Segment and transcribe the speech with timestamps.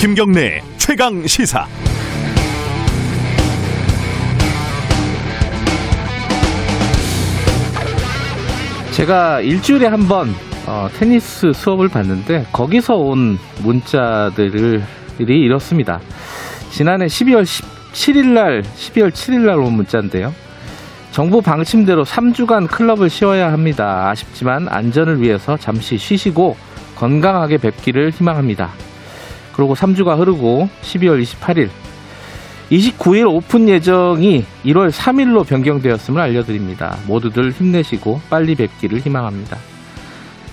[0.00, 1.66] 김경래 최강 시사.
[8.92, 10.34] 제가 일주일에 한번
[10.66, 14.82] 어, 테니스 수업을 받는데 거기서 온 문자들이
[15.18, 16.00] 이렇습니다.
[16.70, 20.32] 지난해 12월 17일 날 12월 7일 날 온 문자인데요.
[21.12, 24.08] 정부 방침대로 3주간 클럽을 쉬어야 합니다.
[24.10, 26.56] 아쉽지만 안전을 위해서 잠시 쉬시고
[26.94, 28.70] 건강하게 뵙기를 희망합니다.
[29.52, 31.68] 그리고 3주가 흐르고 12월 28일
[32.70, 36.96] 29일 오픈 예정이 1월 3일로 변경되었음을 알려드립니다.
[37.08, 39.58] 모두들 힘내시고 빨리 뵙기를 희망합니다.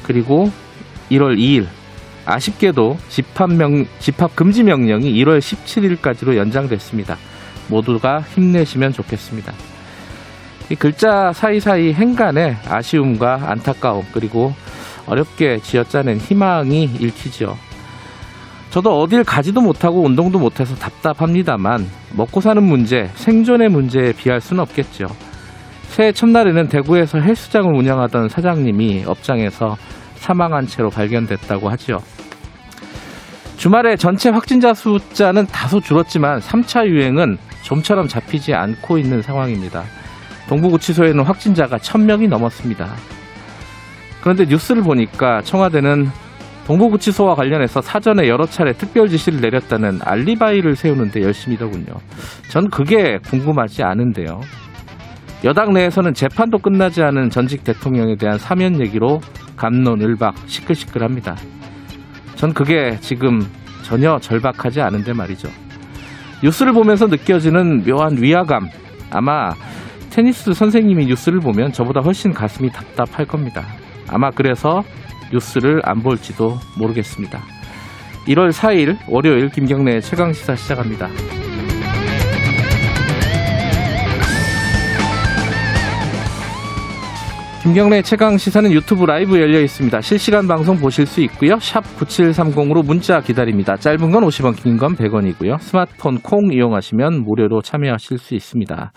[0.01, 0.51] 그리고
[1.11, 1.67] 1월 2일
[2.25, 7.17] 아쉽게도 집합 명, 집합 금지 명령이 1월 17일까지로 연장됐습니다.
[7.67, 9.53] 모두가 힘내시면 좋겠습니다.
[10.69, 14.53] 이 글자 사이사이 행간에 아쉬움과 안타까움 그리고
[15.05, 17.57] 어렵게 쥐어짜낸 희망이 읽히죠.
[18.69, 25.07] 저도 어딜 가지도 못하고 운동도 못해서 답답합니다만 먹고 사는 문제, 생존의 문제에 비할 수는 없겠죠.
[25.87, 29.77] 새해 첫날에는 대구에서 헬스장을 운영하던 사장님이 업장에서
[30.15, 31.99] 사망한 채로 발견됐다고 하지요.
[33.55, 39.83] 주말에 전체 확진자 숫자는 다소 줄었지만 3차 유행은 좀처럼 잡히지 않고 있는 상황입니다.
[40.47, 42.87] 동부구치소에는 확진자가 1000명이 넘었습니다.
[44.21, 46.07] 그런데 뉴스를 보니까 청와대는
[46.67, 51.93] 동부구치소와 관련해서 사전에 여러 차례 특별 지시를 내렸다는 알리바이를 세우는데 열심히더군요.
[52.49, 54.41] 전 그게 궁금하지 않은데요.
[55.45, 59.21] 여당 내에서는 재판도 끝나지 않은 전직 대통령에 대한 사면 얘기로
[59.55, 61.35] 감론을박 시끌시끌합니다.
[62.35, 63.39] 전 그게 지금
[63.83, 65.47] 전혀 절박하지 않은데 말이죠.
[66.43, 68.67] 뉴스를 보면서 느껴지는 묘한 위화감.
[69.11, 69.51] 아마
[70.17, 73.67] 테니스 선생님이 뉴스를 보면 저보다 훨씬 가슴이 답답할 겁니다.
[74.09, 74.81] 아마 그래서
[75.31, 77.39] 뉴스를 안 볼지도 모르겠습니다.
[78.25, 81.07] 1월 4일 월요일 김경래 최강 시사 시작합니다.
[87.67, 89.99] 김경래 최강 시사는 유튜브 라이브 열려 있습니다.
[89.99, 91.57] 실시간 방송 보실 수 있고요.
[91.59, 93.75] 샵 9730으로 문자 기다립니다.
[93.75, 95.59] 짧은 건 50원, 긴 건 100원이고요.
[95.59, 98.93] 스마트폰 콩 이용하시면 무료로 참여하실 수 있습니다.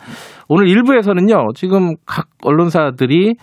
[0.49, 1.53] 오늘 1부에서는요.
[1.57, 3.35] 지금 각 언론사들이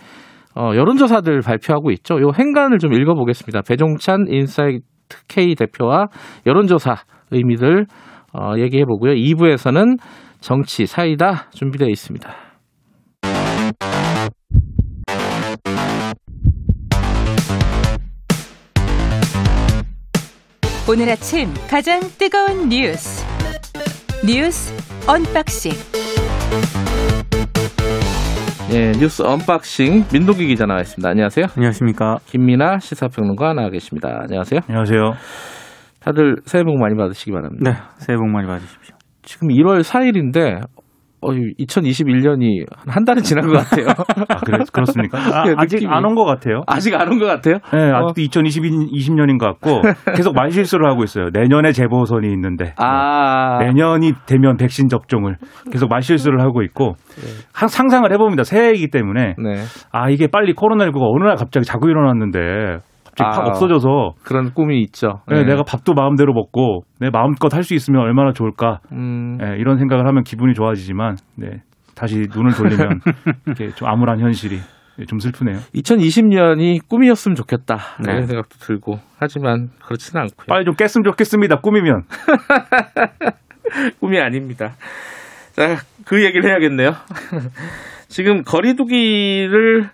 [0.56, 2.18] 어, 여론조사들 발표하고 있죠.
[2.22, 3.60] 요 행간을 좀 읽어보겠습니다.
[3.68, 4.80] 배종찬 인사이트
[5.28, 6.06] K 대표와
[6.46, 6.94] 여론조사
[7.32, 7.84] 의미들
[8.32, 9.12] 어, 얘기해 보고요.
[9.12, 9.98] 2부에서는
[10.40, 12.47] 정치 사이다 준비되어 있습니다.
[20.90, 23.22] 오늘 아침 가장 뜨거운 뉴스
[24.26, 24.72] 뉴스
[25.06, 25.72] unboxing
[28.72, 31.06] 예, 뉴스 unboxing 민동기 기자 나와 있습니다.
[31.06, 31.46] 안녕하세요.
[31.56, 32.16] 안녕하십니까.
[32.24, 34.20] 김민아 시사평론가 나와 계십니다.
[34.22, 34.60] 안녕하세요.
[34.66, 35.12] 안녕하세요.
[36.00, 37.70] 다들 새해 복 많이 받으시기 바랍니다.
[37.70, 38.96] 네, 새해 복 많이 받으십시오.
[39.22, 40.62] 지금 1월 4일인데
[41.20, 43.86] 어, 2021년이 한 달은 지난 것 같아요.
[44.28, 45.18] 아, 그래, 그렇습니까?
[45.18, 45.92] 아, 예, 직 느낌이.
[45.92, 46.62] 안온 것 같아요.
[46.66, 47.56] 아직 안 온 것 같아요?
[47.72, 48.06] 네, 어.
[48.08, 49.82] 아직도 2020년인 것 같고
[50.16, 51.30] 계속 말실수를 하고 있어요.
[51.32, 55.36] 내년에 재보선이 있는데 아, 내년이 되면 백신 접종을
[55.72, 56.94] 계속 말실수를 하고 있고
[57.52, 58.44] 항- 상상을 해봅니다.
[58.44, 59.54] 새해이기 때문에 네.
[59.92, 62.78] 아 이게 빨리 코로나19가 어느 날 갑자기 자고 일어났는데
[63.18, 63.48] 갑자기 팍 아.
[63.50, 65.20] 없어져서 그런 꿈이 있죠.
[65.28, 69.78] 네, 내가 밥도 마음대로 먹고 내 마음껏 할 수 있으면 얼마나 좋을까 음, 네, 이런
[69.78, 71.62] 생각을 하면 기분이 좋아지지만 네,
[71.94, 73.00] 다시 눈을 돌리면
[73.46, 74.58] 이렇게 좀 암울한 현실이
[75.06, 75.58] 좀 슬프네요.
[75.74, 77.76] 2020년이 꿈이었으면 좋겠다.
[78.04, 78.12] 네.
[78.12, 80.46] 이런 생각도 들고 하지만 그렇지는 않고요.
[80.48, 81.56] 빨리 좀 깼으면 좋겠습니다.
[81.60, 82.02] 꾸미면.
[84.00, 84.72] 꿈이 아닙니다.
[85.52, 85.76] 자,
[86.06, 86.92] 그 얘기를 해야겠네요.
[88.08, 89.88] 지금 거리두기를 어,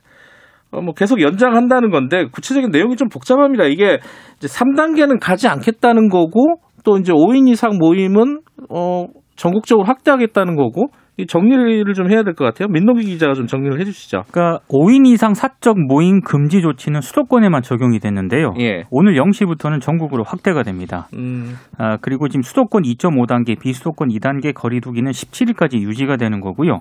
[0.82, 3.64] 뭐 계속 연장한다는 건데 구체적인 내용이 좀 복잡합니다.
[3.64, 3.98] 이게
[4.38, 8.40] 이제 3단계는 가지 않겠다는 거고 또 이제 5인 이상 모임은
[8.70, 10.86] 어 전국적으로 확대하겠다는 거고
[11.16, 12.66] 이 정리를 좀 해야 될 것 같아요.
[12.68, 14.22] 민노기 기자가 좀 정리를 해주시죠.
[14.32, 18.54] 그러니까 5인 이상 사적 모임 금지 조치는 수도권에만 적용이 됐는데요.
[18.58, 18.82] 예.
[18.90, 21.06] 오늘 0시부터는 전국으로 확대가 됩니다.
[21.14, 26.81] 음, 아, 그리고 지금 수도권 2.5단계, 비수도권 2단계 거리두기는 17일까지 유지가 되는 거고요.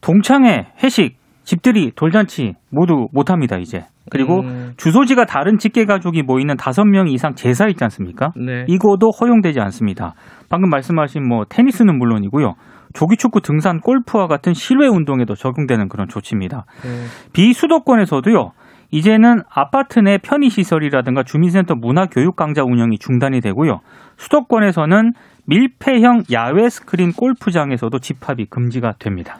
[0.00, 1.16] 동창회, 회식,
[1.46, 3.86] 집들이, 돌잔치 모두 못합니다, 이제.
[4.10, 4.72] 그리고 음.
[4.76, 8.32] 주소지가 다른 직계 가족이 모이는 5명 이상 제사 있지 않습니까?
[8.36, 8.64] 네.
[8.68, 10.14] 이거도 허용되지 않습니다.
[10.48, 12.54] 방금 말씀하신 뭐 테니스는 물론이고요.
[12.94, 16.64] 조기 축구, 등산, 골프와 같은 실외 운동에도 적용되는 그런 조치입니다.
[16.84, 17.06] 음.
[17.32, 18.50] 비수도권에서도요.
[18.90, 23.80] 이제는 아파트 내 편의시설이라든가 주민센터 문화교육 강좌 운영이 중단이 되고요.
[24.16, 25.12] 수도권에서는
[25.46, 29.38] 밀폐형 야외 스크린 골프장에서도 집합이 금지가 됩니다.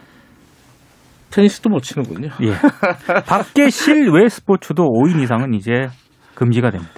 [1.31, 2.29] 테니스도 못 치는군요.
[2.43, 2.53] 예.
[3.27, 5.89] 밖에 실외 스포츠도 5인 이상은 이제
[6.35, 6.93] 금지가 됩니다.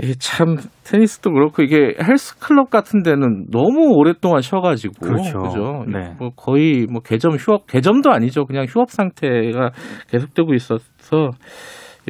[0.00, 5.38] 이게 참 테니스도 그렇고 이게 헬스 클럽 같은 데는 너무 오랫동안 쉬어가지고 그렇죠.
[5.40, 5.84] 그죠?
[5.88, 6.14] 네.
[6.18, 8.44] 뭐 거의 뭐 개점 휴업 개점도 아니죠.
[8.44, 9.70] 그냥 휴업 상태가
[10.08, 11.30] 계속되고 있어서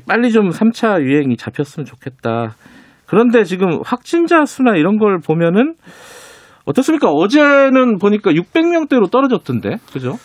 [0.06, 2.54] 빨리 좀 3차 유행이 잡혔으면 좋겠다.
[3.06, 5.74] 그런데 지금 확진자 수나 이런 걸 보면은
[6.66, 7.08] 어떻습니까?
[7.08, 10.16] 어제는 보니까 600명대로 떨어졌던데, 그죠?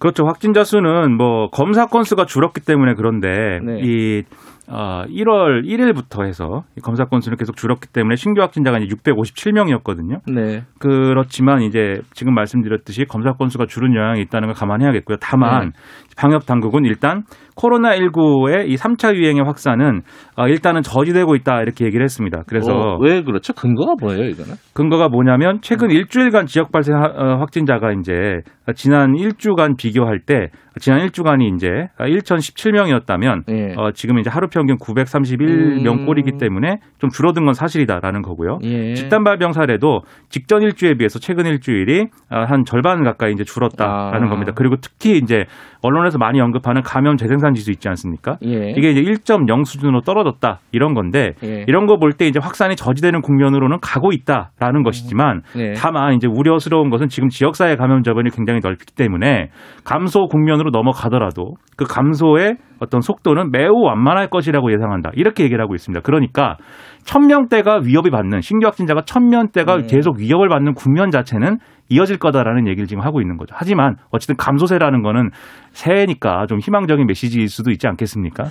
[0.00, 0.26] 그렇죠.
[0.26, 3.80] 확진자 수는 뭐 검사 건수가 줄었기 때문에 그런데 네.
[3.82, 4.22] 이
[4.66, 10.20] 어, 1월 1일부터 해서 이 검사 건수는 계속 줄었기 때문에 신규 확진자가 이제 657명이었거든요.
[10.32, 10.62] 네.
[10.78, 15.18] 그렇지만 이제 지금 말씀드렸듯이 검사 건수가 줄은 영향이 있다는 걸 감안해야겠고요.
[15.20, 15.70] 다만 네.
[16.16, 17.24] 방역 당국은 일단
[17.60, 20.02] 코로나19의 이 3차 유행의 확산은
[20.36, 22.42] 어, 일단은 저지되고 있다 이렇게 얘기를 했습니다.
[22.46, 23.52] 그래서 어, 왜 그렇죠?
[23.52, 24.54] 근거가 뭐예요, 이거는?
[24.74, 28.40] 근거가 뭐냐면 최근 일주일간 지역 발생 하- 어, 확진자가 이제
[28.74, 30.48] 지난 일주간 비교할 때
[30.78, 31.68] 지난 일주간이 이제
[31.98, 33.74] 1,017명이었다면 예.
[33.76, 36.06] 어, 지금 이제 하루 평균 931명 음.
[36.06, 38.58] 꼴이기 때문에 좀 줄어든 건 사실이다라는 거고요.
[38.62, 38.94] 예.
[38.94, 44.30] 집단 발병 사례도 직전 일주에 비해서 최근 일주일이 어, 한 절반 가까이 이제 줄었다라는 아.
[44.30, 44.52] 겁니다.
[44.54, 45.44] 그리고 특히 이제
[45.82, 48.36] 언론에서 많이 언급하는 감염 재생산 지수 있지 않습니까?
[48.44, 48.70] 예.
[48.76, 51.64] 이게 이제 1.0 수준으로 떨어졌다 이런 건데 예.
[51.68, 55.72] 이런 거 볼 때 이제 확산이 저지되는 국면으로는 가고 있다라는 것이지만 예.
[55.74, 59.50] 다만 이제 우려스러운 것은 지금 지역사회 감염 저변이 굉장히 넓기 때문에
[59.84, 65.10] 감소 국면으로 넘어가더라도 그 감소의 어떤 속도는 매우 완만할 것이라고 예상한다.
[65.14, 66.00] 이렇게 얘기를 하고 있습니다.
[66.02, 66.56] 그러니까
[67.04, 69.86] 천명대가 위협이 받는 신규 확진자가 천명대가 음.
[69.86, 71.58] 계속 위협을 받는 국면 자체는
[71.88, 73.54] 이어질 거다라는 얘기를 지금 하고 있는 거죠.
[73.56, 75.30] 하지만 어쨌든 감소세라는 거는
[75.72, 78.44] 새해니까 좀 희망적인 메시지일 수도 있지 않겠습니까?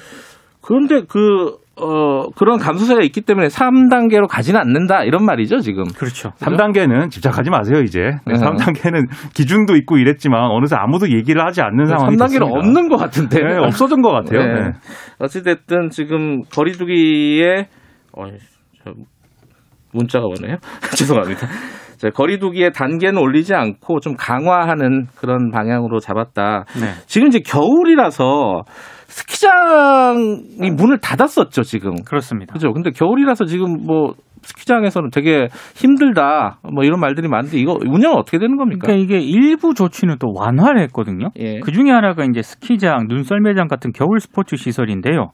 [0.61, 5.85] 그런데 그, 어, 그런 감소세가 있기 때문에 3단계로 가지는 않는다, 이런 말이죠, 지금.
[5.85, 6.31] 그렇죠.
[6.39, 8.01] 3단계는 집착하지 마세요, 이제.
[8.27, 8.33] 네, 네.
[8.33, 12.45] 3단계는 기준도 있고 이랬지만 어느새 아무도 얘기를 하지 않는 상황이 3단계는 됐습니다.
[12.45, 13.41] 없는 것 같은데.
[13.41, 14.41] 네, 없어진 것 같아요.
[14.41, 14.53] 네.
[14.53, 14.71] 네.
[15.19, 17.67] 어찌됐든 지금 거리두기에,
[18.19, 18.25] 어,
[18.83, 18.91] 저
[19.91, 20.57] 문자가 오네요.
[20.95, 21.47] 죄송합니다.
[21.97, 26.63] 자, 거리두기의 단계는 올리지 않고 좀 강화하는 그런 방향으로 잡았다.
[26.79, 26.93] 네.
[27.07, 28.61] 지금 이제 겨울이라서
[29.07, 31.95] 스키장이 문을 닫았었죠, 지금.
[32.05, 32.53] 그렇습니다.
[32.53, 32.71] 그죠?
[32.71, 34.13] 근데 겨울이라서 지금 뭐
[34.43, 38.87] 스키장에서는 되게 힘들다 뭐 이런 말들이 많은데 이거 운영 어떻게 되는 겁니까?
[38.87, 41.29] 그러니까 이게 일부 조치는 또 완화를 했거든요.
[41.37, 41.59] 예.
[41.59, 45.31] 그 중에 하나가 이제 스키장, 눈썰매장 같은 겨울 스포츠 시설인데요.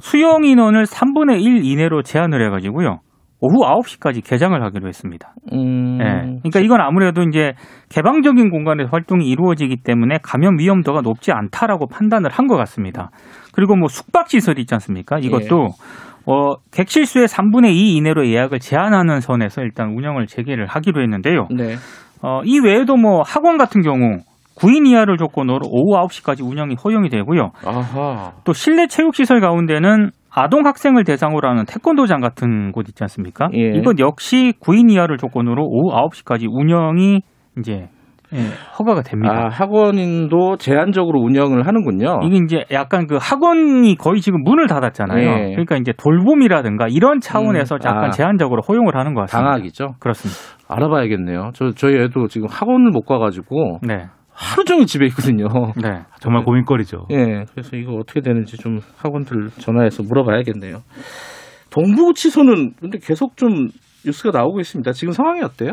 [0.00, 3.00] 수용 인원을 3분의 1 이내로 제한을 해가지고요.
[3.42, 5.32] 오후 9시까지 개장을 하기로 했습니다.
[5.52, 6.04] 음, 예.
[6.42, 7.54] 그러니까 이건 아무래도 이제
[7.88, 13.10] 개방적인 공간에서 활동이 이루어지기 때문에 감염 위험도가 높지 않다라고 판단을 한 것 같습니다.
[13.54, 15.18] 그리고 뭐 숙박 시설이 있지 않습니까?
[15.18, 15.68] 이것도
[16.26, 21.46] 어, 객실 수의 3분의 2 이내로 예약을 제한하는 선에서 일단 운영을 재개를 하기로 했는데요.
[21.50, 21.76] 네.
[22.22, 24.18] 어, 이 외에도 뭐 학원 같은 경우
[24.60, 27.50] 9인 이하를 조건으로 오후 9시까지 운영이 허용이 되고요.
[27.66, 28.32] 아하.
[28.44, 33.48] 또 실내 체육 시설 가운데는 아동 학생을 대상으로 하는 태권도장 같은 곳 있지 않습니까?
[33.54, 33.72] 예.
[33.78, 37.22] 이것 역시 9인 이하를 조건으로 오후 9시까지 운영이
[37.58, 37.88] 이제
[38.32, 38.38] 예,
[38.78, 39.34] 허가가 됩니다.
[39.34, 42.20] 아, 학원인도 제한적으로 운영을 하는군요.
[42.22, 45.28] 이게 이제 약간 그 학원이 거의 지금 문을 닫았잖아요.
[45.28, 45.50] 예.
[45.50, 48.10] 그러니까 이제 돌봄이라든가 이런 차원에서 음, 약간 아.
[48.10, 49.50] 제한적으로 허용을 하는 것 같습니다.
[49.50, 49.94] 방학이죠.
[49.98, 50.38] 그렇습니다.
[50.68, 51.50] 알아봐야겠네요.
[51.54, 54.06] 저 저희 애도 지금 학원을 못 가가지고 네.
[54.42, 55.46] 하루 종일 집에 있거든요.
[55.76, 56.00] 네.
[56.20, 57.06] 정말 고민거리죠.
[57.10, 60.78] 예, 그래서 이거 어떻게 되는지 좀 학원들 전화해서 물어봐야겠네요.
[61.70, 63.68] 동부구치소는 근데 계속 좀
[64.04, 64.92] 뉴스가 나오고 있습니다.
[64.92, 65.72] 지금 상황이 어때요?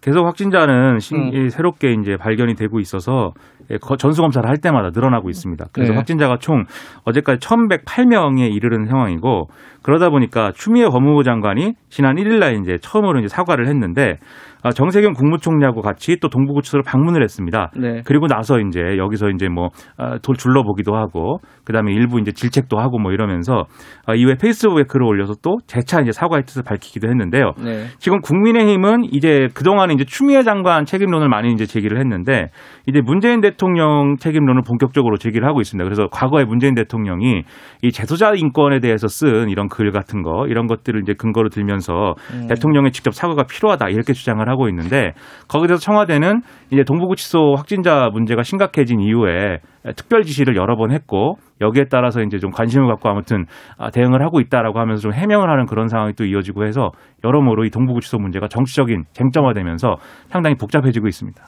[0.00, 1.30] 계속 확진자는 신- 음.
[1.34, 3.32] 이 새롭게 이제 발견이 되고 있어서
[3.70, 5.66] 예, 거- 전수 검사를 할 때마다 늘어나고 있습니다.
[5.72, 5.96] 그래서 네.
[5.96, 6.64] 확진자가 총
[7.04, 9.48] 어제까지 1,108명에 이르는 상황이고
[9.82, 14.18] 그러다 보니까 추미애 법무부 장관이 지난 1일 날 이제 처음으로 이제 사과를 했는데
[14.55, 17.70] 아, 정세균 국무총리하고 같이 또 동부구치소를 방문을 했습니다.
[17.76, 18.02] 네.
[18.04, 22.98] 그리고 나서 이제 여기서 이제 뭐 아, 돌 둘러보기도 하고 그다음에 일부 이제 질책도 하고
[22.98, 23.64] 뭐 이러면서
[24.06, 27.52] 아, 이후에 페이스북에 글을 올려서 또 재차 이제 사과의 뜻을 밝히기도 했는데요.
[27.62, 27.86] 네.
[27.98, 32.50] 지금 국민의힘은 이제 그동안에 이제 추미애 장관 책임론을 많이 이제 제기를 했는데
[32.86, 35.84] 이제 문재인 대통령 책임론을 본격적으로 제기를 하고 있습니다.
[35.84, 37.42] 그래서 과거에 문재인 대통령이
[37.82, 42.46] 이 재소자 인권에 대해서 쓴 이런 글 같은 거 이런 것들을 이제 근거로 들면서 음.
[42.48, 45.12] 대통령의 직접 사과가 필요하다 이렇게 주장을 하고 있는데
[45.48, 46.40] 거기에 대해서 청와대는
[46.72, 49.58] 이제 동부구치소 확진자 문제가 심각해진 이후에
[49.94, 53.44] 특별 지시를 여러 번 했고 여기에 따라서 이제 좀 관심을 갖고 아무튼
[53.78, 56.90] 아, 대응을 하고 있다라고 하면서 좀 해명을 하는 그런 상황이 또 이어지고 해서
[57.24, 59.96] 여러모로 이 동부구치소 문제가 정치적인 쟁점화되면서
[60.28, 61.42] 상당히 복잡해지고 있습니다.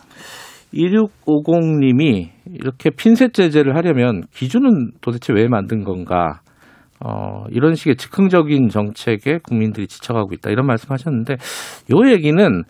[0.75, 6.41] 2650님이 이렇게 핀셋 제재를 하려면 기준은 도대체 왜 만든 건가?
[7.05, 10.50] 어, 이런 식의 즉흥적인 정책에 국민들이 지쳐가고 있다.
[10.50, 12.62] 이런 말씀 하셨는데, 요 얘기는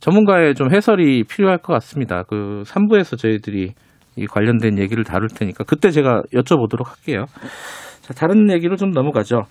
[0.00, 2.22] 전문가의 좀 해설이 필요할 것 같습니다.
[2.28, 3.72] 그 3부에서 저희들이
[4.16, 7.24] 이 관련된 얘기를 다룰 테니까 그때 제가 여쭤보도록 할게요.
[8.00, 9.42] 자, 다른 얘기로 좀 넘어가죠.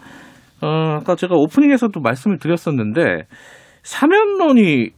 [0.61, 0.67] 어,
[0.99, 3.23] 아까 제가 오프닝에서도 말씀을 드렸었는데
[3.83, 4.89] 사면론이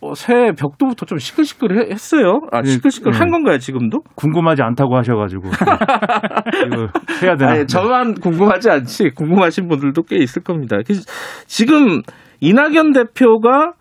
[0.00, 2.40] 어, 새 벽도부터 좀 시끌시끌했어요.
[2.52, 3.30] 아, 네, 시끌시끌한 네.
[3.30, 4.00] 건가요 지금도?
[4.14, 5.48] 궁금하지 않다고 하셔가지고
[6.66, 6.88] 이거
[7.22, 7.52] 해야 되나?
[7.52, 9.10] 아니, 저만 궁금하지 않지.
[9.16, 10.76] 궁금하신 분들도 꽤 있을 겁니다.
[10.86, 11.02] 그래서
[11.46, 12.02] 지금
[12.40, 13.72] 이낙연 대표가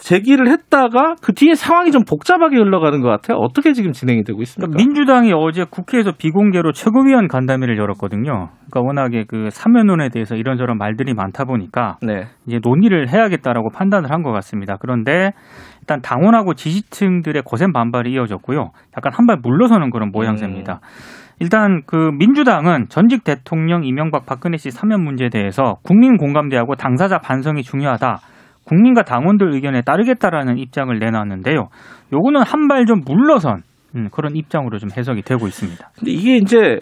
[0.00, 3.38] 제기를 했다가 그 뒤에 상황이 좀 복잡하게 흘러가는 것 같아요.
[3.38, 4.70] 어떻게 지금 진행이 되고 있습니까?
[4.70, 8.48] 그러니까 민주당이 어제 국회에서 비공개로 최고위원 간담회를 열었거든요.
[8.70, 12.26] 그러니까 워낙에 그 사면론에 대해서 이런저런 말들이 많다 보니까 네.
[12.46, 14.76] 이제 논의를 해야겠다라고 판단을 한 것 같습니다.
[14.80, 15.30] 그런데
[15.80, 18.70] 일단 당원하고 지지층들의 거센 반발이 이어졌고요.
[18.96, 20.80] 약간 한 발 물러서는 그런 모양새입니다.
[21.40, 27.62] 일단 그 민주당은 전직 대통령 이명박 박근혜 씨 사면 문제에 대해서 국민 공감대하고 당사자 반성이
[27.62, 28.18] 중요하다.
[28.68, 31.68] 국민과 당원들 의견에 따르겠다라는 입장을 내놨는데요.
[32.12, 33.62] 요거는 한 발 좀 물러선
[33.96, 35.90] 음, 그런 입장으로 좀 해석이 되고 있습니다.
[35.98, 36.80] 근데 이게 이제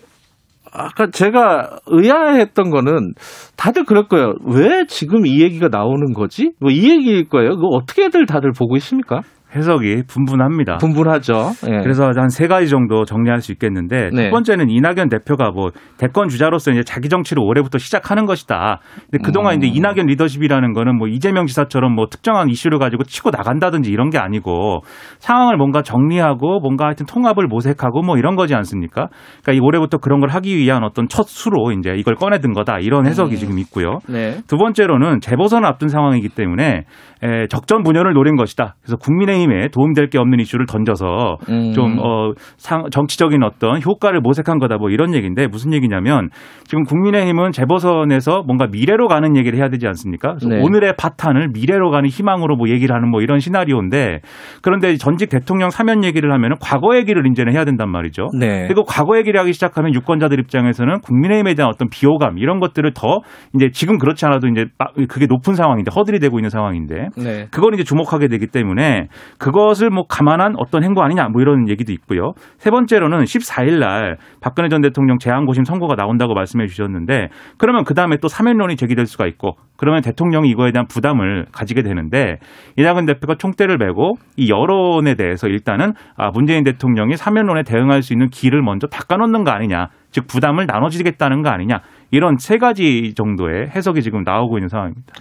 [0.72, 3.12] 아까 제가 의아했던 거는
[3.56, 4.34] 다들 그럴 거예요.
[4.44, 6.50] 왜 지금 이 얘기가 나오는 거지?
[6.60, 7.50] 뭐 이 얘기일 거예요.
[7.50, 9.20] 그거 어떻게들 다들 보고 있습니까?
[9.54, 10.78] 해석이 분분합니다.
[10.78, 11.50] 분분하죠.
[11.68, 11.80] 예.
[11.82, 14.24] 그래서 한 세 가지 정도 정리할 수 있겠는데 네.
[14.24, 18.80] 첫 번째는 이낙연 대표가 뭐 대권 주자로서 이제 자기 정치를 올해부터 시작하는 것이다.
[19.10, 19.58] 근데 그동안 음.
[19.58, 24.18] 이제 이낙연 리더십이라는 거는 뭐 이재명 지사처럼 뭐 특정한 이슈를 가지고 치고 나간다든지 이런 게
[24.18, 24.80] 아니고
[25.20, 29.08] 상황을 뭔가 정리하고 뭔가 하여튼 통합을 모색하고 뭐 이런 거지 않습니까?
[29.42, 33.06] 그러니까 이 올해부터 그런 걸 하기 위한 어떤 첫 수로 이제 이걸 꺼내든 거다 이런
[33.06, 33.36] 해석이 음.
[33.36, 34.00] 지금 있고요.
[34.08, 34.38] 네.
[34.48, 36.84] 두 번째로는 재보선을 앞둔 상황이기 때문에
[37.22, 38.74] 에, 적전 분열을 노린 것이다.
[38.82, 41.72] 그래서 국민의 힘에 도움될 게 없는 이슈를 던져서 음.
[41.72, 44.76] 좀 어, 상, 정치적인 어떤 효과를 모색한 거다.
[44.78, 46.30] 뭐 이런 얘기인데 무슨 얘기냐면
[46.64, 50.36] 지금 국민의힘은 재보선에서 뭔가 미래로 가는 얘기를 해야 되지 않습니까?
[50.46, 50.60] 네.
[50.60, 54.20] 오늘의 파탄을 미래로 가는 희망으로 뭐 얘기를 하는 뭐 이런 시나리오인데
[54.62, 58.28] 그런데 전직 대통령 사면 얘기를 하면은 과거 얘기를 이제는 해야 된단 말이죠.
[58.38, 58.66] 네.
[58.66, 63.20] 그리고 과거 얘기를 하기 시작하면 유권자들 입장에서는 국민의힘에 대한 어떤 비호감 이런 것들을 더
[63.54, 67.46] 이제 지금 그렇지 않아도 이제 막 그게 높은 상황인데 허들이 되고 있는 상황인데 네.
[67.50, 69.08] 그걸 이제 주목하게 되기 때문에
[69.38, 72.32] 그것을 뭐 감안한 어떤 행보 아니냐 뭐 이런 얘기도 있고요.
[72.58, 77.28] 세 번째로는 14일 날 박근혜 전 대통령 재앙고심 선고가 나온다고 말씀해 주셨는데
[77.58, 82.38] 그러면 그 다음에 또 사면론이 제기될 수가 있고 그러면 대통령이 이거에 대한 부담을 가지게 되는데
[82.76, 88.28] 이낙연 대표가 총대를 메고 이 여론에 대해서 일단은 아 문재인 대통령이 사면론에 대응할 수 있는
[88.28, 91.80] 길을 먼저 닦아놓는 거 아니냐 즉 부담을 나눠지겠다는 거 아니냐
[92.10, 95.14] 이런 세 가지 정도의 해석이 지금 나오고 있는 상황입니다.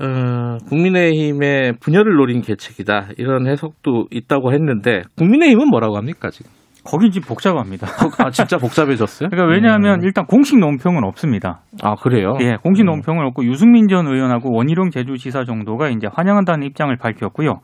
[0.00, 6.50] 어, 국민의힘의 분열을 노린 계책이다 이런 해석도 있다고 했는데 국민의힘은 뭐라고 합니까 지금?
[6.84, 7.86] 거기 좀 복잡합니다.
[8.24, 9.28] 아 진짜 복잡해졌어요?
[9.28, 11.60] 그러니까 왜냐하면 일단 공식 논평은 없습니다.
[11.82, 12.38] 아 그래요?
[12.40, 17.60] 예, 공식 논평은 없고 유승민 전 의원하고 원희룡 제주지사 정도가 이제 환영한다는 입장을 밝혔고요.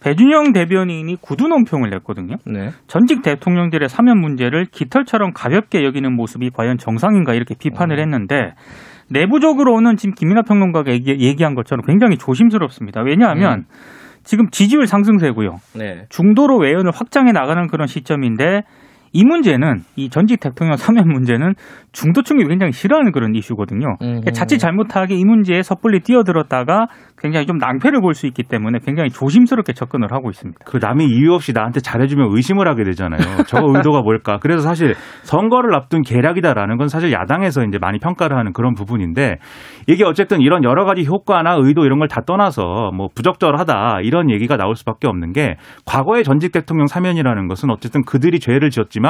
[0.00, 2.36] 배준영 대변인이 구두 논평을 냈거든요.
[2.44, 2.70] 네.
[2.88, 8.54] 전직 대통령들의 사면 문제를 깃털처럼 가볍게 여기는 모습이 과연 정상인가 이렇게 비판을 했는데
[9.08, 13.02] 내부적으로는 지금 김민하 평론가가 얘기, 얘기 한 것처럼 굉장히 조심스럽습니다.
[13.02, 13.64] 왜냐하면
[14.24, 15.60] 지금 지지율 상승세고요.
[15.76, 16.06] 네.
[16.08, 18.62] 중도로 외연을 확장해 나가는 그런 시점인데
[19.14, 21.54] 이 문제는 이 전직 대통령 사면 문제는
[21.92, 23.96] 중도층이 굉장히 싫어하는 그런 이슈거든요.
[24.00, 29.10] 그러니까 자칫 잘못하게 이 문제에 섣불리 뛰어들었다가 굉장히 좀 낭패를 볼 수 있기 때문에 굉장히
[29.10, 30.58] 조심스럽게 접근을 하고 있습니다.
[30.66, 33.44] 그 남이 이유 없이 나한테 잘해주면 의심을 하게 되잖아요.
[33.46, 34.38] 저 의도가 뭘까?
[34.40, 39.36] 그래서 사실 선거를 앞둔 계략이다라는 건 사실 야당에서 이제 많이 평가를 하는 그런 부분인데
[39.86, 44.56] 이게 어쨌든 이런 여러 가지 효과나 의도 이런 걸 다 떠나서 뭐 부적절하다 이런 얘기가
[44.56, 45.56] 나올 수밖에 없는 게
[45.86, 49.03] 과거의 전직 대통령 사면이라는 것은 어쨌든 그들이 죄를 지었지만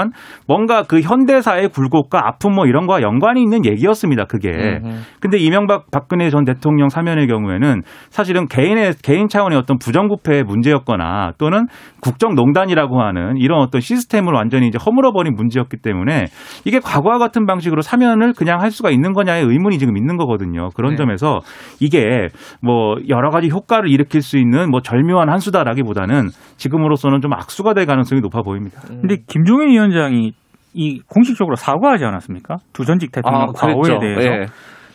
[0.47, 4.25] 뭔가 그 현대사의 굴곡과 아픔 뭐 이런 거와 연관이 있는 얘기였습니다.
[4.25, 4.81] 그게.
[5.21, 11.67] 근데 이명박 박근혜 전 대통령 사면의 경우에는 사실은 개인의 개인 차원의 어떤 부정부패의 문제였거나 또는
[12.01, 16.27] 국정농단이라고 하는 이런 어떤 시스템을 완전히 이제 허물어버린 문제였기 때문에
[16.65, 20.71] 이게 과거와 같은 방식으로 사면을 그냥 할 수가 있는 거냐의 의문이 지금 있는 거거든요.
[20.75, 20.97] 그런 네.
[20.97, 21.41] 점에서
[21.81, 22.29] 이게
[22.61, 27.87] 뭐 여러 가지 효과를 일으킬 수 있는 뭐 절묘한 한 수다라기보다는 지금으로서는 좀 악수가 될
[27.87, 28.81] 가능성이 높아 보입니다.
[28.89, 30.33] 근데 김종인 위원장이
[30.75, 32.57] 이 공식적으로 사과하지 않았습니까?
[32.73, 33.99] 두 전직 대통령 아, 과오에.
[34.01, 34.23] 대해서.
[34.23, 34.47] 예.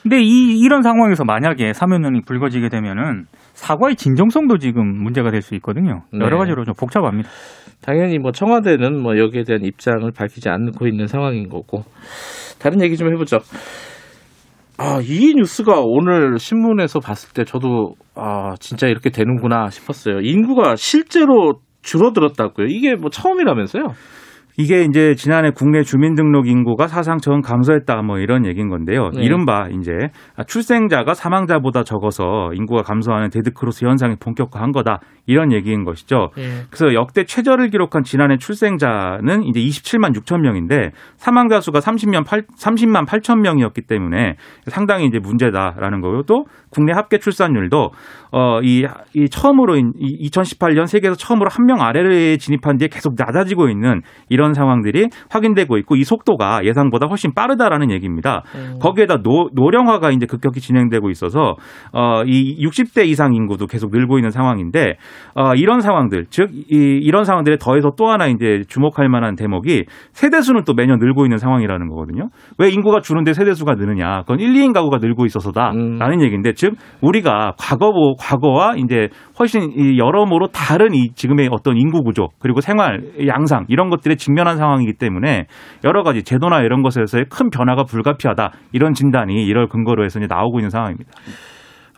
[0.04, 6.02] 근데 이 이런 상황에서 만약에 사면론이 불거지게 되면은 사과의 진정성도 지금 문제가 될 수 있거든요.
[6.14, 6.38] 여러 네.
[6.38, 7.30] 가지로 좀 복잡합니다.
[7.82, 11.84] 당연히 뭐 청와대는 뭐 여기에 대한 입장을 밝히지 않고 있는 상황인 거고
[12.60, 13.40] 다른 얘기 좀 해보죠.
[14.78, 20.20] 아, 이 뉴스가 오늘 신문에서 봤을 때 저도 아, 진짜 이렇게 되는구나 싶었어요.
[20.22, 22.68] 인구가 실제로 줄어들었다고요.
[22.68, 23.84] 이게 뭐 처음이라면서요?
[24.60, 29.10] 이게 이제 지난해 국내 주민등록 인구가 사상 처음 감소했다 뭐 이런 얘기인 건데요.
[29.16, 29.24] 네.
[29.24, 30.10] 이른바 이제
[30.48, 36.32] 출생자가 사망자보다 적어서 인구가 감소하는 데드크로스 현상이 본격화한 거다 이런 얘기인 것이죠.
[36.40, 36.66] 예.
[36.70, 43.06] 그래서 역대 최저를 기록한 지난해 출생자는 이제 27만 6천 명인데 사망자 수가 30만 8 30만
[43.08, 44.36] 8천 명이었기 때문에
[44.66, 47.92] 상당히 이제 문제다라는 거고 또 국내 합계 출산율도
[48.32, 48.86] 어이
[49.16, 54.02] 이 처음으로 인- 이 2018년 세계에서 처음으로 한 명 아래에 진입한 뒤에 계속 낮아지고 있는
[54.30, 58.44] 이런 상황들이 확인되고 있고 이 속도가 예상보다 훨씬 빠르다라는 얘기입니다.
[58.80, 61.56] 거기에다 노, 노령화가 이제 급격히 진행되고 있어서
[61.94, 64.98] 어이 60대 이상 인구도 계속 늘고 있는 상황인데
[65.36, 70.42] 어 이런 상황들 즉 이, 이런 상황들에 더해서 또 하나 이제 주목할 만한 대목이 세대
[70.42, 72.30] 수는 또 매년 늘고 있는 상황이라는 거거든요.
[72.58, 74.22] 왜 인구가 줄는데 세대 수가 느느냐?
[74.22, 76.22] 그건 1, 2인 가구가 늘고 있어서다라는 음.
[76.22, 77.90] 얘기인데 즉 우리가 과거
[78.20, 79.08] 과거와 이제
[79.40, 84.58] 훨씬 이 여러모로 다른 이 지금의 어떤 인구 구조 그리고 생활 양상 이런 것들에 직면한
[84.58, 85.46] 상황이기 때문에
[85.86, 90.60] 여러 가지 제도나 이런 것에서의 큰 변화가 불가피하다 이런 진단이 이럴 근거로 해서 이제 나오고
[90.60, 91.12] 있는 상황입니다.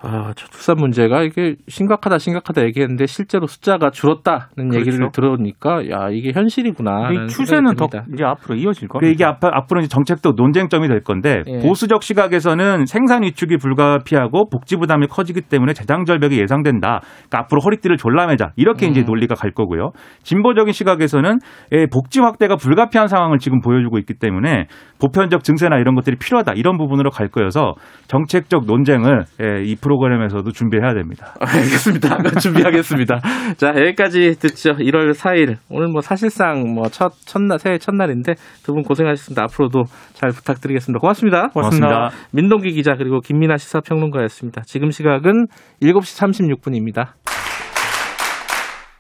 [0.03, 5.12] 아, 저출산 문제가 이게 심각하다 심각하다 얘기했는데 실제로 숫자가 줄었다는 얘기를 그렇죠.
[5.12, 7.12] 들어오니까 야 이게 현실이구나.
[7.12, 9.12] 이 추세는 더 이제 앞으로 이어질 겁니다.
[9.12, 11.60] 이게 앞, 앞으로 이제 정책도 논쟁점이 될 건데 예.
[11.60, 17.01] 보수적 시각에서는 생산 위축이 불가피하고 복지 부담이 커지기 때문에 재정 절벽이 예상된다.
[17.01, 19.05] 그러니까 앞으로 허리띠를 졸라매자 이렇게 이제 음.
[19.05, 19.91] 논리가 갈 거고요.
[20.24, 21.38] 진보적인 시각에서는
[21.74, 24.65] 예, 복지 확대가 불가피한 상황을 지금 보여주고 있기 때문에
[25.00, 27.74] 보편적 증세나 이런 것들이 필요하다 이런 부분으로 갈 거여서
[28.08, 31.33] 정책적 논쟁을 예, 이 프로그램에서도 준비해야 됩니다.
[31.41, 32.17] 알겠습니다.
[32.39, 33.19] 준비하겠습니다.
[33.57, 34.71] 자, 여기까지 듣죠.
[34.75, 35.57] 1월 4일.
[35.69, 38.33] 오늘 뭐 사실상 뭐 첫, 첫날, 새해 첫날인데
[38.63, 39.43] 두 분 고생하셨습니다.
[39.43, 39.83] 앞으로도
[40.13, 41.00] 잘 부탁드리겠습니다.
[41.00, 41.50] 고맙습니다.
[41.50, 42.10] 고맙습니다.
[42.31, 44.62] 민동기 기자 그리고 김민아 시사평론가였습니다.
[44.65, 45.48] 지금 시각은
[45.81, 47.07] 7시 36분입니다.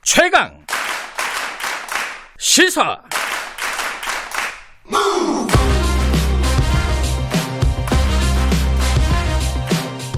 [0.03, 0.57] 최강
[2.37, 2.97] 시사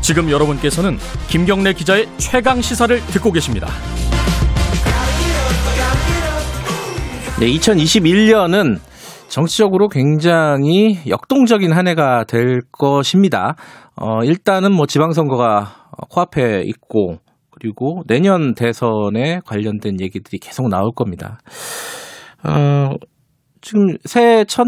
[0.03, 0.97] 지금 여러분께서는
[1.29, 3.67] 김경래 기자의 최강 시사를 듣고 계십니다.
[7.39, 8.79] 네, 2021년은
[9.29, 13.55] 정치적으로 굉장히 역동적인 한 해가 될 것입니다.
[13.95, 21.39] 어, 일단은 뭐 지방선거가 코앞에 있고, 그리고 내년 대선에 관련된 얘기들이 계속 나올 겁니다.
[22.43, 22.89] 어,
[23.61, 24.67] 지금 새해 첫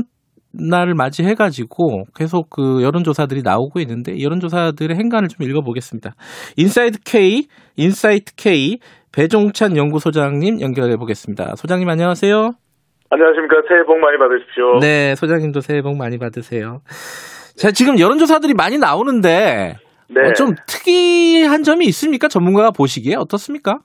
[0.69, 6.15] 날을 맞이해가지고 계속 그 여론조사들이 나오고 있는데, 이 여론조사들의 행간을 좀 읽어보겠습니다.
[6.57, 8.79] 인사이드 K, 인사이트 K,
[9.13, 11.55] 배종찬 연구소장님 연결해 보겠습니다.
[11.55, 12.51] 소장님 안녕하세요.
[13.09, 13.55] 안녕하십니까.
[13.69, 14.79] 새해 복 많이 받으십시오.
[14.81, 16.79] 네, 소장님도 새해 복 많이 받으세요.
[17.55, 19.75] 자, 지금 여론조사들이 많이 나오는데
[20.09, 20.21] 네.
[20.21, 22.27] 어, 좀 특이한 점이 있습니까?
[22.27, 23.79] 전문가가 보시기에 어떻습니까?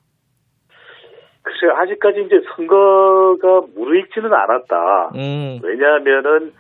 [1.42, 1.72] 글쎄요.
[1.76, 5.10] 아직까지 이제 선거가 무르익지는 않았다.
[5.14, 6.52] 음, 왜냐하면은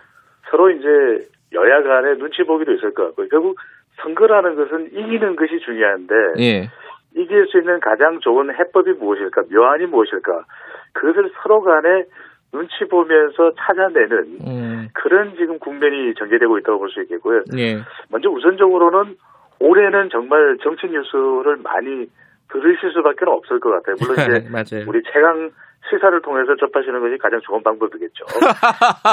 [0.50, 3.28] 서로 이제 여야 간에 눈치 보기도 있을 것 같고요.
[3.28, 3.58] 결국
[4.02, 6.68] 선거라는 것은 이기는 것이 중요한데 예,
[7.14, 9.42] 이길 수 있는 가장 좋은 해법이 무엇일까?
[9.52, 10.44] 묘안이 무엇일까?
[10.92, 12.04] 그것을 서로 간에
[12.52, 17.42] 눈치 보면서 찾아내는 음, 그런 지금 국면이 전개되고 있다고 볼 수 있겠고요.
[17.58, 17.78] 예,
[18.10, 19.16] 먼저 우선적으로는
[19.60, 22.06] 올해는 정말 정치 뉴스를 많이
[22.52, 23.96] 들으실 수밖에 없을 것 같아요.
[24.00, 24.88] 물론 이제 맞아요.
[24.88, 25.50] 우리 최강
[25.88, 28.24] 시사를 통해서 접하시는 것이 가장 좋은 방법이겠죠.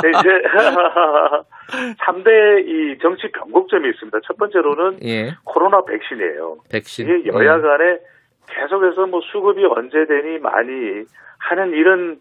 [0.01, 0.29] 근데 이제
[2.05, 4.19] 3대 이 정치 변곡점이 있습니다.
[4.25, 6.57] 첫 번째로는 예, 코로나 백신이에요.
[6.71, 7.07] 백신.
[7.07, 7.99] 이게 여야 간에
[8.47, 11.05] 계속해서 뭐 수급이 언제 되니 많이
[11.39, 12.19] 하는 이런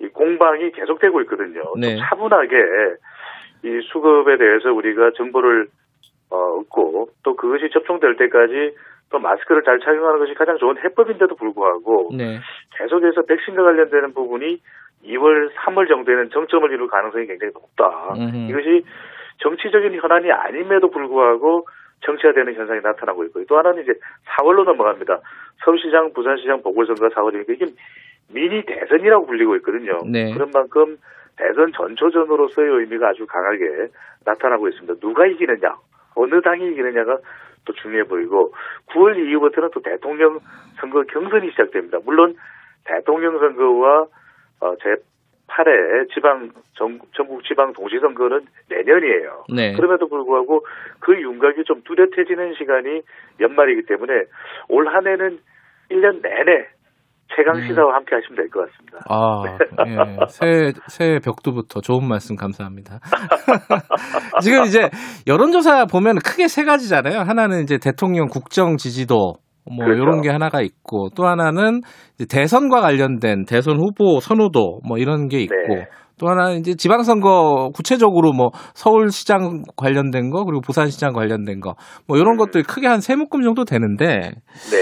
[0.00, 1.62] 이 공방이 계속되고 있거든요.
[1.78, 1.96] 네.
[1.96, 2.56] 좀 차분하게
[3.64, 5.68] 이 수급에 대해서 우리가 정보를
[6.30, 8.74] 어, 얻고 또 그것이 접종될 때까지
[9.12, 12.16] 또 마스크를 잘 착용하는 것이 가장 좋은 해법인데도 불구하고 예.
[12.16, 12.40] 네,
[12.76, 14.58] 계속해서 백신과 관련되는 부분이
[15.04, 18.14] 2월, 3월 정도에는 정점을 이룰 가능성이 굉장히 높다.
[18.16, 18.50] 음흠.
[18.50, 18.84] 이것이
[19.38, 21.66] 정치적인 현안이 아님에도 불구하고
[22.04, 23.92] 정치화되는 현상이 나타나고 있고 또 하나는 이제
[24.36, 25.20] 4월로 넘어갑니다.
[25.64, 27.66] 서울시장, 부산시장 보궐선거가 4월이니까 이게
[28.32, 29.98] 미니 대선이라고 불리고 있거든요.
[30.10, 30.32] 네.
[30.32, 30.96] 그런 만큼
[31.36, 33.88] 대선 전초전으로서의 의미가 아주 강하게
[34.24, 34.94] 나타나고 있습니다.
[35.00, 35.76] 누가 이기느냐,
[36.14, 37.18] 어느 당이 이기느냐가
[37.64, 38.52] 또 중요해 보이고
[38.88, 40.40] 9월 이후부터는 또 대통령
[40.80, 41.98] 선거 경선이 시작됩니다.
[42.04, 42.36] 물론
[42.84, 44.06] 대통령 선거와
[44.60, 44.96] 어, 제
[45.48, 49.44] 8회 지방 전, 전국 지방 동시 선거는 내년이에요.
[49.54, 49.72] 네.
[49.74, 50.64] 그럼에도 불구하고
[51.00, 53.02] 그 윤곽이 좀 뚜렷해지는 시간이
[53.40, 54.24] 연말이기 때문에
[54.68, 55.38] 올 한 해는
[55.90, 56.68] 1년 내내
[57.36, 57.66] 최강 음.
[57.66, 58.98] 시사와 함께 하시면 될 것 같습니다.
[59.08, 59.42] 아,
[59.88, 60.26] 예.
[60.28, 62.98] 새해, 새해 벽두부터 좋은 말씀 감사합니다.
[64.42, 64.88] 지금 이제
[65.26, 67.20] 여론조사 보면 크게 세 가지잖아요.
[67.20, 70.02] 하나는 이제 대통령 국정 지지도 뭐 그렇죠.
[70.02, 71.80] 이런 게 하나가 있고 또 하나는
[72.18, 75.86] 이제 대선과 관련된 대선 후보 선호도 뭐 이런 게 있고 네.
[76.18, 81.74] 또 하나 이제 지방선거 구체적으로 뭐 서울시장 관련된 거 그리고 부산시장 관련된 거
[82.06, 84.06] 뭐 이런 것들 크게 한 세 묶음 정도 되는데
[84.70, 84.78] 네.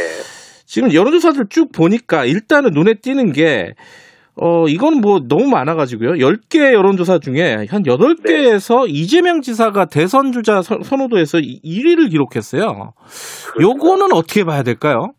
[0.70, 3.74] 지금 여론조사들 쭉 보니까 일단은 눈에 띄는 게
[4.36, 6.12] 어, 이건 뭐 너무 많아가지고요.
[6.12, 12.92] 10개 여론조사 중에 한 8개에서 이재명 지사가 대선 주자 선- 선호도에서 1위를 기록했어요.
[13.60, 15.10] 요거는 어떻게 봐야 될까요?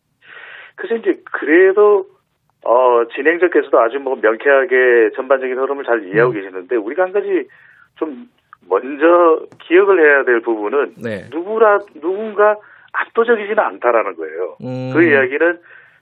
[0.75, 2.05] 그래서 이제 그래도
[2.63, 7.27] 어 진행자께서도 아주 뭐 명쾌하게 전반적인 흐름을 잘 이해하고 계시는데 우리가 한 가지
[7.97, 8.29] 좀
[8.69, 11.25] 먼저 기억을 해야 될 부분은 네.
[11.29, 12.55] 누구라 누군가
[12.93, 14.57] 압도적이지는 않다라는 거예요.
[14.61, 14.91] 음.
[14.93, 15.59] 그 이야기는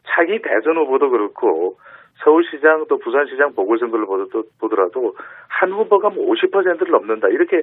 [0.08, 1.78] 차기 대선 후보도 그렇고
[2.24, 5.16] 서울시장 또 부산시장 보궐선거를 보더라도, 보더라도
[5.48, 7.62] 한 후보가 뭐 50%를 넘는다 이렇게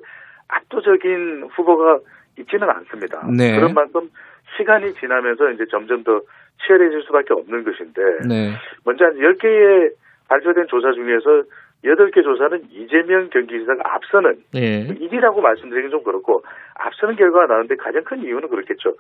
[0.49, 1.99] 압도적인 후보가
[2.39, 3.27] 있지는 않습니다.
[3.37, 3.57] 네.
[3.57, 4.09] 그런 만큼
[4.57, 6.21] 시간이 지나면서 이제 점점 더
[6.65, 8.53] 치열해질 수밖에 없는 것인데 네.
[8.85, 9.93] 먼저 한 10개의
[10.29, 11.45] 발표된 조사 중에서
[11.85, 14.87] 8개 조사는 이재명 경기지사가 앞서는 예.
[14.87, 16.43] 1위라고 말씀드리긴 좀 그렇고
[16.75, 18.95] 앞서는 결과가 나오는데 가장 큰 이유는 그렇겠죠.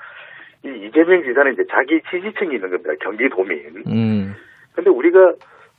[0.64, 2.92] 이 이재명 지사는 이제 자기 지지층이 있는 겁니다.
[3.00, 3.82] 경기도민.
[3.86, 4.34] 음.
[4.74, 5.32] 근데 우리가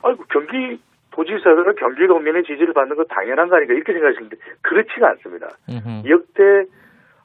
[0.04, 0.80] 아이고 경기
[1.12, 5.50] 도지사가 경기도민의 지지를 받는 거 당연한 거 아닌가 이렇게 생각하시는데 그렇지가 않습니다.
[5.70, 6.10] 음흠.
[6.10, 6.66] 역대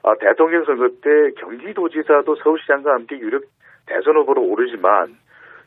[0.05, 3.43] 아, 대통령 선거 때 경기도지사도 서울시장과 함께 유력
[3.87, 5.15] 대선 후보로 오르지만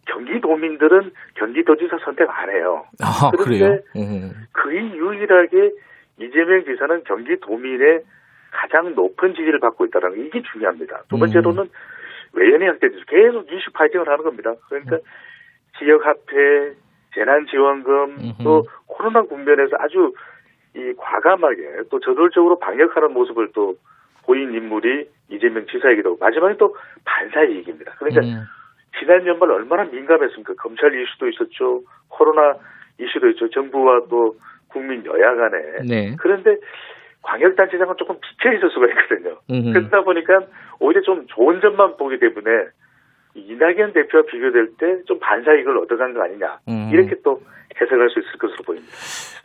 [0.05, 2.85] 경기도민들은 경기도지사 선택 안 해요.
[3.01, 3.83] 아, 그런데?
[3.95, 4.31] 음.
[4.53, 5.71] 거의 유일하게
[6.19, 8.03] 이재명 지사는 경기도민의
[8.51, 11.03] 가장 높은 지지를 받고 있다는 게 이게 중요합니다.
[11.09, 11.69] 두 번째로는
[12.33, 12.99] 외연의 확대죠.
[13.07, 14.53] 계속 이슈 파이팅을 하는 겁니다.
[14.69, 14.97] 그러니까
[15.77, 16.73] 지역 화폐,
[17.13, 20.13] 재난지원금 또 코로나 국면에서 아주
[20.75, 23.75] 이 과감하게 또 저돌적으로 방역하는 모습을 또
[24.23, 27.93] 보인 인물이 이재명 지사이기도 하고 마지막에 또 반사 이익입니다.
[27.97, 28.43] 그러니까 음.
[28.99, 30.53] 지난 연말 얼마나 민감했습니까?
[30.55, 31.81] 검찰 이슈도 있었죠.
[32.09, 32.55] 코로나
[32.99, 33.49] 이슈도 있죠.
[33.49, 34.35] 정부와 또
[34.69, 35.57] 국민 여야 간에.
[35.87, 36.15] 네.
[36.19, 36.57] 그런데
[37.21, 39.39] 광역단체장은 조금 비켜 있을 수가 있거든요.
[39.49, 39.73] 음흠.
[39.73, 40.39] 그러다 보니까
[40.79, 42.49] 오히려 좀 좋은 점만 보기 때문에
[43.35, 46.59] 이낙연 대표와 비교될 때 좀 반사이익을 얻어간 거 아니냐.
[46.69, 46.89] 음.
[46.93, 47.41] 이렇게 또
[47.81, 48.93] 해석할 수 있을 것으로 보입니다.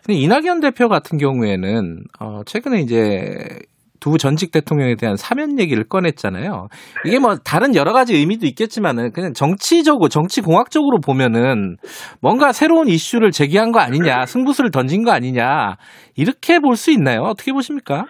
[0.05, 3.59] 근데 이낙연 대표 같은 경우에는 어, 최근에 이제
[4.01, 6.69] 두 전직 대통령에 대한 사면 얘기를 꺼냈잖아요.
[7.05, 11.77] 이게 뭐 다른 여러 가지 의미도 있겠지만은 그냥 정치적으로 정치 공학적으로 보면은
[12.23, 15.77] 뭔가 새로운 이슈를 제기한 거 아니냐, 승부수를 던진 거 아니냐
[16.17, 17.21] 이렇게 볼 수 있나요?
[17.23, 18.07] 어떻게 보십니까?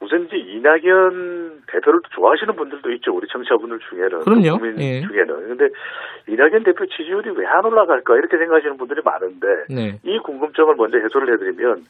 [0.00, 3.12] 우선 이제 이낙연 대표를 좋아하시는 분들도 있죠.
[3.14, 4.18] 우리 청취자분들 중에는.
[4.20, 4.58] 그럼요.
[4.58, 5.02] 국민 예.
[5.06, 5.48] 중에는.
[5.48, 5.64] 근데
[6.26, 9.98] 이낙연 대표 지지율이 왜 안 올라갈까 이렇게 생각하시는 분들이 많은데 네.
[10.04, 11.84] 이 궁금증을 먼저 해소를 해드리면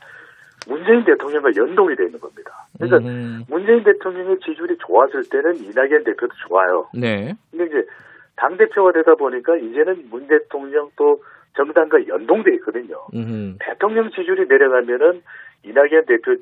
[0.70, 2.52] 문재인 대통령과 연동이 되어 있는 겁니다.
[2.78, 6.88] 그러니까 음, 문재인 대통령의 지지율이 좋았을 때는 이낙연 대표도 좋아요.
[6.94, 7.34] 네.
[7.50, 7.86] 근데 이제
[8.36, 11.22] 당 대표가 되다 보니까 이제는 문 대통령 또
[11.56, 12.96] 정당과 연동돼 있거든요.
[13.14, 15.22] 음, 대통령 지지율이 내려가면은
[15.64, 16.36] 이낙연 대표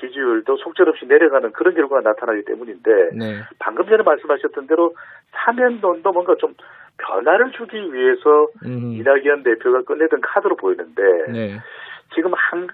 [0.00, 3.42] 지지율도 속절없이 내려가는 그런 결과가 나타나기 때문인데 네.
[3.60, 4.94] 방금 전에 말씀하셨던 대로
[5.30, 6.54] 사면론도 뭔가 좀
[6.98, 11.58] 변화를 주기 위해서 음, 이낙연 대표가 꺼내던 카드로 보이는데 네.
[12.14, 12.68] 지금 한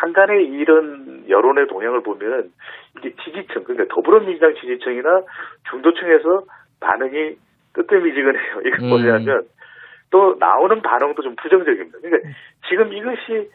[0.00, 2.50] 한간의 이런 여론의 동향을 보면
[2.98, 5.22] 이게 지지층 그러니까 더불어민주당 지지층이나
[5.70, 6.42] 중도층에서
[6.80, 7.36] 반응이
[7.74, 8.60] 뜨뜻미지근해요.
[8.64, 8.88] 이거 음.
[8.90, 9.42] 뭐냐면
[10.10, 11.98] 또 나오는 반응도 좀 부정적입니다.
[12.00, 12.28] 그러니까
[12.68, 13.50] 지금 이것이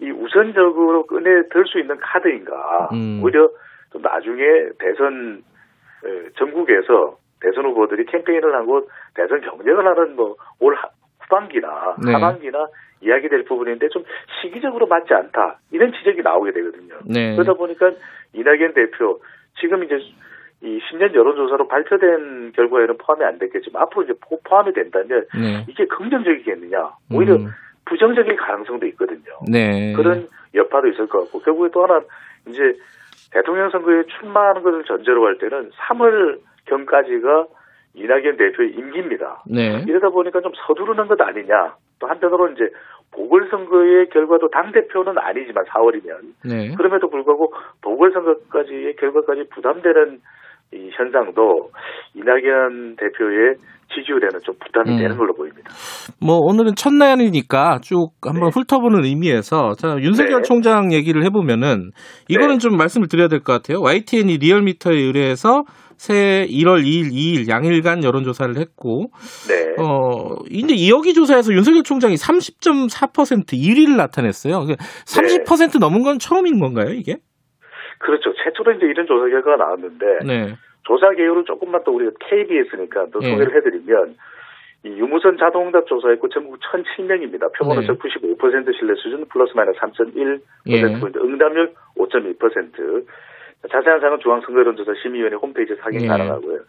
[0.00, 3.20] 이 우선적으로 꺼내 들 수 있는 카드인가 음.
[3.22, 3.48] 오히려
[3.92, 4.42] 또 나중에
[4.78, 5.42] 대선
[6.04, 10.76] 에, 전국에서 대선 후보들이 캠페인을 하고 대선 경쟁을 하는 뭐 올
[11.24, 12.12] 후반기나 네.
[12.12, 12.66] 하반기나
[13.04, 14.04] 이야기될 부분인데 좀
[14.40, 16.94] 시기적으로 맞지 않다 이런 지적이 나오게 되거든요.
[17.04, 17.34] 네.
[17.34, 17.92] 그러다 보니까
[18.32, 19.20] 이낙연 대표
[19.60, 19.98] 지금 이제
[20.62, 25.64] 이 신년 여론조사로 발표된 결과에는 포함이 안 됐겠지만 앞으로 이제 포- 포함이 된다면 네.
[25.68, 27.48] 이게 긍정적이겠느냐 오히려 음.
[27.84, 29.38] 부정적일 가능성도 있거든요.
[29.50, 29.92] 네.
[29.94, 32.00] 그런 여파도 있을 것 같고 결국에 또 하나
[32.48, 32.60] 이제
[33.30, 37.46] 대통령 선거에 출마하는 것을 전제로 할 때는 3월 경까지가
[37.94, 39.42] 이낙연 대표의 임기입니다.
[39.46, 39.84] 네.
[39.86, 41.76] 이러다 보니까 좀 서두르는 것 아니냐.
[42.00, 42.70] 또 한편으로 이제
[43.14, 46.74] 보궐선거의 결과도 당 대표는 아니지만 4월이면 네.
[46.76, 50.20] 그럼에도 불구하고 보궐선거까지의 결과까지 부담되는
[50.74, 51.70] 이 현상도
[52.14, 53.56] 이낙연 대표의
[53.94, 54.98] 지지율에는 좀 부담이 음.
[54.98, 55.70] 되는 걸로 보입니다.
[56.20, 60.48] 뭐 오늘은 첫날이니까 쭉 한번 훑어보는 의미에서 자 윤석열 네.
[60.48, 61.90] 총장 얘기를 해보면은
[62.28, 62.58] 이거는 네.
[62.58, 63.80] 좀 말씀을 드려야 될 것 같아요.
[63.82, 65.64] YTN이 리얼미터에 의뢰해서
[65.96, 69.10] 새 1월 2일, 2일 양일간 여론조사를 했고
[69.48, 69.74] 네.
[69.80, 74.66] 어 이제 이 여기 조사에서 윤석열 총장이 30.4% 1위를 나타냈어요.
[75.06, 77.18] 30% 넘은 건 처음인 건가요, 이게?
[78.04, 78.34] 그렇죠.
[78.34, 80.54] 최초로 이제 이런 조사 결과가 나왔는데 네.
[80.82, 83.30] 조사 개요를 조금만 또 우리가 KBS니까 또 예.
[83.30, 84.16] 소개를 해드리면
[84.84, 87.50] 이 유무선 자동응답 조사했고 전국 1,007명입니다.
[87.58, 87.98] 표본오차 네.
[87.98, 93.06] 95% 신뢰 수준 플러스 마이너스 3.1%포인트, 응답률 5.2%.
[93.72, 96.06] 자세한 사항은 중앙선거여론조사 심의위원회 홈페이지에 확인 예.
[96.06, 96.60] 가능하고요.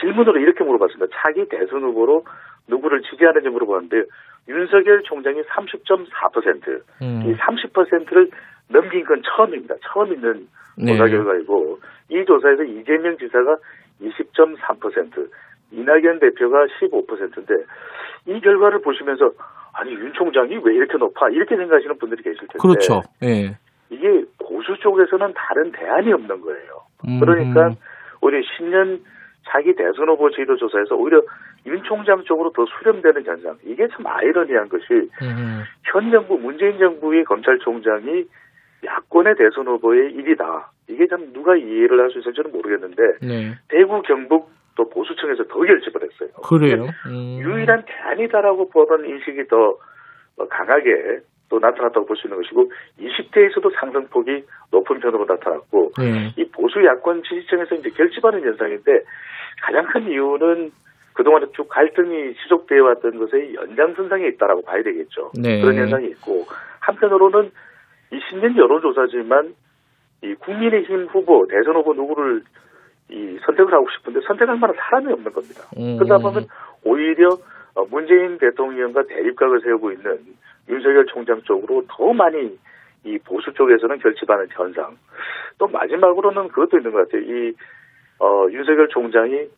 [0.00, 1.14] 질문으로 이렇게 물어봤습니다.
[1.20, 2.24] 차기 대선 후보로
[2.68, 4.04] 누구를 지지하는지 물어봤는데
[4.48, 7.22] 윤석열 총장이 30.4%, 음.
[7.26, 8.30] 이 30%를
[8.68, 9.74] 넘긴 건 처음입니다.
[9.82, 10.48] 처음 있는
[10.78, 10.96] 네.
[10.96, 11.78] 조사 결과이고
[12.10, 13.56] 이 조사에서 이재명 지사가
[14.00, 15.28] 20.3%,
[15.72, 17.54] 이낙연 대표가 15%인데
[18.26, 19.32] 이 결과를 보시면서
[19.72, 23.02] 아니 윤 총장이 왜 이렇게 높아 이렇게 생각하시는 분들이 계실 텐데 그렇죠.
[23.22, 23.56] 예.
[23.90, 26.82] 이게 보수 쪽에서는 다른 대안이 없는 거예요.
[27.06, 27.20] 음.
[27.20, 27.70] 그러니까
[28.20, 29.00] 오히려 10년
[29.50, 31.22] 자기 대선 후보 지도 조사에서 오히려
[31.66, 33.56] 윤 총장 쪽으로 더 수렴되는 현상.
[33.64, 34.84] 이게 참 아이러니한 것이
[35.22, 35.62] 음.
[35.84, 38.24] 현 정부 문재인 정부의 검찰총장이
[38.84, 40.70] 야권의 대선 후보의 일이다.
[40.88, 43.54] 이게 참 누가 이해를 할 수 있을지는 모르겠는데 네.
[43.68, 46.28] 대구 경북 또 보수층에서 더 결집을 했어요.
[46.46, 46.86] 그래요.
[47.06, 47.38] 음.
[47.40, 49.76] 유일한 대안이다라고 보던 인식이 더
[50.48, 56.32] 강하게 또 나타났다고 볼 수 있는 것이고 20대에서도 상승폭이 높은 편으로 나타났고 네.
[56.36, 59.02] 이 보수 야권 지지층에서 이제 결집하는 현상인데
[59.62, 60.70] 가장 큰 이유는
[61.14, 65.32] 그동안에 쭉 갈등이 지속되어 왔던 것의 연장선상에 있다라고 봐야 되겠죠.
[65.42, 65.60] 네.
[65.60, 66.44] 그런 현상이 있고
[66.80, 67.50] 한편으로는
[68.12, 69.54] 이 신년 여론조사지만
[70.22, 72.42] 이 국민의힘 후보 대선 후보 누구를
[73.10, 75.62] 이 선택을 하고 싶은데 선택할 만한 사람이 없는 겁니다.
[75.78, 75.96] 음.
[75.96, 76.46] 그러다 보면
[76.84, 77.28] 오히려
[77.74, 80.18] 어, 문재인 대통령과 대립각을 세우고 있는
[80.68, 82.58] 윤석열 총장 쪽으로 더 많이
[83.04, 84.96] 이 보수 쪽에서는 결집하는 현상.
[85.58, 87.22] 또 마지막으로는 그것도 있는 것 같아요.
[87.22, 87.54] 이
[88.18, 89.48] 어, 윤석열 총장이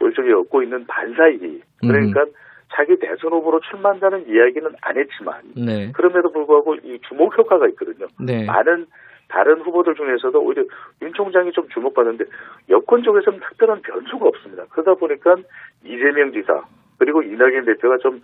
[0.00, 1.62] 일종의 얻고 있는 반사이기.
[1.80, 2.24] 그러니까
[2.72, 5.92] 자기 대선 후보로 출마한다는 이야기는 안 했지만 네.
[5.92, 8.06] 그럼에도 불구하고 이 주목 효과가 있거든요.
[8.20, 8.44] 네.
[8.44, 8.86] 많은
[9.28, 10.64] 다른 후보들 중에서도 오히려
[11.02, 12.24] 윤 총장이 좀 주목받는데
[12.70, 14.64] 여권 쪽에서는 특별한 변수가 없습니다.
[14.70, 15.36] 그러다 보니까
[15.84, 16.62] 이재명 지사
[16.98, 18.22] 그리고 이낙연 대표가 좀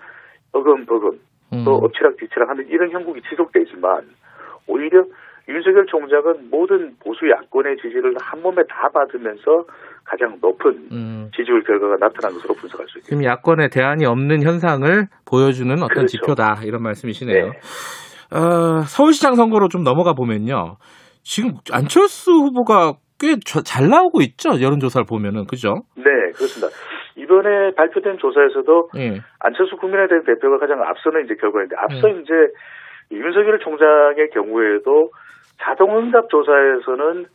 [0.53, 1.21] 어금버금
[1.55, 1.65] 음.
[1.65, 4.07] 또 엎치락뒤치락 하는 이런 형국이 지속되지만
[4.67, 5.05] 오히려
[5.49, 9.67] 윤석열 총장은 모든 보수 야권의 지지를 한 몸에 다 받으면서
[10.05, 11.31] 가장 높은 음.
[11.35, 13.09] 지지율 결과가 나타난 것으로 분석할 수 있습니다.
[13.09, 16.07] 지금 야권에 대안이 없는 현상을 보여주는 어떤 그렇죠.
[16.19, 17.45] 지표다 이런 말씀이시네요.
[17.45, 17.51] 네.
[18.37, 20.77] 어, 서울시장 선거로 좀 넘어가 보면요.
[21.23, 24.61] 지금 안철수 후보가 꽤 잘 나오고 있죠.
[24.61, 25.75] 여론조사를 보면은 그죠?
[25.97, 26.03] 네,
[26.35, 26.75] 그렇습니다.
[27.17, 29.21] 이번에 발표된 조사에서도 예.
[29.39, 32.23] 안철수 국민의당 대표가 가장 앞서는 이제 결과인데 앞서 음.
[32.23, 32.33] 이제
[33.13, 35.11] 윤석열 총장의 경우에도
[35.63, 37.27] 자동응답 조사에서는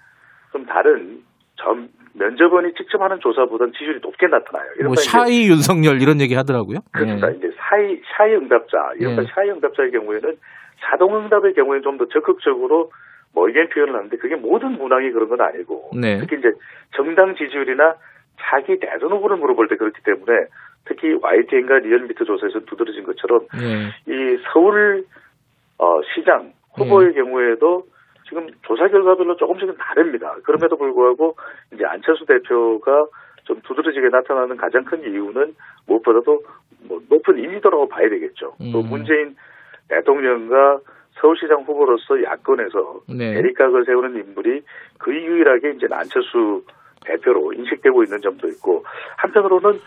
[0.52, 1.20] 좀 다른
[1.56, 4.66] 전 면접원이 직접 하는 조사보다는 지지율이 높게 나타나요.
[4.66, 6.80] 뭐 이른바 이제 shy 윤석열 이런 얘기 하더라고요.
[6.92, 7.32] 그렇습니다.
[7.32, 7.36] 예.
[7.38, 9.28] 이제 shy shy 응답자, 이른바 예.
[9.34, 10.38] shy 응답자의 경우에는
[10.82, 12.92] 자동 응답의 경우에는 좀 더 적극적으로
[13.34, 16.18] 뭐 의견 표현을 하는데 그게 모든 문항이 그런 건 아니고 네.
[16.20, 16.52] 특히 이제
[16.96, 17.96] 정당 지지율이나
[18.40, 20.46] 자기 대선 후보를 물어볼 때 그렇기 때문에
[20.86, 24.12] 특히 YTN과 리얼미터 조사에서 두드러진 것처럼 예.
[24.12, 25.06] 이 서울
[25.80, 27.86] 어, 시장 후보의 경우에도
[28.28, 30.36] 지금 조사 결과별로 조금씩은 다릅니다.
[30.44, 31.36] 그럼에도 불구하고
[31.74, 33.08] 이제 안철수 대표가
[33.46, 35.56] 좀 두드러지게 나타나는 가장 큰 이유는
[35.88, 36.44] 무엇보다도
[36.88, 38.56] 뭐 높은 인지도라고 봐야 되겠죠.
[38.72, 38.90] 또 음.
[38.90, 39.36] 문재인
[39.88, 40.80] 대통령과
[41.20, 43.34] 서울시장 후보로서 야권에서 네.
[43.36, 44.64] 대립각을 세우는 인물이
[44.98, 46.64] 그 유일하게 이제 안철수
[47.06, 48.84] 대표로 인식되고 있는 점도 있고
[49.18, 49.80] 한편으로는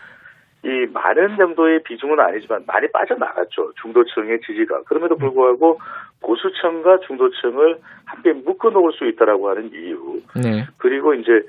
[0.63, 5.79] 이 많은 정도의 비중은 아니지만 많이 빠져나갔죠 중도층의 지지가 그럼에도 불구하고
[6.21, 10.67] 보수층과 중도층을 함께 묶어 놓을 수 있다라고 하는 이유 네.
[10.77, 11.41] 그리고 이제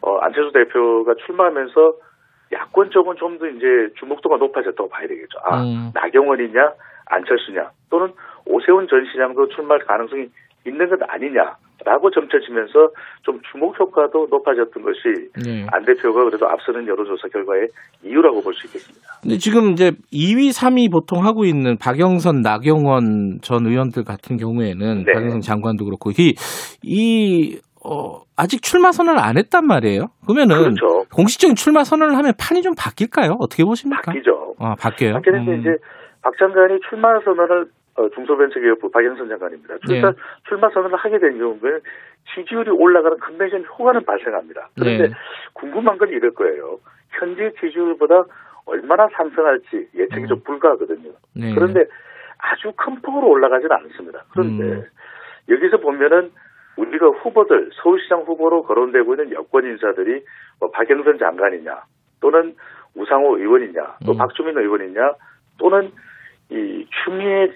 [0.00, 1.94] 어, 안철수 대표가 출마하면서
[2.52, 5.38] 야권 쪽은 좀 더 이제 주목도가 높아졌다고 봐야 되겠죠.
[5.42, 5.90] 아 음.
[5.94, 6.72] 나경원이냐
[7.06, 8.12] 안철수냐 또는
[8.46, 10.28] 오세훈 전 시장도 출마할 가능성이
[10.66, 12.72] 있는 것 아니냐 라고 점쳐지면서
[13.22, 15.66] 좀 주목 효과도 높아졌던 것이 네.
[15.72, 17.68] 안 대표가 그래도 앞서는 여론조사 결과의
[18.04, 19.06] 이유라고 볼 수 있겠습니다.
[19.20, 25.12] 근데 지금 이제 2위, 3위 보통 하고 있는 박영선, 나경원 전 의원들 같은 경우에는 네.
[25.12, 26.34] 박영선 장관도 그렇고 이,
[26.82, 30.06] 이 어, 아직 출마 선언을 안 했단 말이에요.
[30.26, 31.04] 그러면은 그렇죠.
[31.12, 33.36] 공식적인 출마 선언을 하면 판이 좀 바뀔까요?
[33.40, 34.00] 어떻게 보십니까?
[34.06, 34.54] 바뀌죠.
[34.58, 35.14] 아, 바뀌어요.
[35.14, 35.60] 바뀌는데 음.
[35.60, 35.70] 이제
[36.22, 39.78] 박 장관이 출마 선언을 어, 중소벤처기업부 박영선 장관입니다.
[39.86, 40.16] 출마, 네.
[40.48, 41.80] 출마 선언을 하게 된 경우에는
[42.34, 44.68] 지지율이 올라가는 컨벤션 효과는 발생합니다.
[44.74, 45.14] 그런데 네.
[45.52, 46.78] 궁금한 건 이럴 거예요.
[47.10, 48.24] 현재 지지율보다
[48.66, 50.26] 얼마나 상승할지 예측이 음.
[50.26, 51.12] 좀 불가하거든요.
[51.36, 51.54] 네.
[51.54, 51.84] 그런데
[52.38, 54.24] 아주 큰 폭으로 올라가지는 않습니다.
[54.32, 54.84] 그런데 음.
[55.48, 56.32] 여기서 보면은
[56.76, 60.24] 우리가 후보들 서울시장 후보로 거론되고 있는 여권 인사들이
[60.58, 61.82] 뭐 박영선 장관이냐
[62.20, 62.56] 또는
[62.96, 64.18] 우상호 의원이냐 또 음.
[64.18, 65.14] 박주민 의원이냐
[65.58, 65.92] 또는
[66.50, 67.52] 이 추미애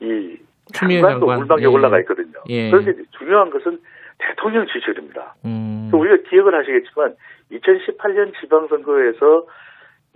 [0.00, 0.36] 이
[0.72, 1.38] 장관도 장관.
[1.38, 1.66] 물방에 예.
[1.66, 2.38] 올라가 있거든요.
[2.48, 2.70] 예.
[2.70, 3.78] 그런데 중요한 것은
[4.18, 5.34] 대통령 지지율입니다.
[5.44, 5.88] 음.
[5.90, 7.14] 또 우리가 기억을 하시겠지만
[7.52, 9.46] 2018년 지방선거에서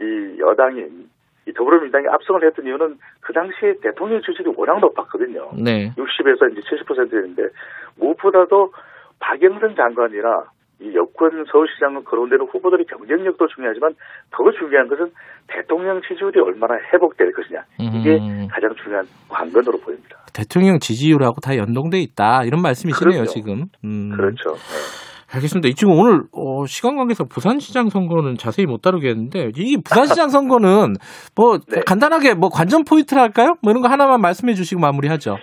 [0.00, 1.08] 이 여당인
[1.46, 5.50] 이 더불어민주당이 압승을 했던 이유는 그 당시에 대통령 지지율이 워낙 높았거든요.
[5.62, 5.92] 네.
[5.96, 7.48] 60에서 이제 70%였는데
[7.96, 8.72] 무엇보다도
[9.18, 10.44] 박영선 장관이나
[10.80, 13.92] 이 여권 서울시장을 거론되는 후보들의 경쟁력도 중요하지만
[14.30, 15.12] 더 중요한 것은
[15.46, 18.48] 대통령 지지율이 얼마나 회복될 것이냐 이게 음.
[18.50, 20.16] 가장 중요한 관건으로 보입니다.
[20.32, 23.26] 대통령 지지율하고 다 연동돼 있다 이런 말씀이시네요 그럼요.
[23.26, 23.64] 지금.
[23.84, 24.10] 음.
[24.16, 24.54] 그렇죠.
[24.54, 25.10] 네.
[25.32, 25.68] 알겠습니다.
[25.76, 30.94] 지금 오늘 어, 시간 관계상 부산시장 선거는 자세히 못 다루겠는데 이 부산시장 선거는
[31.36, 31.82] 뭐 네.
[31.86, 33.54] 간단하게 뭐 관전 포인트를 할까요?
[33.62, 35.36] 뭐 이런 거 하나만 말씀해 주시고 마무리하죠.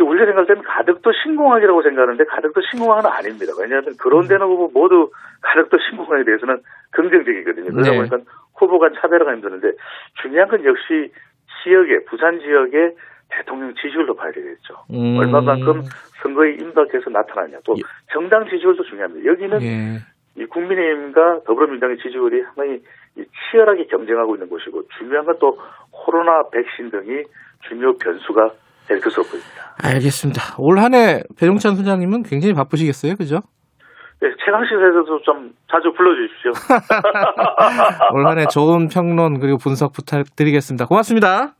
[0.00, 3.52] 그 우리가 생각할 때는 가덕도 신공항이라고 생각하는데 가덕도 신공항은 아닙니다.
[3.60, 5.10] 왜냐하면 거론되는 후보 모두
[5.42, 7.70] 가덕도 신공항에 대해서는 긍정적이거든요.
[7.70, 7.96] 그러다 네.
[7.98, 8.18] 보니까
[8.56, 9.72] 후보 간 차별화가 힘드는데
[10.22, 11.12] 중요한 건 역시
[11.62, 12.96] 지역에 부산 지역의
[13.28, 14.74] 대통령 지지율도 봐야 되겠죠.
[14.90, 15.18] 음.
[15.18, 15.82] 얼마만큼
[16.22, 17.58] 선거에 임박해서 나타나냐.
[17.64, 17.82] 또 예.
[18.12, 19.30] 정당 지지율도 중요합니다.
[19.30, 19.98] 여기는 예.
[20.36, 22.80] 이 국민의힘과 더불어민주당의 지지율이 상당히
[23.16, 25.58] 이 치열하게 경쟁하고 있는 곳이고 중요한 건 또
[25.90, 27.24] 코로나 백신 등이
[27.68, 28.50] 중요 변수가
[28.90, 29.74] 될 것으로 보입니다.
[29.82, 30.56] 알겠습니다.
[30.58, 33.40] 올 한 해 배종찬 소장님은 굉장히 바쁘시겠어요, 그죠?
[34.20, 36.52] 네, 최강시사에서도 좀 자주 불러주십시오.
[38.14, 40.86] 올 한 해 좋은 평론 그리고 분석 부탁드리겠습니다.
[40.86, 41.54] 고맙습니다.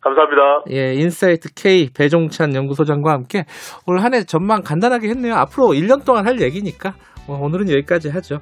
[0.00, 0.62] 감사합니다.
[0.70, 3.44] 예, 인사이트 K 배종찬 연구소장과 함께
[3.86, 5.34] 올 한 해 전망 간단하게 했네요.
[5.34, 6.92] 앞으로 1년 동안 할 얘기니까 어,
[7.28, 8.38] 오늘은 여기까지 하죠.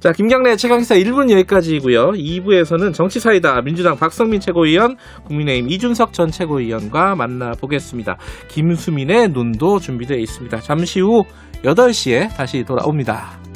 [0.00, 2.12] 자, 김경래 최강시사 1부는 여기까지고요.
[2.12, 4.96] 2부에서는 정치사이다 민주당 박성민 최고위원,
[5.26, 8.16] 국민의힘 이준석 전 최고위원과 만나보겠습니다.
[8.48, 10.58] 김수민의 눈도 준비되어 있습니다.
[10.58, 11.24] 잠시 후
[11.64, 13.47] 8시에 다시 돌아옵니다.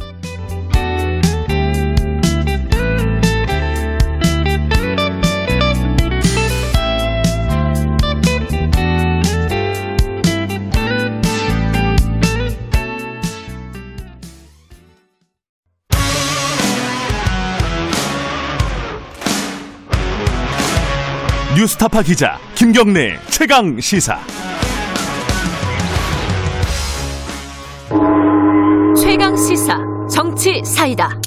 [21.63, 24.19] 뉴스타파 기자 김경래 최강 시사.
[29.01, 29.79] 최강 시사
[30.13, 31.21] 정치 사이다.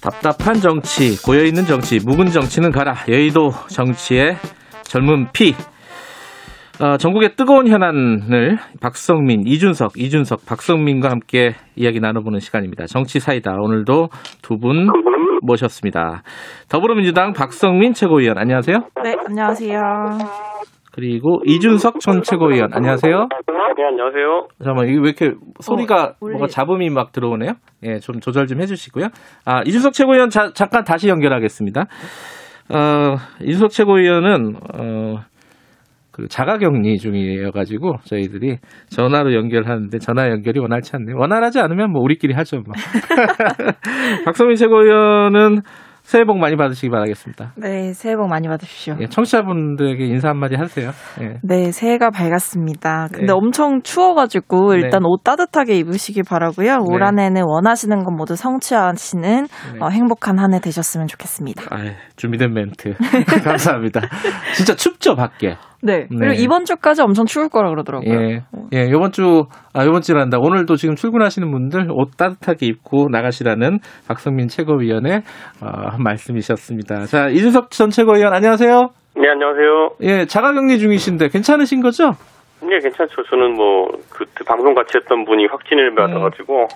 [0.00, 3.04] 답답한 정치, 고여있는 정치, 묵은 정치는 가라.
[3.08, 4.36] 여의도 정치의
[4.84, 5.56] 젊은 피.
[6.82, 12.86] 어, 전국의 뜨거운 현안을 박성민, 이준석, 이준석, 박성민과 함께 이야기 나눠보는 시간입니다.
[12.86, 13.52] 정치 사이다.
[13.60, 14.08] 오늘도
[14.42, 14.88] 두 분
[15.42, 16.22] 모셨습니다.
[16.70, 18.78] 더불어민주당 박성민 최고위원, 안녕하세요.
[19.04, 19.80] 네, 안녕하세요.
[20.92, 23.28] 그리고 이준석 전 최고위원, 안녕하세요.
[23.76, 24.48] 네, 안녕하세요.
[24.58, 27.52] 잠깐만, 이게 왜 이렇게 소리가 원래- 뭐가 잡음이 막 들어오네요?
[27.84, 29.08] 예, 좀 조절 좀 해주시고요.
[29.44, 31.86] 아, 이준석 최고위원 자- 잠깐 다시 연결하겠습니다.
[32.72, 35.20] 어, 이준석 최고위원은, 어,
[36.12, 41.16] 그 자가격리 중이어가지고 저희들이 전화로 연결하는데 전화 연결이 원활치 않네요.
[41.18, 42.56] 원활하지 않으면 뭐 우리끼리 하죠.
[42.64, 42.74] 뭐.
[44.24, 45.62] 박성민 최고위원은
[46.02, 47.52] 새해 복 많이 받으시기 바라겠습니다.
[47.56, 48.96] 네, 새해 복 많이 받으십시오.
[49.00, 50.90] 예, 청취자분들에게 인사 한마디 하세요.
[51.20, 51.38] 예.
[51.44, 53.08] 네, 새해가 밝았습니다.
[53.12, 53.32] 근데 네.
[53.32, 55.06] 엄청 추워가지고 일단 네.
[55.06, 56.78] 옷 따뜻하게 입으시기 바라고요.
[56.88, 57.04] 올 네.
[57.04, 59.78] 한 해는 원하시는 것 모두 성취하시는 네.
[59.80, 61.62] 어, 행복한 한 해 되셨으면 좋겠습니다.
[61.70, 61.78] 아,
[62.16, 62.94] 준비된 멘트.
[63.44, 64.00] 감사합니다.
[64.56, 65.54] 진짜 춥죠, 밖에.
[65.82, 66.06] 네.
[66.08, 66.34] 그리고 네.
[66.38, 68.12] 이번 주까지 엄청 추울 거라 그러더라고요.
[68.12, 68.40] 예.
[68.72, 70.38] 예, 요번 주, 아, 요번 주란다.
[70.38, 75.22] 오늘도 지금 출근하시는 분들 옷 따뜻하게 입고 나가시라는 박성민 최고위원의,
[75.62, 77.06] 어, 말씀이셨습니다.
[77.06, 78.88] 자, 이준석 전 최고위원, 안녕하세요.
[79.16, 79.90] 네, 안녕하세요.
[80.02, 82.12] 예, 자가 격리 중이신데 괜찮으신 거죠?
[82.62, 83.22] 네, 괜찮죠.
[83.30, 86.68] 저는 뭐, 그때 방송 같이 했던 분이 확진을 받아가지고,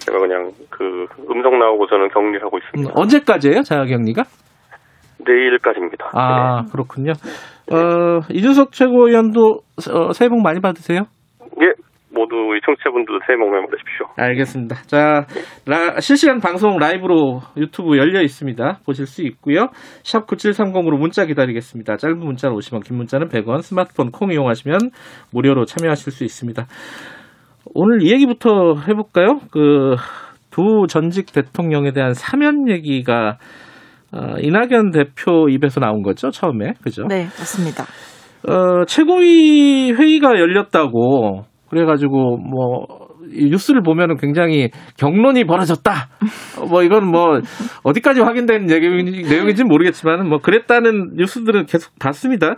[0.00, 2.92] 제가 그냥 그 음성 나오고 저는 격리를 하고 음, 있습니다.
[2.94, 4.22] 언제까지예요, 자가 격리가?
[5.26, 6.10] 내일까지입니다.
[6.14, 7.12] 아, 그렇군요.
[7.72, 9.60] 어, 이준석 최고위원도
[9.92, 11.00] 어, 새해 복 많이 받으세요?
[11.58, 11.66] 네.
[11.66, 11.72] 예,
[12.12, 14.06] 모두 우리 청취자분들도 새해 복 많이 받으십시오.
[14.16, 14.76] 알겠습니다.
[14.86, 15.26] 자,
[15.66, 18.78] 라- 실시간 방송 라이브로 유튜브 열려 있습니다.
[18.84, 19.68] 보실 수 있고요.
[20.02, 21.96] 샵 9730으로 문자 기다리겠습니다.
[21.96, 24.78] 짧은 문자는 50원, 긴 문자는 100원, 스마트폰 콩 이용하시면
[25.32, 26.64] 무료로 참여하실 수 있습니다.
[27.74, 29.38] 오늘 이 얘기부터 해볼까요?
[29.52, 29.94] 그,
[30.50, 33.36] 두 전직 대통령에 대한 사면 얘기가
[34.12, 36.74] 어, 이낙연 대표 입에서 나온 거죠, 처음에.
[36.82, 37.04] 그죠?
[37.08, 37.84] 네, 맞습니다.
[38.48, 45.92] 어, 최고위 회의가 열렸다고 그래가지고 뭐이 뉴스를 보면은 굉장히 경론이 벌어졌다.
[46.58, 47.40] 어, 뭐 이건 뭐
[47.84, 48.88] 어디까지 확인된 얘기,
[49.28, 52.56] 내용인지 는 모르겠지만은 뭐 그랬다는 뉴스들은 계속 봤습니다.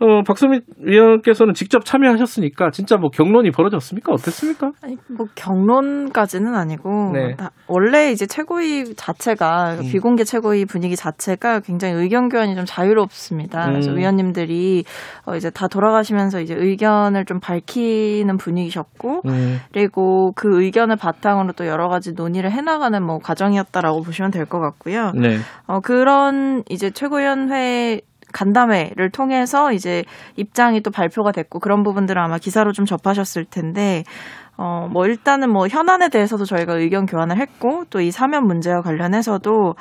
[0.00, 4.12] 어, 박수민 위원께서는 직접 참여하셨으니까 진짜 뭐 경론이 벌어졌습니까?
[4.12, 4.72] 어땠습니까?
[4.82, 7.36] 아니, 뭐 경론까지는 아니고 네.
[7.36, 9.80] 다- 원래 이제 최고위 자체가 음.
[9.90, 13.66] 비공개 최고위 분위기 자체가 굉장히 의견 교환이 좀 자유롭습니다.
[13.66, 13.98] 그래서 음.
[13.98, 14.84] 위원님들이
[15.26, 19.58] 어, 이제 다 돌아가시면서 이제 의견을 좀 밝히는 분위기셨고 음.
[19.72, 25.12] 그리고 그 의견을 바탕으로 또 여러 가지 논의를 해나가는 뭐 과정이었다라고 보시면 될 것 같고요.
[25.14, 25.36] 네.
[25.66, 28.00] 어, 그런 이제 최고위원회
[28.32, 30.04] 간담회를 통해서 이제
[30.36, 34.04] 입장이 또 발표가 됐고 그런 부분들은 아마 기사로 좀 접하셨을 텐데
[34.56, 39.74] 어, 뭐 일단은 뭐 현안에 대해서도 저희가 의견 교환을 했고 또 이 사면 문제와 관련해서도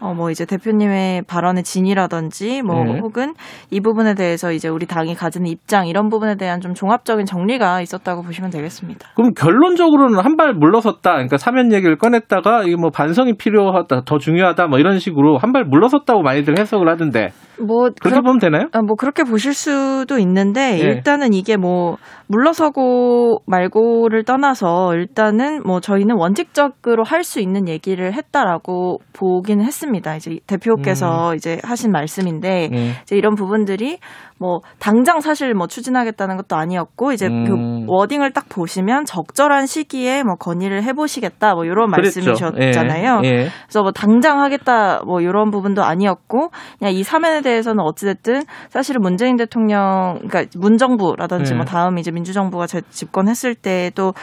[0.00, 2.98] 어, 뭐 이제 대표님의 발언의 진이라든지 뭐 네.
[3.00, 3.34] 혹은
[3.70, 8.22] 이 부분에 대해서 이제 우리 당이 가지는 입장 이런 부분에 대한 좀 종합적인 정리가 있었다고
[8.22, 9.08] 보시면 되겠습니다.
[9.16, 11.12] 그럼 결론적으로는 한 발 물러섰다.
[11.12, 15.64] 그러니까 사면 얘기를 꺼냈다가 이게 뭐 반성이 필요하다, 더 중요하다, 뭐 이런 식으로 한 발
[15.64, 17.28] 물러섰다고 많이들 해석을 하던데
[17.60, 18.66] 뭐 그렇게 보면 되나요?
[18.72, 20.84] 아, 뭐 그렇게 보실 수도 있는데 예.
[20.86, 21.96] 일단은 이게 뭐
[22.34, 30.14] 물러서고 말고를 떠나서 일단은 뭐 저희는 원칙적으로 할 수 있는 얘기를 했다라고 보기는 했습니다.
[30.16, 31.36] 이제 대표께서 음.
[31.36, 32.90] 이제 하신 말씀인데 예.
[33.02, 33.98] 이제 이런 부분들이
[34.38, 37.44] 뭐 당장 사실 뭐 추진하겠다는 것도 아니었고 이제 음.
[37.86, 42.20] 그 워딩을 딱 보시면 적절한 시기에 뭐 건의를 해보시겠다 뭐 이런 그랬죠.
[42.20, 43.20] 말씀이셨잖아요.
[43.24, 43.28] 예.
[43.28, 43.48] 예.
[43.66, 49.36] 그래서 뭐 당장 하겠다 뭐 이런 부분도 아니었고 그냥 이 사면에 대해서는 어찌됐든 사실은 문재인
[49.36, 51.56] 대통령 그러니까 문정부라든지 네.
[51.56, 54.14] 뭐 다음 이제 민주정부가 재- 집권했을 때도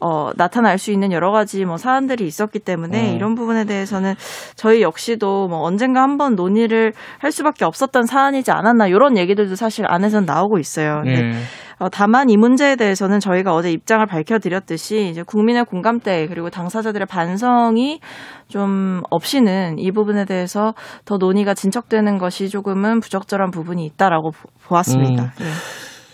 [0.00, 3.14] 어, 나타날 수 있는 여러 가지 뭐 사안들이 있었기 때문에 어.
[3.14, 4.14] 이런 부분에 대해서는
[4.56, 10.26] 저희 역시도 뭐 언젠가 한번 논의를 할 수밖에 없었던 사안이지 않았나 이런 얘기들도 사실 안에서는
[10.26, 11.02] 나오고 있어요.
[11.06, 11.32] 예.
[11.78, 18.00] 어, 다만 이 문제에 대해서는 저희가 어제 입장을 밝혀드렸듯이 이제 국민의 공감대 그리고 당사자들의 반성이
[18.48, 20.74] 좀 없이는 이 부분에 대해서
[21.06, 25.22] 더 논의가 진척되는 것이 조금은 부적절한 부분이 있다라고 보- 보았습니다.
[25.22, 25.28] 음.
[25.40, 25.44] 예.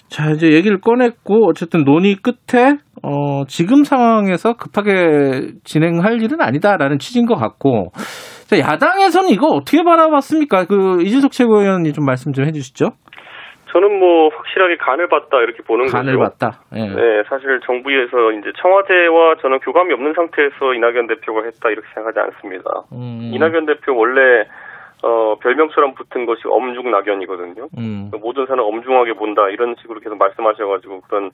[0.08, 2.76] 자, 이제 얘기를 꺼냈고, 어쨌든 논의 끝에,
[3.06, 7.92] 어, 지금 상황에서 급하게 진행할 일은 아니다라는 취지인 것 같고,
[8.50, 10.64] 자, 야당에서는 이거 어떻게 바라봤습니까?
[10.64, 12.90] 그, 이준석 최고위원이 좀 말씀 좀 해주시죠.
[13.70, 16.30] 저는 뭐 확실하게 간을 봤다 이렇게 보는 간을 거죠.
[16.30, 16.62] 봤다.
[16.74, 16.80] 예.
[16.80, 22.70] 네, 사실 정부에서 이제 청와대와 저는 교감이 없는 상태에서 이낙연 대표가 했다 이렇게 생각하지 않습니다.
[22.92, 24.46] 음, 이낙연 대표 원래
[25.02, 27.68] 어, 별명처럼 붙은 것이 엄중낙연이거든요.
[27.76, 31.30] 음, 모든 사람 엄중하게 본다 이런 식으로 계속 말씀하셔가지고 그런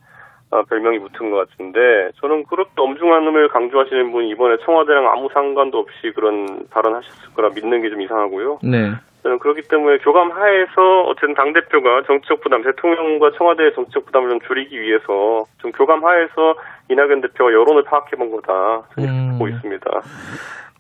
[0.53, 6.13] 어, 별명이 붙은 것 같은데 저는 그렇게 엄중함을 강조하시는 분이 이번에 청와대랑 아무 상관도 없이
[6.15, 8.61] 그런 발언하셨을 거라 믿는 게 좀 이상하고요.
[8.63, 8.93] 네.
[9.23, 14.41] 저는 그렇기 때문에 교감 하에서 어쨌든 당 대표가 정치적 부담, 대통령과 청와대의 정치적 부담을 좀
[14.41, 16.57] 줄이기 위해서 좀 교감 하에서
[16.91, 19.33] 이낙연 대표가 여론을 파악해 본 거다 저는 음.
[19.33, 19.87] 보고 있습니다.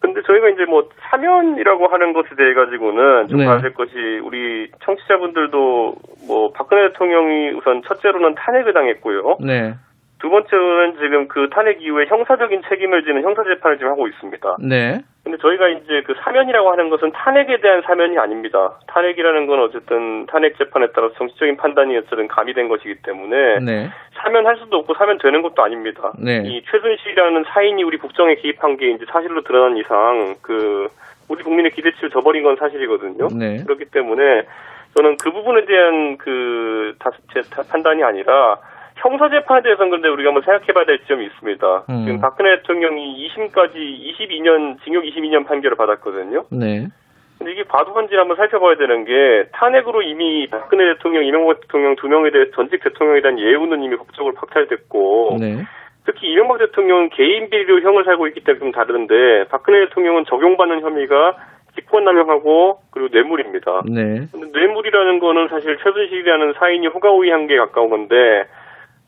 [0.02, 3.46] 근데 저희가 이제 뭐 사면이라고 하는 것에 대해 가지고는 좀 네.
[3.46, 3.94] 봐야 될 것이
[4.24, 5.94] 우리 청취자분들도
[6.26, 9.38] 뭐 박근혜 대통령이 우선 첫째로는 탄핵을 당했고요.
[9.40, 9.74] 네.
[10.18, 14.56] 두 번째로는 지금 그 탄핵 이후에 형사적인 책임을 지는 형사 재판을 지금 하고 있습니다.
[14.60, 15.02] 네.
[15.24, 18.72] 근데 저희가 이제 그 사면이라고 하는 것은 탄핵에 대한 사면이 아닙니다.
[18.88, 23.88] 탄핵이라는 건 어쨌든 탄핵 재판에 따라서 정치적인 판단이 어쨌든 가미된 것이기 때문에 네.
[24.14, 26.12] 사면할 수도 없고 사면되는 것도 아닙니다.
[26.18, 26.42] 네.
[26.44, 30.88] 이 최순실이라는 사인이 우리 국정에 개입한 게 이제 사실로 드러난 이상 그
[31.28, 33.28] 우리 국민의 기대치를 저버린 건 사실이거든요.
[33.38, 33.62] 네.
[33.64, 34.42] 그렇기 때문에
[34.96, 38.58] 저는 그 부분에 대한 그 다- 제- 다- 판단이 아니라
[38.96, 41.84] 형사 재판에 대해서는 근데 우리가 한번 생각해봐야 될 점이 있습니다.
[41.90, 42.04] 음.
[42.04, 46.44] 지금 박근혜 대통령이 2심까지 22년 징역 22년 판결을 받았거든요.
[46.50, 46.88] 네.
[47.38, 52.30] 근데 이게 과도한지를 한번 살펴봐야 되는 게 탄핵으로 이미 박근혜 대통령, 이명박 대통령 두 명에
[52.30, 55.64] 대해 전직 대통령에 대한 예우는 이미 법적으로 박탈됐고 네.
[56.04, 61.36] 특히 이명박 대통령은 개인 비리로 형을 살고 있기 때문에 좀 다른데 박근혜 대통령은 적용받는 혐의가
[61.74, 63.82] 직권남용하고 그리고 뇌물입니다.
[63.86, 64.28] 네.
[64.52, 68.14] 뇌물이라는 거는 사실 최순실이라는 사인이 호가호위한 게 가까운 건데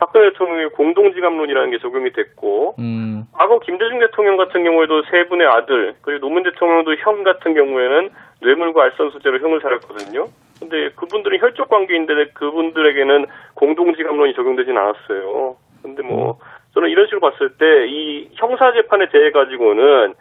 [0.04, 3.24] 박근혜 대통령의 공동지감론이라는 게 적용이 됐고 음.
[3.32, 8.10] 과거 김대중 대통령 같은 경우에도 세 분의 아들 그리고 노무현 대통령도 형 같은 경우에는
[8.42, 10.28] 뇌물과 알선 수재로 형을 살았거든요.
[10.60, 15.56] 근데 그분들은 혈족 관계인데 그분들에게는 공동지감론이 적용되진 않았어요.
[15.82, 16.38] 근데 뭐
[16.74, 20.14] 저는 이런 식으로 봤을 때 이 형사 재판에 대해 가지고는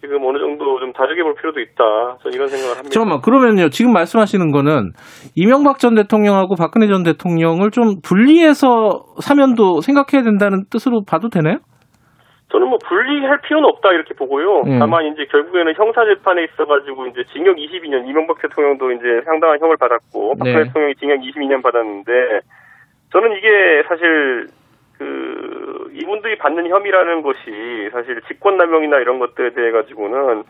[0.00, 1.84] 지금 어느 정도 좀 다르게 볼 필요도 있다.
[2.22, 2.90] 저는 이런 생각을 합니다.
[2.90, 4.92] 잠깐만, 그러면요, 지금 말씀하시는 거는
[5.36, 11.58] 이명박 전 대통령하고 박근혜 전 대통령을 좀 분리해서 사면도 생각해야 된다는 뜻으로 봐도 되나요?
[12.50, 14.62] 저는 뭐 분리할 필요는 없다 이렇게 보고요.
[14.66, 14.78] 음.
[14.80, 20.34] 다만 이제 결국에는 형사 재판에 있어가지고 이제 징역 22년 이명박 대통령도 이제 상당한 형을 받았고
[20.36, 20.64] 박근혜 네.
[20.64, 22.12] 대통령이 징역 22년 받았는데
[23.12, 24.46] 저는 이게 사실
[25.00, 30.44] 그 이분들이 받는 혐의라는 것이 사실 직권남용이나 이런 것들에 대해 가지고는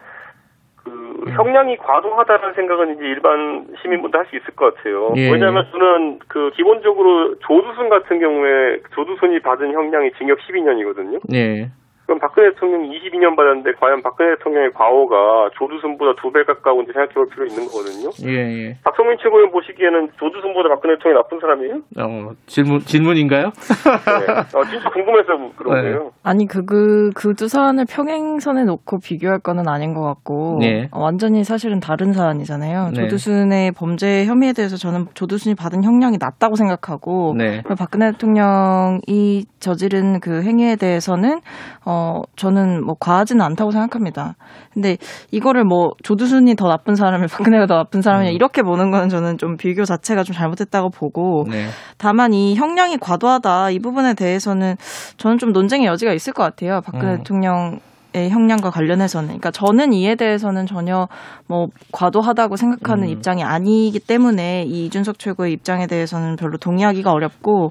[0.83, 5.13] 그 형량이 과도하다는 생각은 이제 일반 시민분도 할 수 있을 것 같아요.
[5.17, 5.31] 예.
[5.31, 11.21] 왜냐하면 저는 그 기본적으로 조두순 같은 경우에 조두순이 받은 형량이 징역 12년이거든요.
[11.33, 11.71] 예.
[12.11, 17.29] 그럼 박근혜 대통령이 22년 받았는데 과연 박근혜 대통령의 과오가 조두순보다 두 배 가까운지 생각해 볼
[17.29, 18.11] 필요 있는 거거든요.
[18.27, 18.77] 예, 예.
[18.85, 21.75] 박성민 최고위원 보시기에는 조두순보다 박근혜 대통령이 나쁜 사람이에요?
[21.99, 23.47] 어, 질문, 질문인가요?
[23.51, 24.33] 네.
[24.59, 25.83] 어, 진짜 궁금해서 그런 네.
[25.83, 26.11] 거예요.
[26.25, 30.89] 아니 그, 그, 그 두 사안을 평행선에 놓고 비교할 거는 아닌 것 같고 네.
[30.91, 32.91] 어, 완전히 사실은 다른 사안이잖아요.
[32.91, 33.03] 네.
[33.03, 37.63] 조두순의 범죄 혐의에 대해서 저는 조두순이 받은 형량이 낮다고 생각하고 네.
[37.79, 41.41] 박근혜 대통령이 저지른 그 행위에 대해서는
[41.85, 42.00] 어
[42.37, 44.37] 저는 뭐 과하지는 않다고 생각합니다.
[44.73, 44.97] 근데
[45.31, 49.57] 이거를 뭐 조두순이 더 나쁜 사람이 박근혜가 더 나쁜 사람이냐 이렇게 보는 거는 저는 좀
[49.57, 51.67] 비교 자체가 좀 잘못됐다고 보고 네.
[51.99, 54.77] 다만 이 형량이 과도하다 이 부분에 대해서는
[55.17, 56.81] 저는 좀 논쟁의 여지가 있을 것 같아요.
[56.85, 57.19] 박근혜 음.
[57.19, 57.81] 대통령
[58.13, 59.29] 의 형량과 관련해서는.
[59.29, 61.07] 그러니까 저는 이에 대해서는 전혀
[61.47, 63.09] 뭐 과도하다고 생각하는 음.
[63.09, 67.69] 입장이 아니기 때문에 이 이준석 최고의 입장에 대해서는 별로 동의하기가 어렵고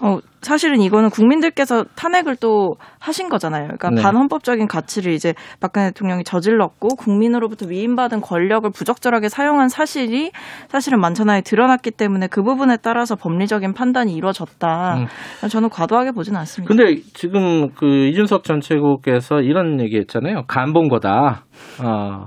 [0.00, 3.64] 어 사실은 이거는 국민들께서 탄핵을 또 하신 거잖아요.
[3.78, 4.02] 그러니까 네.
[4.02, 10.30] 반헌법적인 가치를 이제 박근혜 대통령이 저질렀고 국민으로부터 위임받은 권력을 부적절하게 사용한 사실이
[10.68, 14.94] 사실은 만천하에 드러났기 때문에 그 부분에 따라서 법리적인 판단이 이루어졌다.
[15.42, 15.48] 음.
[15.48, 16.74] 저는 과도하게 보지는 않습니다.
[16.74, 20.44] 근데 지금 그 이준석 전 최고께서 이런 얘기 했잖아요.
[20.48, 21.44] 간본 거다.
[21.84, 22.26] 어.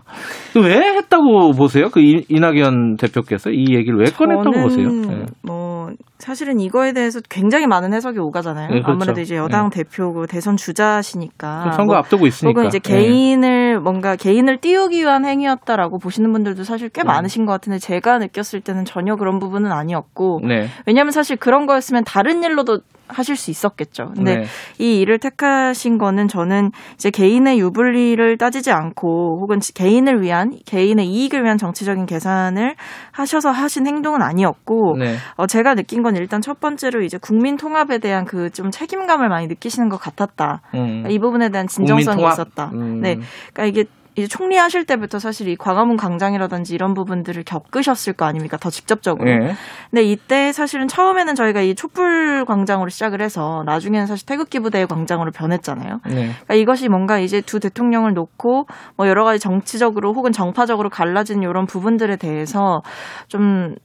[0.61, 1.89] 왜 했다고 보세요?
[1.91, 4.87] 그 이- 이낙연 대표께서 이 얘기를 왜 꺼냈다고 보세요?
[4.89, 5.25] 네.
[5.43, 5.89] 뭐
[6.23, 8.69] 사실은 이거에 대해서 굉장히 많은 해석이 오가잖아요.
[8.69, 8.91] 네, 그렇죠.
[8.91, 12.57] 아무래도 이제 여당 대표고 대선 주자시니까 선거 뭐 앞두고 있으니까.
[12.57, 12.93] 혹은 이제 네.
[12.93, 17.07] 개인을 뭔가 개인을 띄우기 위한 행위였다라고 보시는 분들도 사실 꽤 음.
[17.07, 20.67] 많으신 것 같은데 제가 느꼈을 때는 전혀 그런 부분은 아니었고 네.
[20.87, 24.11] 왜냐하면 사실 그런 거였으면 다른 일로도 하실 수 있었겠죠.
[24.15, 24.43] 근데 네.
[24.79, 31.43] 이 일을 택하신 거는 저는 이제 개인의 유불리를 따지지 않고 혹은 개인을 위한 개인의 이익을
[31.43, 32.75] 위한 정치적인 계산을
[33.11, 35.15] 하셔서 하신 행동은 아니었고 네.
[35.35, 39.47] 어, 제가 느낀 건 일단 첫 번째로 이제 국민 통합에 대한 그 좀 책임감을 많이
[39.47, 40.61] 느끼시는 것 같았다.
[40.75, 41.05] 음.
[41.09, 42.23] 이 부분에 대한 진정성이?
[42.27, 42.69] 있었다.
[42.73, 43.01] 음.
[43.01, 43.19] 네,
[43.53, 48.57] 그러니까 이게 이제 총리 하실 때부터 사실 이 광화문 광장이라든지 이런 부분들을 겪으셨을 거 아닙니까?
[48.57, 49.25] 더 직접적으로.
[49.25, 49.55] 네.
[49.89, 55.31] 근데 이때 사실은 처음에는 저희가 이 촛불 광장으로 시작을 해서 나중에는 사실 태극기 부대의 광장으로
[55.31, 56.01] 변했잖아요.
[56.05, 56.13] 네.
[56.13, 61.65] 그러니까 이것이 뭔가 이제 두 대통령을 놓고 뭐 여러 가지 정치적으로 혹은 정파적으로 갈라진 이런
[61.65, 62.83] 부분들에 대해서
[63.27, 63.75] 좀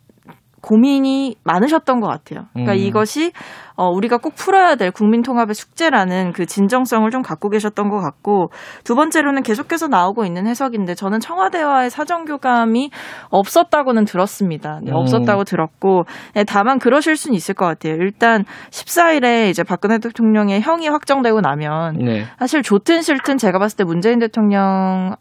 [0.61, 2.47] 고민이 많으셨던 것 같아요.
[2.53, 2.79] 그러니까 음.
[2.79, 3.33] 이것이
[3.77, 8.51] 어, 우리가 꼭 풀어야 될 국민 통합의 숙제라는 그 진정성을 좀 갖고 계셨던 것 같고
[8.83, 12.91] 두 번째로는 계속해서 나오고 있는 해석인데 저는 청와대와의 사정 교감이
[13.31, 14.81] 없었다고는 들었습니다.
[14.83, 14.97] 네, 음.
[14.97, 16.05] 없었다고 들었고
[16.35, 17.95] 네, 다만 그러실 수는 있을 것 같아요.
[17.95, 22.25] 일단 14일에 이제 박근혜 대통령의 형이 확정되고 나면 네.
[22.41, 25.15] 사실 좋든 싫든 제가 봤을 때 문재인 대통령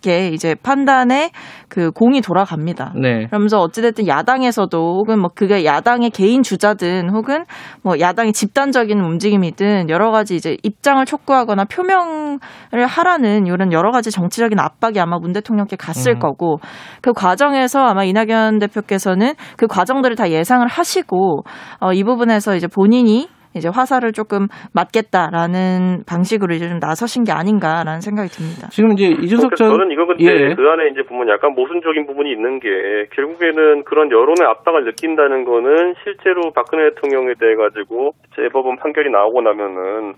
[0.00, 1.30] 게 이제 판단에
[1.68, 2.94] 그 공이 돌아갑니다.
[3.00, 3.26] 네.
[3.26, 7.44] 그러면서 어찌됐든 야당에서도 혹은 뭐 그게 야당의 개인 주자든 혹은
[7.82, 12.38] 뭐 야당의 집단적인 움직임이든 여러 가지 이제 입장을 촉구하거나 표명을
[12.86, 16.18] 하라는 이런 여러 가지 정치적인 압박이 아마 문 대통령께 갔을 음.
[16.18, 16.58] 거고
[17.02, 21.42] 그 과정에서 아마 이낙연 대표께서는 그 과정들을 다 예상을 하시고
[21.80, 28.00] 어, 이 부분에서 이제 본인이 이제 화살을 조금 맞겠다라는 방식으로 이제 좀 나서신 게 아닌가라는
[28.00, 28.68] 생각이 듭니다.
[28.70, 30.54] 지금 이제 이준석 그러니까 전 저는 이거 근데 예.
[30.54, 32.68] 그 안에 이제 보면 약간 모순적인 부분이 있는 게
[33.14, 40.14] 결국에는 그런 여론의 압박을 느낀다는 거는 실제로 박근혜 대통령에 대해 가지고 재법원 판결이 나오고 나면은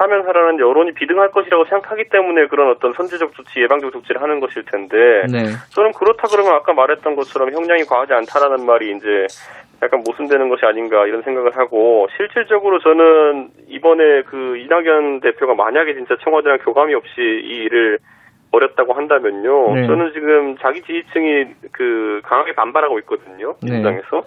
[0.00, 4.96] 사면하라는 여론이 비등할 것이라고 생각하기 때문에 그런 어떤 선제적 조치, 예방적 조치를 하는 것일 텐데
[5.30, 5.52] 네.
[5.76, 9.26] 저는 그렇다 그러면 아까 말했던 것처럼 형량이 과하지 않다라는 말이 이제
[9.82, 16.16] 약간 모순되는 것이 아닌가 이런 생각을 하고 실질적으로 저는 이번에 그 이낙연 대표가 만약에 진짜
[16.22, 17.98] 청와대랑 교감이 없이 이 일을
[18.52, 19.74] 벌였다고 한다면요.
[19.74, 19.86] 네.
[19.86, 23.54] 저는 지금 자기 지지층이 그 강하게 반발하고 있거든요.
[23.62, 23.72] 네.
[23.72, 24.22] 민주당에서.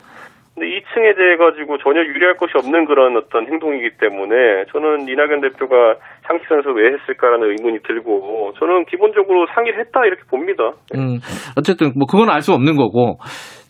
[0.55, 5.41] 근데 이 층에 대해 가지고 전혀 유리할 것이 없는 그런 어떤 행동이기 때문에 저는 이낙연
[5.41, 5.95] 대표가
[6.27, 10.71] 상식선에서 왜 했을까라는 의문이 들고 저는 기본적으로 상의를 했다 이렇게 봅니다.
[10.95, 11.17] 음,
[11.57, 13.17] 어쨌든 뭐 그건 알 수 없는 거고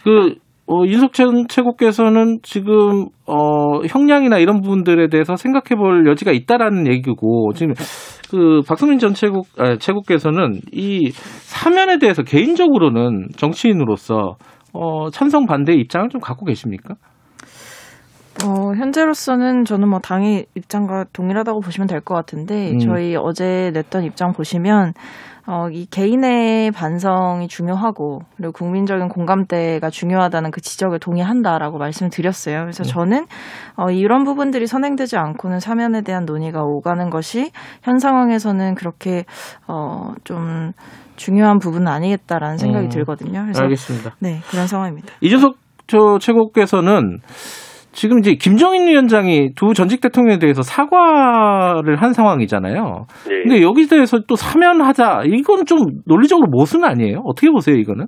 [0.03, 0.35] 그
[0.65, 7.73] 어, 윤석열 최고께서는 지금 어, 형량이나 이런 부분들에 대해서 생각해 볼 여지가 있다라는 얘기고 지금
[8.31, 14.35] 그 박성민 전 최고 아, 최고께서는 이 사면에 대해서 개인적으로는 정치인으로서
[14.73, 16.95] 어, 찬성 반대 입장을 좀 갖고 계십니까?
[18.45, 22.79] 어, 현재로서는 저는 뭐 당의 입장과 동일하다고 보시면 될 것 같은데 음.
[22.79, 24.93] 저희 어제 냈던 입장 보시면
[25.45, 32.61] 어, 이 개인의 반성이 중요하고 그리고 국민적인 공감대가 중요하다는 그 지적을 동의한다라고 말씀을 드렸어요.
[32.61, 32.89] 그래서 네.
[32.89, 33.25] 저는
[33.75, 39.25] 어, 이런 부분들이 선행되지 않고는 사면에 대한 논의가 오가는 것이 현 상황에서는 그렇게
[39.67, 40.71] 어, 좀
[41.17, 43.41] 중요한 부분은 아니겠다라는 생각이 음, 들거든요.
[43.43, 44.15] 그래서 알겠습니다.
[44.19, 45.13] 네 그런 상황입니다.
[45.21, 45.55] 이준석
[45.87, 47.19] 저 최고께서는
[47.93, 53.05] 지금 이제 김정인 위원장이 두 전직 대통령에 대해서 사과를 한 상황이잖아요.
[53.31, 53.43] 예.
[53.43, 57.21] 근데 여기 대해서 또 사면하자 이건 좀 논리적으로 모순 아니에요?
[57.25, 58.07] 어떻게 보세요 이거는?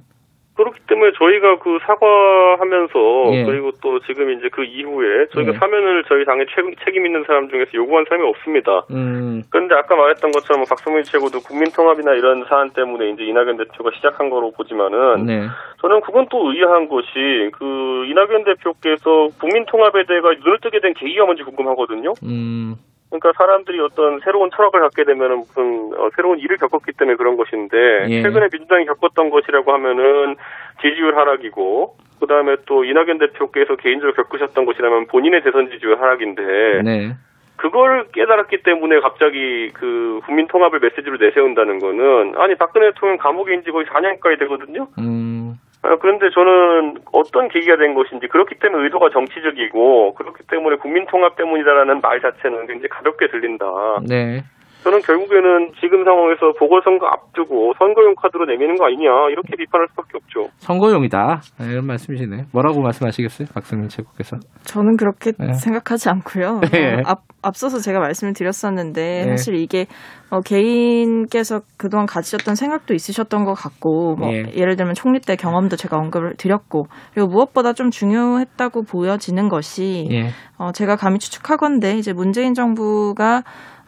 [0.55, 3.43] 그렇기 때문에 저희가 그 사과하면서 예.
[3.43, 5.57] 그리고 또 지금 이제 그 이후에 저희가 예.
[5.57, 8.85] 사면을 저희 당의 책임, 책임 있는 사람 중에서 요구한 사람이 없습니다.
[8.91, 13.91] 음, 그런데 아까 말했던 것처럼 뭐 박성민 최고도 국민통합이나 이런 사안 때문에 이제 이낙연 대표가
[13.95, 15.47] 시작한 거로 보지만은 네.
[15.81, 21.43] 저는 그건 또 의아한 것이 그 이낙연 대표께서 국민통합에 대해 눈을 뜨게 된 계기가 뭔지
[21.43, 22.13] 궁금하거든요.
[22.23, 22.75] 음,
[23.09, 27.77] 그러니까 사람들이 어떤 새로운 철학을 갖게 되면은 무슨 어, 새로운 일을 겪었기 때문에 그런 것인데
[28.09, 28.21] 예.
[28.21, 30.35] 최근에 민주당이 겪었던 것이라고 하면은
[30.81, 37.15] 지지율 하락이고 그 다음에 또 이낙연 대표께서 개인적으로 겪으셨던 것이라면 본인의 대선 지지율 하락인데 네.
[37.57, 43.71] 그걸 깨달았기 때문에 갑자기 그 국민 통합을 메시지로 내세운다는 거는 아니 박근혜 대통령 감옥에 인지
[43.71, 44.87] 거의 4년까지 되거든요.
[44.99, 45.64] 음, 아,
[46.01, 52.01] 그런데 저는 어떤 계기가 된 것인지 그렇기 때문에 의도가 정치적이고 그렇기 때문에 국민 통합 때문이다라는
[52.01, 53.65] 말 자체는 굉장히 가볍게 들린다.
[54.07, 54.43] 네.
[54.85, 60.51] 저는 결국에는 지금 상황에서 보궐선거 앞두고 선거용 카드로 내미는 거 아니냐 이렇게 비판할 수밖에 없죠.
[60.57, 62.45] 선거용이다 네, 이런 말씀이시네.
[62.53, 64.37] 뭐라고 말씀하시겠어요, 박성민 최고께서?
[64.65, 65.53] 저는 그렇게 네.
[65.53, 66.59] 생각하지 않고요.
[66.71, 66.97] 네.
[66.97, 69.29] 어, 앞, 앞서서 제가 말씀을 드렸었는데 네.
[69.31, 69.87] 사실 이게
[70.29, 74.43] 어, 개인께서 그동안 가지셨던 생각도 있으셨던 것 같고 뭐 예.
[74.55, 80.27] 예를 들면 총리 때 경험도 제가 언급을 드렸고 그리고 무엇보다 좀 중요했다고 보여지는 것이 예.
[80.59, 83.43] 어, 제가 감히 추측하건데 이제 문재인 정부가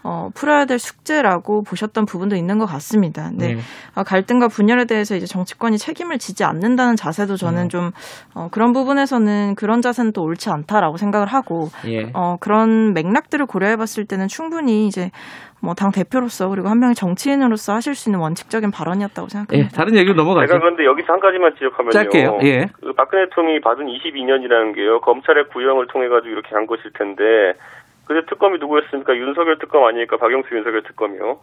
[0.07, 3.29] 어, 풀어야 될 숙제라고 보셨던 부분도 있는 것 같습니다.
[3.29, 3.61] 근데 네.
[3.93, 7.69] 어, 갈등과 분열에 대해서 이제 정치권이 책임을 지지 않는다는 자세도 저는 음.
[7.69, 7.91] 좀
[8.33, 12.09] 어, 그런 부분에서는 그런 자세는 또 옳지 않다라고 생각을 하고 예.
[12.13, 15.11] 어, 그런 맥락들을 고려해봤을 때는 충분히 이제
[15.61, 19.57] 뭐당 대표로서 그리고 한 명의 정치인으로서 하실 수 있는 원칙적인 발언이었다고 생각합니다.
[19.57, 20.47] 예, 다른 얘기로 넘어가죠.
[20.47, 21.91] 제가 그런데 여기서 한 가지만 지적하면요.
[21.91, 22.39] 짧게요.
[22.43, 22.65] 예.
[22.79, 25.01] 그 박근혜 대통령이 받은 22년이라는 게요.
[25.01, 27.23] 검찰의 구형을 통해 가지고 이렇게 한 것일 텐데
[28.07, 29.15] 그때 특검이 누구였습니까?
[29.15, 31.39] 윤석열 특검 아니니까 박영수 윤석열 특검이요.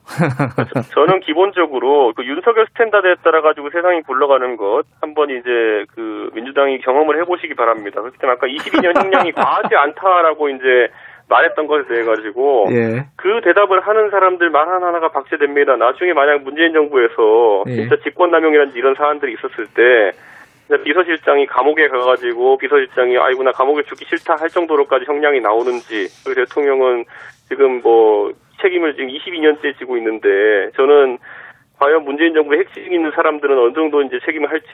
[0.75, 6.79] 저- 저는 기본적으로 그 윤석열 스탠다드에 따라 가지고 세상이 굴러가는 것 한번 이제 그 민주당이
[6.81, 8.01] 경험을 해보시기 바랍니다.
[8.01, 10.89] 그렇기 때문에 아까 22년 형량이 과하지 않다라고 이제
[11.29, 13.07] 말했던 것에 대해 가지고 예.
[13.17, 15.77] 그 대답을 하는 사람들 말 하나하나가 박제됩니다.
[15.77, 17.77] 나중에 만약 문재인 정부에서 예.
[17.77, 20.11] 진짜 직권남용이라든지 이런 사안들이 있었을 때
[20.85, 27.05] 비서실장이 감옥에 가가지고 비서실장이 아이고 나 감옥에 죽기 싫다 할 정도로까지 형량이 나오는지 그 대통령은
[27.49, 30.29] 지금 뭐 책임을 지금 22년째 지고 있는데
[30.77, 31.19] 저는
[31.79, 34.67] 과연 문재인 정부의 핵심 있는 사람들은 어느 정도 이제 책임을 할지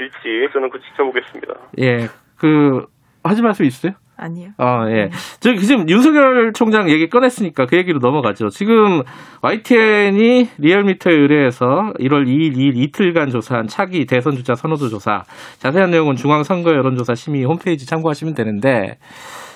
[0.52, 1.54] 저는 그 지켜보겠습니다.
[1.78, 2.06] 예.
[2.38, 2.86] 그
[3.24, 3.92] 하지 말씀 있어요?
[4.20, 4.50] 아니요.
[4.58, 5.08] 아, 예.
[5.40, 8.48] 저기 지금 윤석열 총장 얘기 꺼냈으니까 그 얘기로 넘어가죠.
[8.48, 9.02] 지금
[9.42, 11.66] YTN이 리얼미터에 의뢰해서
[11.98, 15.22] 1월 2일, 2일 이틀간 조사한 차기 대선 주자 선호도 조사.
[15.58, 18.98] 자세한 내용은 중앙선거 여론조사 심의 홈페이지 참고하시면 되는데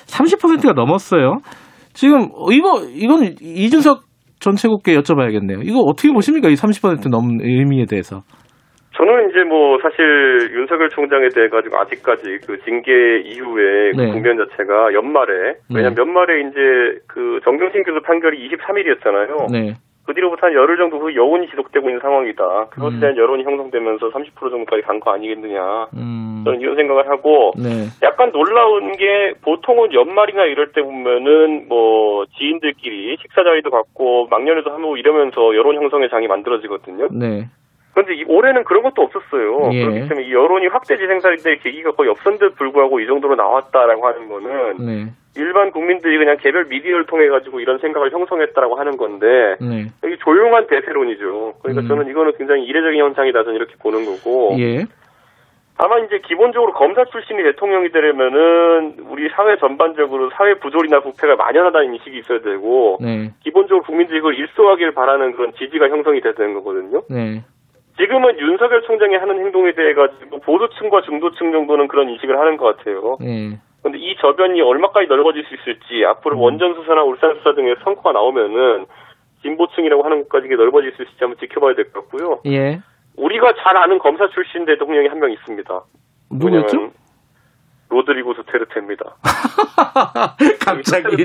[0.07, 1.39] 30%가 넘었어요.
[1.93, 4.03] 지금 이거 이건 이준석
[4.41, 5.67] 전 최고께 여쭤봐야겠네요.
[5.67, 6.49] 이거 어떻게 보십니까?
[6.49, 8.23] 이 30% 넘는 의미에 대해서.
[9.05, 14.13] 저는 이제 뭐 사실 윤석열 총장에 대해 가지고 아직까지 그 징계 이후에 그 네.
[14.13, 16.01] 국면 자체가 연말에 왜냐면 네.
[16.01, 19.53] 연말에 이제 그 정경심 교수 판결이 23일이었잖아요.
[19.53, 19.75] 네.
[20.07, 22.67] 그 뒤로부터 한 열흘 정도 그 여운이 지속되고 있는 상황이다.
[22.71, 23.01] 그것에 음.
[23.01, 25.89] 대한 여론이 형성되면서 30% 정도까지 간 거 아니겠느냐.
[25.97, 26.43] 음.
[26.45, 27.89] 저는 이런 생각을 하고 네.
[28.03, 34.97] 약간 놀라운 게 보통은 연말이나 이럴 때 보면은 뭐 지인들끼리 식사 자리도 갖고 막년에도 하고
[34.97, 37.09] 이러면서 여론 형성의 장이 만들어지거든요.
[37.13, 37.49] 네.
[37.95, 39.71] 그런데 이- 올해는 그런 것도 없었어요.
[39.73, 39.85] 예.
[39.85, 44.29] 그렇기 때문에 이 여론이 확대 재생산이 될 계기가 거의 없었는데도 불구하고 이 정도로 나왔다라고 하는
[44.29, 45.07] 거는 네.
[45.37, 49.87] 일반 국민들이 그냥 개별 미디어를 통해 가지고 이런 생각을 형성했다라고 하는 건데 네.
[50.03, 51.55] 여기 조용한 대세론이죠.
[51.63, 51.89] 그러니까 음.
[51.89, 54.85] 저는 이거는 굉장히 이례적인 현상이다 저는 이렇게 보는 거고 예.
[55.77, 62.19] 아마 이제 기본적으로 검사 출신이 대통령이 되려면은 우리 사회 전반적으로 사회 부조리나 부패가 만연하다는 인식이
[62.19, 63.33] 있어야 되고 네.
[63.43, 67.03] 기본적으로 국민들이 그걸 일소하길 바라는 그런 지지가 형성이 돼야 되는 거거든요.
[67.11, 67.43] 네.
[67.97, 73.17] 지금은 윤석열 총장이 하는 행동에 대해 가지고 보수층과 중도층 정도는 그런 인식을 하는 것 같아요.
[73.21, 73.59] 네.
[73.83, 76.41] 그런데 이 저변이 얼마까지 넓어질 수 있을지 앞으로 음.
[76.43, 78.87] 원전 수사나 울산 수사 등의 성과가 나오면은
[79.43, 82.41] 진보층이라고 하는 것까지 넓어질 수 있을지 한번 지켜봐야 될 것 같고요.
[82.47, 82.81] 예.
[83.17, 85.81] 우리가 잘 아는 검사 출신 대통령이 한 명 있습니다.
[86.33, 86.91] 누구였죠?
[87.95, 89.05] 로드리고 두테르테입니다.
[90.65, 91.25] 갑자기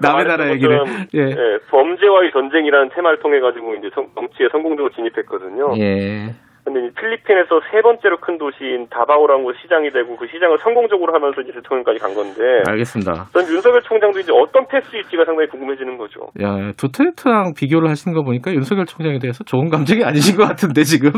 [0.00, 0.80] 남의 나라 얘기를.
[1.14, 1.20] 예.
[1.20, 5.74] 예, 범죄와의 전쟁이라는 테마를 통해 가지고 이제 성- 정치에 성공적으로 진입했거든요.
[5.78, 6.34] 예.
[6.66, 11.40] 근데 이 필리핀에서 세 번째로 큰 도시인 다바오라는 곳 시장이 되고 그 시장을 성공적으로 하면서
[11.40, 13.30] 이제 대통령까지 간 건데 알겠습니다.
[13.32, 16.26] 전 윤석열 총장도 이제 어떤 패스일지가 상당히 궁금해지는 거죠.
[16.42, 21.12] 야, 두테르트랑 비교를 하시는 거 보니까 윤석열 총장에 대해서 좋은 감정이 아니신 것 같은데, 지금.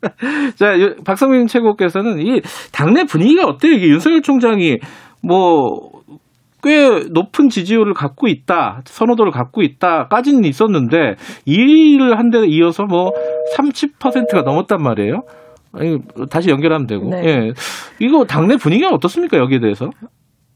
[0.58, 2.40] 자, 유- 박성민 최고께서는 이
[2.72, 3.72] 당내 분위기가 어때요?
[3.72, 4.78] 이게 윤석열 총장이
[5.22, 5.95] 뭐,
[6.66, 11.14] 꽤 높은 지지율을 갖고 있다, 선호도를 갖고 있다까지는 있었는데,
[11.46, 13.12] 2위를 한 데 이어서 뭐
[13.56, 15.22] 30%가 넘었단 말이에요.
[16.30, 17.08] 다시 연결하면 되고.
[17.08, 17.22] 네.
[17.24, 17.52] 예.
[18.00, 19.90] 이거 당내 분위기가 어떻습니까, 여기에 대해서?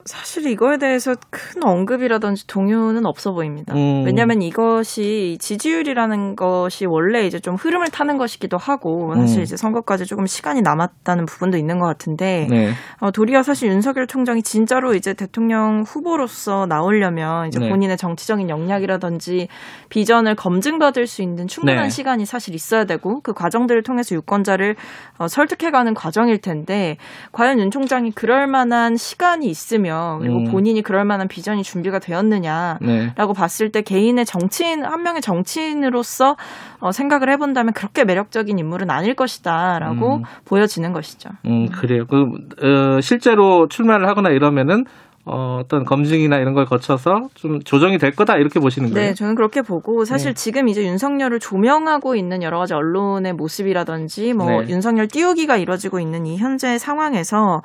[0.05, 3.75] 사실 이거에 대해서 큰 언급이라든지 동요는 없어 보입니다.
[3.75, 4.05] 음.
[4.05, 9.43] 왜냐하면 이것이 지지율이라는 것이 원래 이제 좀 흐름을 타는 것이기도 하고 사실 음.
[9.43, 12.71] 이제 선거까지 조금 시간이 남았다는 부분도 있는 것 같은데 네.
[13.01, 17.69] 어, 도리어 사실 윤석열 총장이 진짜로 이제 대통령 후보로서 나오려면 이제 네.
[17.69, 19.49] 본인의 정치적인 역량이라든지
[19.89, 21.89] 비전을 검증받을 수 있는 충분한 네.
[21.91, 24.77] 시간이 사실 있어야 되고 그 과정들을 통해서 유권자를
[25.19, 26.97] 어, 설득해가는 과정일 텐데
[27.33, 30.45] 과연 윤 총장이 그럴 만한 시간이 있으 며 그리고 음.
[30.45, 33.13] 본인이 그럴 만한 비전이 준비가 되었느냐 네.
[33.17, 36.37] 라고 봤을 때 개인의 정치인 한 명의 정치인으로서
[36.79, 40.23] 어, 생각을 해본다면 그렇게 매력적인 인물은 아닐 것이다라고 음.
[40.45, 41.31] 보여지는 것이죠.
[41.47, 42.07] 음, 그래요.
[42.07, 42.23] 그,
[42.63, 44.85] 어, 실제로 출마를 하거나 이러면은,
[45.27, 49.09] 어, 어떤 검증이나 이런 걸 거쳐서 좀 조정이 될 거다, 이렇게 보시는 거예요?
[49.09, 50.35] 네, 저는 그렇게 보고 사실 네.
[50.35, 54.69] 지금 이제 윤석열을 조명하고 있는 여러 가지 언론의 모습이라든지 뭐 네.
[54.71, 57.63] 윤석열 띄우기가 이뤄지고 있는 이 현재 상황에서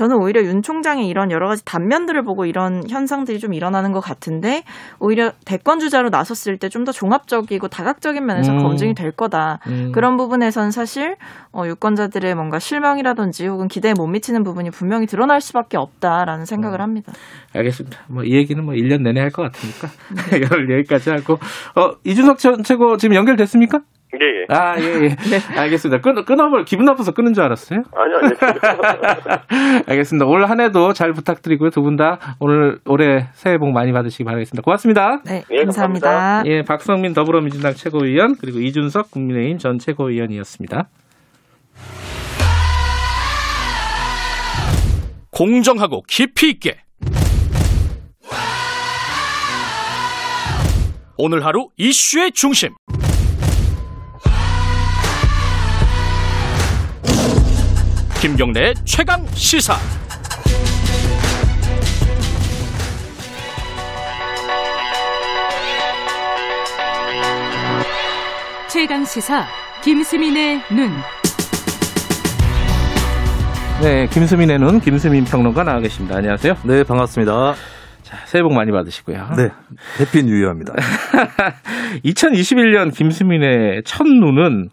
[0.00, 4.62] 저는 오히려 윤 총장의 이런 여러 가지 단면들을 보고 이런 현상들이 좀 일어나는 것 같은데
[4.98, 8.62] 오히려 대권 주자로 나섰을 때 좀 더 종합적이고 다각적인 면에서 음.
[8.62, 9.58] 검증이 될 거다.
[9.68, 9.92] 음.
[9.92, 11.16] 그런 부분에선 사실
[11.52, 17.12] 어, 유권자들의 뭔가 실망이라든지 혹은 기대에 못 미치는 부분이 분명히 드러날 수밖에 없다라는 생각을 합니다.
[17.54, 17.98] 알겠습니다.
[18.08, 19.88] 뭐, 이 얘기는 뭐, 1년 내내 할 것 같으니까.
[20.34, 21.34] 이걸 여기까지 하고.
[21.76, 23.80] 어, 이준석 전 최고 지금 연결됐습니까?
[24.12, 24.46] 예, 예.
[24.48, 25.16] 아, 예, 예.
[25.60, 26.00] 알겠습니다.
[26.00, 27.82] 끊, 끊어볼, 기분 나빠서 끊은 줄 알았어요.
[27.94, 29.82] 아니, 아니.
[29.86, 30.26] 알겠습니다.
[30.26, 31.70] 올 한 해도 잘 부탁드리고요.
[31.70, 34.62] 두 분 다 오늘, 올해 새해 복 많이 받으시기 바라겠습니다.
[34.64, 35.20] 고맙습니다.
[35.24, 36.08] 네, 예, 감사합니다.
[36.10, 36.50] 감사합니다.
[36.50, 40.88] 예, 박성민 더불어민주당 최고위원, 그리고 이준석 국민의힘 전 최고위원이었습니다.
[45.30, 46.76] 공정하고 깊이 있게
[51.16, 52.70] 오늘 하루 이슈의 중심
[58.20, 59.72] 김경래의 최강 시사
[68.68, 69.46] 최강 시사
[69.82, 70.90] 김수민의 눈.
[73.80, 76.16] 네, 김수민의 눈, 김수민 평론가 나와 계십니다.
[76.16, 76.58] 안녕하세요.
[76.64, 77.54] 네, 반갑습니다.
[78.02, 79.30] 자, 새해 복 많이 받으시고요.
[79.38, 79.48] 네,
[79.98, 80.74] 해피 뉴이어입니다.
[82.04, 84.68] 2021년 김수민의 첫 눈은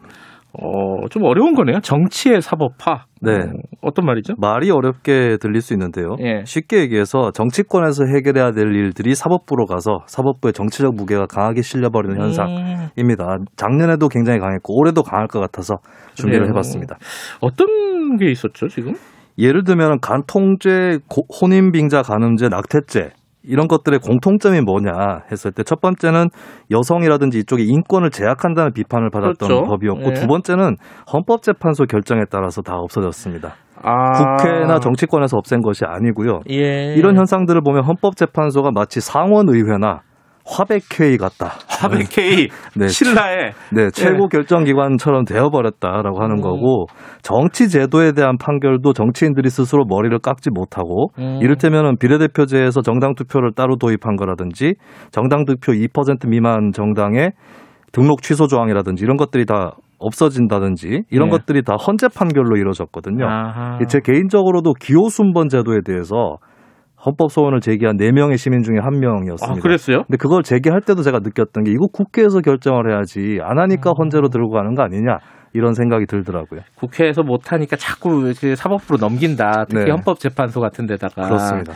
[0.59, 1.79] 어, 좀 어려운 거네요.
[1.81, 3.05] 정치의 사법화.
[3.21, 3.31] 네.
[3.33, 3.51] 어,
[3.81, 4.33] 어떤 말이죠?
[4.37, 6.15] 말이 어렵게 들릴 수 있는데요.
[6.19, 6.43] 예.
[6.45, 12.21] 쉽게 얘기해서 정치권에서 해결해야 될 일들이 사법부로 가서 사법부의 정치적 무게가 강하게 실려버리는 음.
[12.21, 13.37] 현상입니다.
[13.55, 15.75] 작년에도 굉장히 강했고 올해도 강할 것 같아서
[16.15, 16.51] 준비를 그래요.
[16.53, 16.97] 해봤습니다.
[17.41, 18.93] 어떤 게 있었죠, 지금?
[19.37, 23.11] 예를 들면 간통죄, 고- 혼인빙자 간음죄, 낙태죄
[23.47, 24.91] 이런 것들의 공통점이 뭐냐
[25.31, 26.29] 했을 때 첫 번째는
[26.71, 29.63] 여성이라든지 이쪽에 인권을 제약한다는 비판을 받았던 그렇죠.
[29.65, 30.13] 법이었고 예.
[30.13, 30.77] 두 번째는
[31.11, 33.55] 헌법재판소 결정에 따라서 다 없어졌습니다.
[33.83, 34.37] 아.
[34.37, 36.39] 국회나 정치권에서 없앤 것이 아니고요.
[36.49, 36.95] 예.
[36.95, 40.01] 이런 현상들을 보면 헌법재판소가 마치 상원의회나
[40.47, 41.55] 화백회의 같다.
[41.67, 46.41] 하백케이 네, 신라의 네, 최고 결정 기관처럼 되어버렸다라고 하는 음.
[46.41, 46.85] 거고
[47.21, 51.39] 정치 제도에 대한 판결도 정치인들이 스스로 머리를 깎지 못하고 음.
[51.41, 54.75] 이를테면은 비례대표제에서 정당 투표를 따로 도입한 거라든지
[55.11, 57.31] 정당 득표 2% 미만 정당의
[57.91, 61.37] 등록 취소 조항이라든지 이런 것들이 다 없어진다든지 이런 네.
[61.37, 63.25] 것들이 다 헌재 판결로 이루어졌거든요.
[63.27, 63.79] 아하.
[63.87, 66.37] 제 개인적으로도 기호순번 제도에 대해서
[67.07, 69.61] 헌법 소원을 제기한 4명의 시민 중에 한 아, 명이었습니다.
[69.61, 70.03] 그랬어요?
[70.03, 73.93] 근데 그걸 제기할 때도 제가 느꼈던 게 이거 국회에서 결정을 해야지 안 하니까 음.
[73.97, 75.19] 헌재로 들고 가는 거 아니냐
[75.53, 76.61] 이런 생각이 들더라고요.
[76.75, 79.65] 국회에서 못 하니까 자꾸 이렇게 사법부로 넘긴다.
[79.69, 79.91] 특히 네.
[79.91, 81.27] 헌법재판소 같은 데다가.
[81.27, 81.73] 그렇습니다.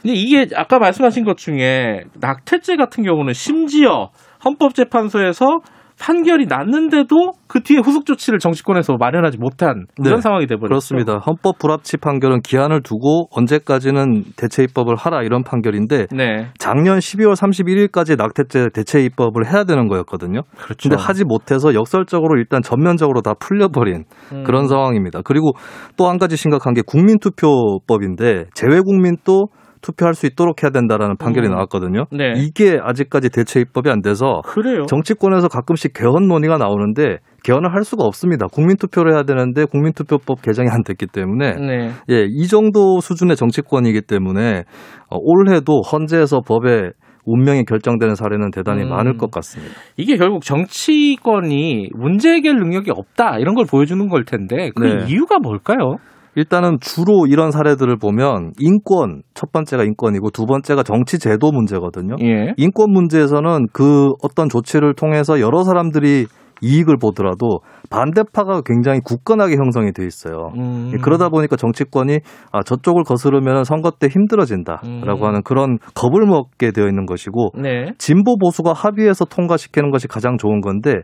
[0.00, 4.10] 근데 이게 아까 말씀하신 것 중에 낙태죄 같은 경우는 심지어
[4.44, 5.58] 헌법재판소에서
[6.00, 10.68] 판결이 났는데도 그 뒤에 후속 조치를 정치권에서 마련하지 못한 그런 네, 상황이 돼버렸죠.
[10.68, 11.18] 그렇습니다.
[11.26, 16.48] 헌법 불합치 판결은 기한을 두고 언제까지는 대체 입법을 하라 이런 판결인데 네.
[16.58, 20.42] 작년 12월 31일까지 낙태죄 대체 입법을 해야 되는 거였거든요.
[20.58, 20.88] 그렇죠.
[20.88, 24.44] 근데 하지 못해서 역설적으로 일단 전면적으로 다 풀려버린 음.
[24.44, 25.20] 그런 상황입니다.
[25.22, 25.52] 그리고
[25.96, 29.48] 또 한 가지 심각한 게 국민투표법인데 재외국민도
[29.86, 31.52] 투표할 수 있도록 해야 된다라는 판결이 음.
[31.52, 32.06] 나왔거든요.
[32.10, 32.32] 네.
[32.36, 34.86] 이게 아직까지 대체 입법이 안 돼서 그래요.
[34.86, 38.46] 정치권에서 가끔씩 개헌 논의가 나오는데 개헌을 할 수가 없습니다.
[38.48, 41.90] 국민투표를 해야 되는데 국민투표법 개정이 안 됐기 때문에 네.
[42.10, 44.64] 예, 이 정도 수준의 정치권이기 때문에
[45.08, 46.90] 어, 올해도 헌재에서 법에
[47.24, 48.90] 운명이 결정되는 사례는 대단히 음.
[48.90, 49.74] 많을 것 같습니다.
[49.96, 55.04] 이게 결국 정치권이 문제 해결 능력이 없다 이런 걸 보여주는 걸 텐데 그 네.
[55.08, 55.96] 이유가 뭘까요?
[56.36, 62.16] 일단은 주로 이런 사례들을 보면 인권 첫 번째가 인권이고 두 번째가 정치 제도 문제거든요.
[62.22, 62.52] 예.
[62.58, 66.26] 인권 문제에서는 그 어떤 조치를 통해서 여러 사람들이
[66.62, 67.60] 이익을 보더라도
[67.90, 70.52] 반대파가 굉장히 굳건하게 형성이 돼 있어요.
[70.56, 70.90] 음.
[70.94, 72.20] 예, 그러다 보니까 정치권이
[72.52, 75.24] 아, 저쪽을 거스르면 선거 때 힘들어진다라고 음.
[75.24, 77.92] 하는 그런 겁을 먹게 되어 있는 것이고 네.
[77.98, 80.94] 진보 보수가 합의해서 통과시키는 것이 가장 좋은 건데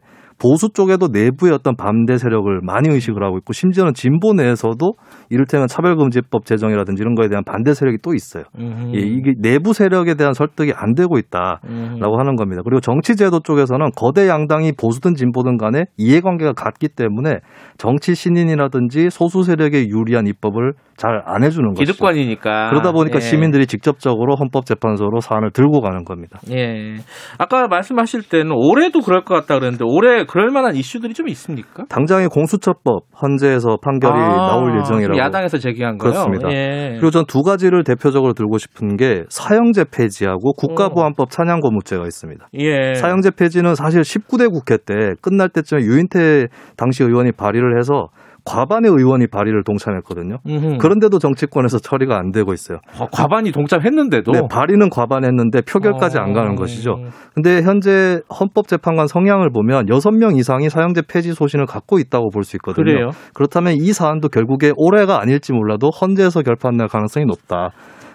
[0.42, 4.94] 보수 쪽에도 내부의 어떤 반대 세력을 많이 의식을 하고 있고 심지어는 진보 내에서도
[5.30, 8.42] 이를테면 차별금지법 제정이라든지 이런 거에 대한 반대 세력이 또 있어요.
[8.58, 8.90] 음.
[8.92, 12.18] 예, 이게 내부 세력에 대한 설득이 안 되고 있다라고 음.
[12.18, 12.62] 하는 겁니다.
[12.64, 17.38] 그리고 정치제도 쪽에서는 거대 양당이 보수든 진보든 간에 이해관계가 같기 때문에
[17.78, 20.72] 정치 신인이라든지 소수 세력에 유리한 입법을
[21.02, 21.92] 잘 안 해주는 것이죠.
[21.92, 22.70] 기득권이니까.
[22.70, 23.20] 그러다 보니까 예.
[23.20, 26.38] 시민들이 직접적으로 헌법재판소로 사안을 들고 가는 겁니다.
[26.50, 26.96] 예.
[27.38, 31.84] 아까 말씀하실 때는 올해도 그럴 것 같다 그랬는데 올해 그럴 만한 이슈들이 좀 있습니까?
[31.88, 35.18] 당장의 공수처법 헌재에서 판결이 아, 나올 예정이라고.
[35.18, 36.12] 야당에서 제기한 거요.
[36.12, 36.48] 그렇습니다.
[36.52, 36.90] 예.
[37.00, 42.48] 그리고 전 두 가지를 대표적으로 들고 싶은 게 사형제 폐지하고 국가보안법 찬양고무죄가 있습니다.
[42.58, 42.94] 예.
[42.94, 46.46] 사형제 폐지는 사실 19대 국회 때 끝날 때쯤에 유인태
[46.76, 48.08] 당시 의원이 발의를 해서
[48.44, 50.38] 과반의 의원이 발의를 동참했거든요.
[50.46, 50.78] 음흠.
[50.78, 52.78] 그런데도 정치권에서 처리가 안 되고 있어요.
[52.98, 54.32] 어, 과반이 동참했는데도.
[54.32, 56.54] 네, 발의는 과반했는데 표결까지 안 가는 어.
[56.56, 56.96] 것이죠.
[57.34, 62.84] 근데 현재 헌법재판관 성향을 보면 6명 이상이 사형제 폐지 소신을 갖고 있다고 볼 수 있거든요.
[62.84, 63.10] 그래요?
[63.34, 67.70] 그렇다면 이 사안도 결국에 올해가 아닐지 몰라도 헌재에서 결판날 가능성이 높다.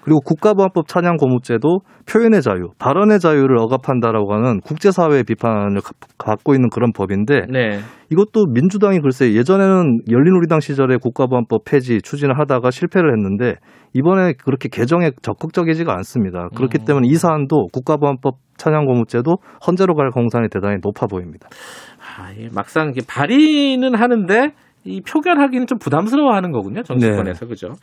[0.08, 6.70] 그리고 국가보안법 찬양 고무죄도 표현의 자유, 발언의 자유를 억압한다라고 하는 국제사회의 비판을 가- 갖고 있는
[6.70, 7.80] 그런 법인데 네.
[8.10, 13.56] 이것도 민주당이 글쎄 예전에는 열린우리당 시절에 국가보안법 폐지 추진을 하다가 실패를 했는데
[13.94, 16.48] 이번에 그렇게 개정에 적극적이지가 않습니다.
[16.56, 16.86] 그렇기 음.
[16.86, 19.36] 때문에 이 사안도 국가보안법 찬양고무죄도
[19.68, 21.50] 헌재로 갈 공산이 대단히 높아 보입니다.
[22.18, 22.48] 아, 예.
[22.56, 24.52] 막상 이게 발의는 하는데
[24.86, 27.50] 이 표결하기는 좀 부담스러워하는 거군요 정치권에서 네.
[27.50, 27.74] 그죠.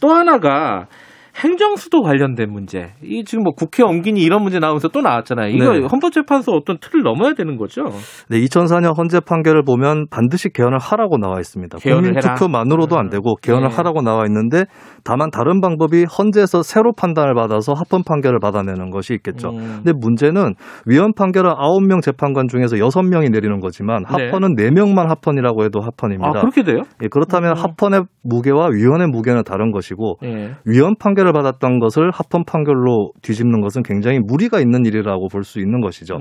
[0.00, 0.86] 또 하나가
[1.34, 2.92] 행정수도 관련된 문제.
[3.02, 5.48] 이 지금 뭐 국회 옮기니 이런 문제 나오면서 또 나왔잖아요.
[5.48, 5.86] 이거 네.
[5.90, 7.84] 헌법재판소 어떤 틀을 넘어야 되는 거죠.
[8.28, 11.78] 네, 2004년 헌재 판결을 보면 반드시 개헌을 하라고 나와 있습니다.
[11.78, 12.14] 개헌을.
[12.20, 13.74] 투표만으로도 안 되고 개헌을 네.
[13.76, 14.64] 하라고 나와 있는데
[15.04, 19.50] 다만 다른 방법이 헌재에서 새로 판단을 받아서 합헌 판결을 받아내는 것이 있겠죠.
[19.50, 19.80] 음.
[19.82, 20.54] 근데 문제는
[20.86, 24.26] 위헌 판결은 9명 재판관 중에서 6명이 내리는 거지만 네.
[24.26, 26.28] 합헌은 4명만 합헌이라고 해도 합헌입니다.
[26.28, 26.82] 아 그렇게 돼요?
[27.02, 27.62] 예, 그렇다면 음.
[27.62, 30.54] 합헌의 무게와 위헌의 무게는 다른 것이고 예.
[30.66, 35.58] 위헌 판결 을 받았던 것을 합헌 판결로 뒤집는 것은 굉장히 무리가 있는 일이라고 볼 수
[35.60, 36.18] 있는 것이죠.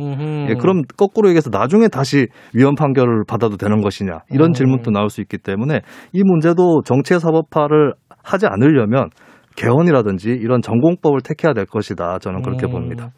[0.49, 4.53] 예, 그럼 거꾸로 얘기해서 나중에 다시 위헌 판결을 받아도 되는 것이냐 이런 음.
[4.53, 5.81] 질문도 나올 수 있기 때문에
[6.13, 7.93] 이 문제도 정치의 사법화를
[8.23, 9.09] 하지 않으려면
[9.55, 12.71] 개헌이라든지 이런 전공법을 택해야 될 것이다 저는 그렇게 음.
[12.71, 13.11] 봅니다.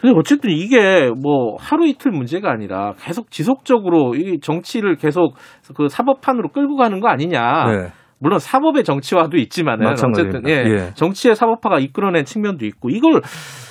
[0.00, 5.34] 근데 어쨌든 이게 뭐 하루 이틀 문제가 아니라 계속 지속적으로 이 정치를 계속
[5.74, 7.64] 그 사법판으로 끌고 가는 거 아니냐.
[7.72, 7.88] 네.
[8.24, 10.38] 물론 사법의 정치화도 있지만은 마찬가지입니다.
[10.38, 10.94] 어쨌든 예, 예.
[10.94, 13.20] 정치의 사법화가 이끌어낸 측면도 있고 이걸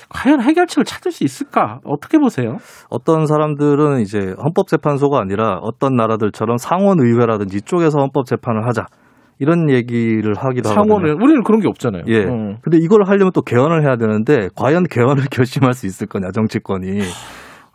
[0.09, 1.79] 과연 해결책을 찾을 수 있을까?
[1.83, 2.57] 어떻게 보세요?
[2.91, 8.85] 어떤 사람들은 이제 헌법재판소가 아니라 어떤 나라들처럼 상원의회라든지 이쪽에서 헌법재판을 하자
[9.39, 10.97] 이런 얘기를 하기도 하거든요.
[10.97, 12.03] 상원을 우리는 그런 게 없잖아요.
[12.05, 12.25] 예.
[12.25, 12.57] 음.
[12.61, 16.99] 근데 이걸 하려면 또 개헌을 해야 되는데 과연 개헌을 결심할 수 있을 거냐 정치권이.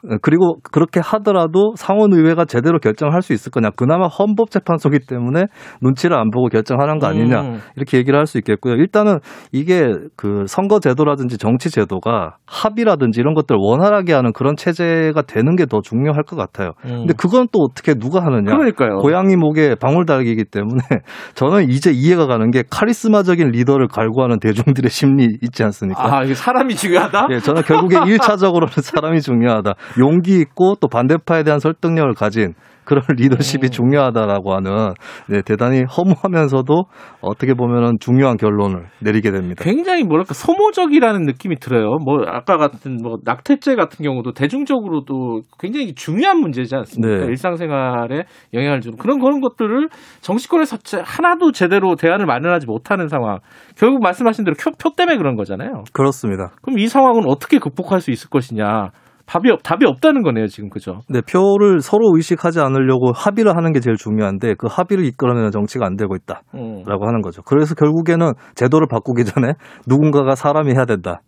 [0.05, 3.71] 어, 그리고 그렇게 하더라도 상원의회가 제대로 결정할 수 있을 거냐.
[3.77, 5.47] 그나마 헌법재판소기 때문에
[5.83, 7.41] 눈치를 안 보고 결정하는 거 아니냐.
[7.43, 7.61] 음.
[7.77, 8.75] 이렇게 얘기를 할 수 있겠고요.
[8.75, 9.19] 일단은
[9.53, 9.87] 이게
[10.17, 16.35] 그 선거제도라든지 정치제도가 합의라든지 이런 것들을 원활하게 하는 그런 체제가 되는 게 더 중요할 것
[16.37, 16.73] 같아요.
[16.87, 17.01] 음.
[17.01, 18.53] 근데 그건 또 어떻게 누가 하느냐.
[18.57, 18.99] 그러니까요.
[18.99, 20.81] 고양이 목에 방울 달기이기 때문에
[21.35, 26.03] 저는 이제 이해가 가는 게 카리스마적인 리더를 갈구하는 대중들의 심리 있지 않습니까?
[26.19, 27.29] 아, 이게 사람이 중요하다?
[27.33, 29.75] 예, 저는 결국에 1차적으로는 사람이 중요하다.
[29.99, 33.71] 용기 있고 또 반대파에 대한 설득력을 가진 그런 리더십이 음.
[33.71, 34.95] 중요하다라고 하는
[35.29, 36.85] 네, 대단히 허무하면서도
[37.21, 39.63] 어떻게 보면은 중요한 결론을 내리게 됩니다.
[39.63, 41.99] 굉장히 뭐랄까 소모적이라는 느낌이 들어요.
[42.03, 47.19] 뭐 아까 같은 뭐 낙태죄 같은 경우도 대중적으로도 굉장히 중요한 문제지 않습니까?
[47.19, 47.27] 네.
[47.27, 48.23] 일상생활에
[48.55, 49.89] 영향을 주는 그런 그런 것들을
[50.23, 53.39] 정치권에서 제- 하나도 제대로 대안을 마련하지 못하는 상황.
[53.77, 55.85] 결국 말씀하신 대로 표, 표 때문에 그런 거잖아요.
[55.93, 56.53] 그렇습니다.
[56.63, 58.91] 그럼 이 상황은 어떻게 극복할 수 있을 것이냐?
[59.29, 61.01] 답이 없, 답이 없다는 거네요, 지금 그죠?
[61.09, 65.97] 네, 표를 서로 의식하지 않으려고 합의를 하는 게 제일 중요한데 그 합의를 이끌어내는 정치가 안
[65.97, 66.41] 되고 있다.
[66.55, 66.83] 음.
[66.87, 67.43] 라고 하는 거죠.
[67.43, 69.53] 그래서 결국에는 제도를 바꾸기 전에
[69.87, 71.21] 누군가가 사람이 해야 된다.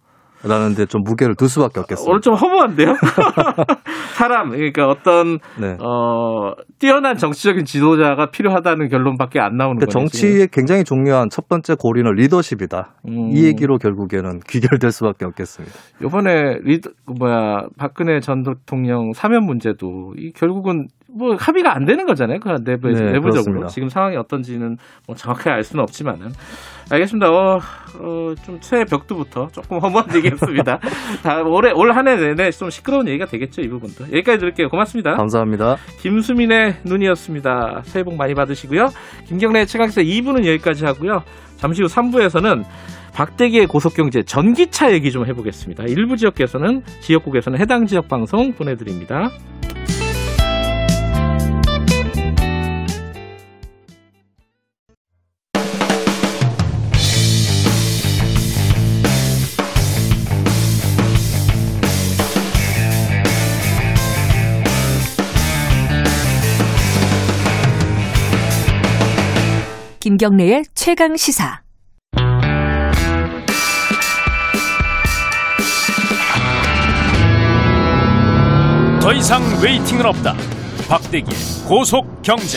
[0.43, 2.11] 라는 데 좀 무게를 둘 수밖에 없겠습니다.
[2.11, 2.95] 오늘 좀 허무한데요?
[4.17, 5.77] 사람, 그러니까 어떤, 네.
[5.81, 9.91] 어, 뛰어난 정치적인 지도자가 필요하다는 결론밖에 안 나오는 거죠.
[9.91, 12.95] 정치의 굉장히 중요한 첫 번째 고리는 리더십이다.
[13.09, 13.31] 음.
[13.33, 15.75] 이 얘기로 결국에는 귀결될 수밖에 없겠습니다.
[16.03, 22.07] 요번에 리더 그 뭐야 박근혜 전 대통령 사면 문제도 이 결국은 뭐 합의가 안 되는
[22.07, 22.39] 거잖아요.
[22.41, 23.67] 그 내부 네, 내부적으로 그렇습니다.
[23.69, 26.29] 지금 상황이 어떤지는 뭐 정확하게 알 수는 없지만은
[26.91, 27.31] 알겠습니다.
[27.31, 27.61] 어,
[27.99, 30.79] 어, 좀 새해 벽두부터 조금 허무한 얘기했습니다.
[31.23, 34.69] 다 올해 올 한 해 내내 좀 시끄러운 얘기가 되겠죠 이 부분도 여기까지 들을게요.
[34.69, 35.15] 고맙습니다.
[35.17, 35.77] 감사합니다.
[36.01, 37.83] 김수민의 눈이었습니다.
[37.85, 38.89] 새해 복 많이 받으시고요.
[39.27, 41.23] 김경래 최강사 2부는 여기까지 하고요.
[41.57, 42.65] 잠시 후 3부에서는
[43.13, 45.85] 박대기의 고속경제 전기차 얘기 좀 해보겠습니다.
[45.85, 49.31] 일부 지역에서는 지역국에서는 해당 지역 방송 보내드립니다.
[70.01, 71.61] 김경래의 최강 시사.
[79.03, 80.33] 더 이상 웨이팅은 없다.
[80.89, 81.37] 박대기의
[81.69, 82.57] 고속 경제.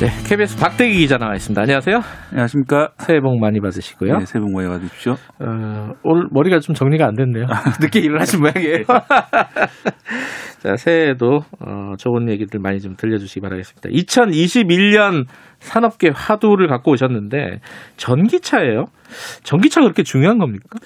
[0.00, 1.60] 네, KBS 박대기 기자 나와 있습니다.
[1.60, 2.00] 안녕하세요.
[2.30, 2.90] 안녕하십니까.
[2.98, 4.18] 새해 복 많이 받으시고요.
[4.18, 5.12] 네, 새해 복 많이 받으십시오.
[5.12, 7.46] 어, 오늘 머리가 좀 정리가 안 됐네요.
[7.80, 8.84] 늦게 일을 하신 모양이에요.
[10.60, 13.88] 자, 새해에도 어, 좋은 얘기들 많이 좀 들려주시기 바라겠습니다.
[13.90, 15.26] 2021년
[15.60, 17.60] 산업계 화두를 갖고 오셨는데
[17.96, 18.86] 전기차예요.
[19.42, 20.78] 전기차가 그렇게 중요한 겁니까?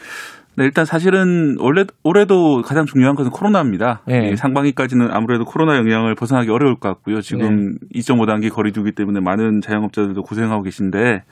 [0.57, 4.03] 네, 일단 사실은 올해, 올해도 가장 중요한 것은 코로나입니다.
[4.07, 4.31] 네.
[4.31, 7.21] 이 상반기까지는 아무래도 코로나 영향을 벗어나기 어려울 것 같고요.
[7.21, 11.23] 지금 2.5단계 거리두기 때문에 많은 자영업자들도 고생하고 계신데,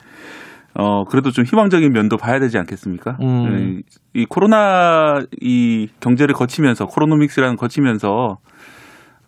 [0.79, 3.17] 어, 그래도 좀 희망적인 면도 봐야 되지 않겠습니까?
[3.21, 3.43] 음.
[3.49, 3.81] 네,
[4.13, 8.37] 이 코로나 이 경제를 거치면서, 코로노믹스라는 거치면서,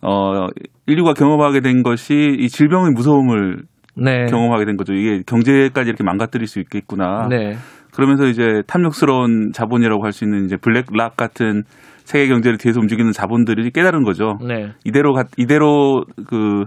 [0.02, 0.48] 어,
[0.88, 3.64] 인류가 경험하게 된 것이 이 질병의 무서움을
[3.98, 4.26] 네.
[4.28, 4.94] 경험하게 된 거죠.
[4.94, 7.28] 이게 경제까지 이렇게 망가뜨릴 수 있겠구나.
[7.30, 7.56] 네.
[7.94, 11.64] 그러면서 이제 탐욕스러운 자본이라고 할 수 있는 이제 블랙락 같은
[12.06, 14.38] 세계 경제를 뒤에서 움직이는 자본들이 깨달은 거죠.
[14.48, 14.72] 네.
[14.86, 16.64] 이대로 가, 이대로 그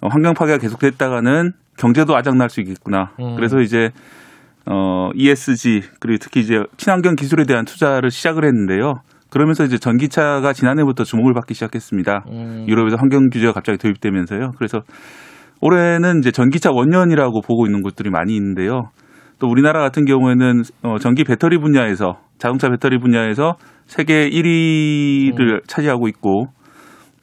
[0.00, 3.12] 어, 환경 파괴가 계속됐다가는 경제도 아작날 수 있겠구나.
[3.18, 3.36] 음.
[3.36, 3.88] 그래서 이제
[4.66, 9.00] 어 ESG 그리고 특히 이제 친환경 기술에 대한 투자를 시작을 했는데요.
[9.30, 12.24] 그러면서 이제 전기차가 지난해부터 주목을 받기 시작했습니다.
[12.28, 12.66] 음.
[12.68, 14.52] 유럽에서 환경 규제가 갑자기 도입되면서요.
[14.58, 14.80] 그래서
[15.62, 18.90] 올해는 이제 전기차 원년이라고 보고 있는 곳들이 많이 있는데요.
[19.38, 23.54] 또 우리나라 같은 경우에는 어, 전기 배터리 분야에서 자동차 배터리 분야에서
[23.86, 26.46] 세계 1위를 차지하고 있고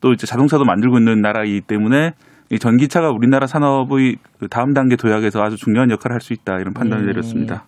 [0.01, 2.13] 또 이제 자동차도 만들고 있는 나라이기 때문에
[2.49, 6.73] 이 전기차가 우리나라 산업의 그 다음 단계 도약에서 아주 중요한 역할을 할 수 있다 이런
[6.73, 7.07] 판단을 음.
[7.07, 7.65] 내렸습니다.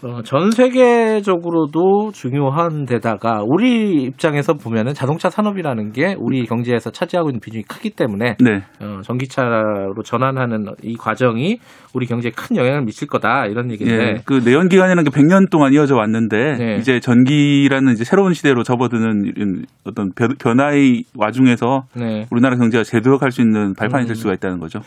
[0.00, 7.40] 어, 전 세계적으로도 중요한 데다가 우리 입장에서 보면은 자동차 산업이라는 게 우리 경제에서 차지하고 있는
[7.40, 8.62] 비중이 크기 때문에 네.
[8.80, 11.58] 어, 전기차로 전환하는 이 과정이
[11.94, 15.72] 우리 경제에 큰 영향을 미칠 거다 이런 얘기인데 예, 그 내연 기관이라는 게 100년 동안
[15.72, 16.76] 이어져 왔는데 네.
[16.76, 22.24] 이제 전기라는 이제 새로운 시대로 접어드는 어떤 변- 변화의 와중에서 네.
[22.30, 24.06] 우리나라 경제가 제도록할 수 있는 발판이 음.
[24.06, 24.78] 될 수가 있다는 거죠.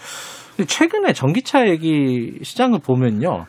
[0.66, 3.46] 최근에 전기차 얘기 시장을 보면요.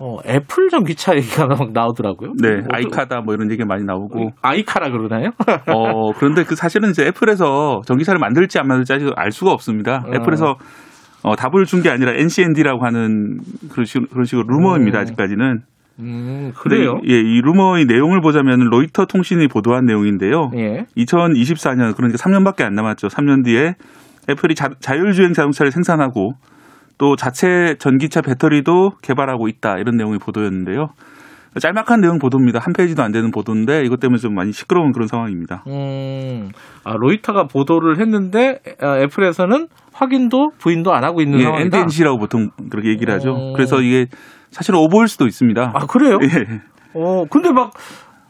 [0.00, 2.34] 어, 애플 전기차 얘기가 막 나오더라고요.
[2.40, 4.30] 네, 뭐 또- 아이카다 뭐 이런 얘기가 많이 나오고.
[4.42, 5.30] 아이카라 그러나요?
[5.66, 10.04] 어, 그런데 그 사실은 이제 애플에서 전기차를 만들지 안 만들지 아직 알 수가 없습니다.
[10.06, 10.10] 어.
[10.14, 10.56] 애플에서
[11.24, 13.38] 어, 답을 준 게 아니라 NCND라고 하는
[13.70, 15.02] 그런 식으로, 그런 식으로 루머입니다, 음.
[15.02, 15.60] 아직까지는.
[16.00, 17.00] 음, 그래요?
[17.02, 20.52] 이- 예, 이 루머의 내용을 보자면 로이터 통신이 보도한 내용인데요.
[20.56, 20.84] 예.
[20.96, 23.08] 2024년 그러니까 3년밖에 안 남았죠.
[23.08, 23.74] 3년 뒤에
[24.30, 26.34] 애플이 자, 자율주행 자동차를 생산하고
[26.98, 30.88] 또 자체 전기차 배터리도 개발하고 있다 이런 내용의 보도였는데요.
[31.60, 32.60] 짤막한 내용 보도입니다.
[32.62, 35.64] 한 페이지도 안 되는 보도인데 이것 때문에 좀 많이 시끄러운 그런 상황입니다.
[35.66, 36.50] 음,
[36.84, 41.78] 아, 로이터가 보도를 했는데 아, 애플에서는 확인도 부인도 안 하고 있는 예, 상황이다.
[41.78, 43.30] NDNC라고 보통 그렇게 얘기를 하죠.
[43.30, 43.52] 어.
[43.54, 44.06] 그래서 이게
[44.50, 45.72] 사실 오보일 수도 있습니다.
[45.74, 46.18] 아, 그래요?
[46.22, 46.60] 예.
[46.94, 47.72] 어, 근데 막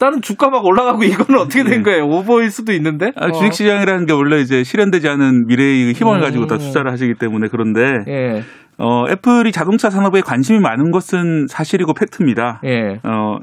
[0.01, 2.05] 나는 주가 막 올라가고 이거는 어떻게 된 거예요?
[2.05, 3.12] 오버일 수도 있는데.
[3.16, 3.32] 아, 어.
[3.32, 6.22] 주식시장이라는 게 원래 이제 실현되지 않은 미래의 희망을 음.
[6.22, 8.42] 가지고 다 투자를 하시기 때문에 그런데 예.
[8.78, 12.61] 어, 애플이 자동차 산업에 관심이 많은 것은 사실이고 팩트입니다.
[12.64, 13.01] 예.
[13.03, 13.38] 어,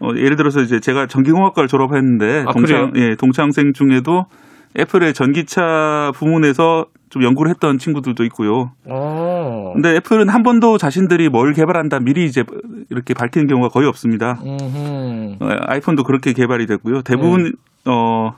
[0.00, 4.24] 어, 예를 들어서 이제 제가 전기공학과를 졸업했는데 아, 동창 예, 동창생 중에도
[4.78, 8.72] 애플의 전기차 부문에서 좀 연구를 했던 친구들도 있고요.
[8.88, 9.72] 어.
[9.74, 12.42] 근데 애플은 한 번도 자신들이 뭘 개발한다 미리 이제
[12.88, 14.38] 이렇게 밝히는 경우가 거의 없습니다.
[14.42, 15.36] 음흠.
[15.40, 17.02] 어, 아이폰도 그렇게 개발이 됐고요.
[17.02, 17.52] 대부분
[17.84, 18.30] 어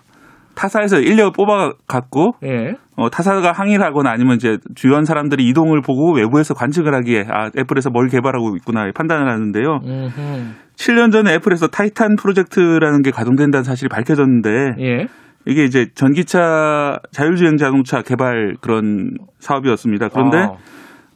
[0.54, 2.74] 타사에서 인력을 뽑아 갖고 예.
[2.96, 7.90] 어, 타사가 항의를 하거나 아니면 이제 주요한 사람들이 이동을 보고 외부에서 관측을 하기에 아 애플에서
[7.90, 9.80] 뭘 개발하고 있구나 판단을 하는데요.
[9.84, 10.54] 음흠.
[10.76, 15.06] 7년 전에 애플에서 타이탄 프로젝트라는 게 가동된다는 사실이 밝혀졌는데 예.
[15.46, 20.08] 이게 이제 전기차 자율주행 자동차 개발 그런 사업이었습니다.
[20.08, 20.56] 그런데 아.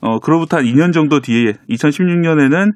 [0.01, 2.73] 어 그로부터 한 2년 정도 뒤에 2016년에는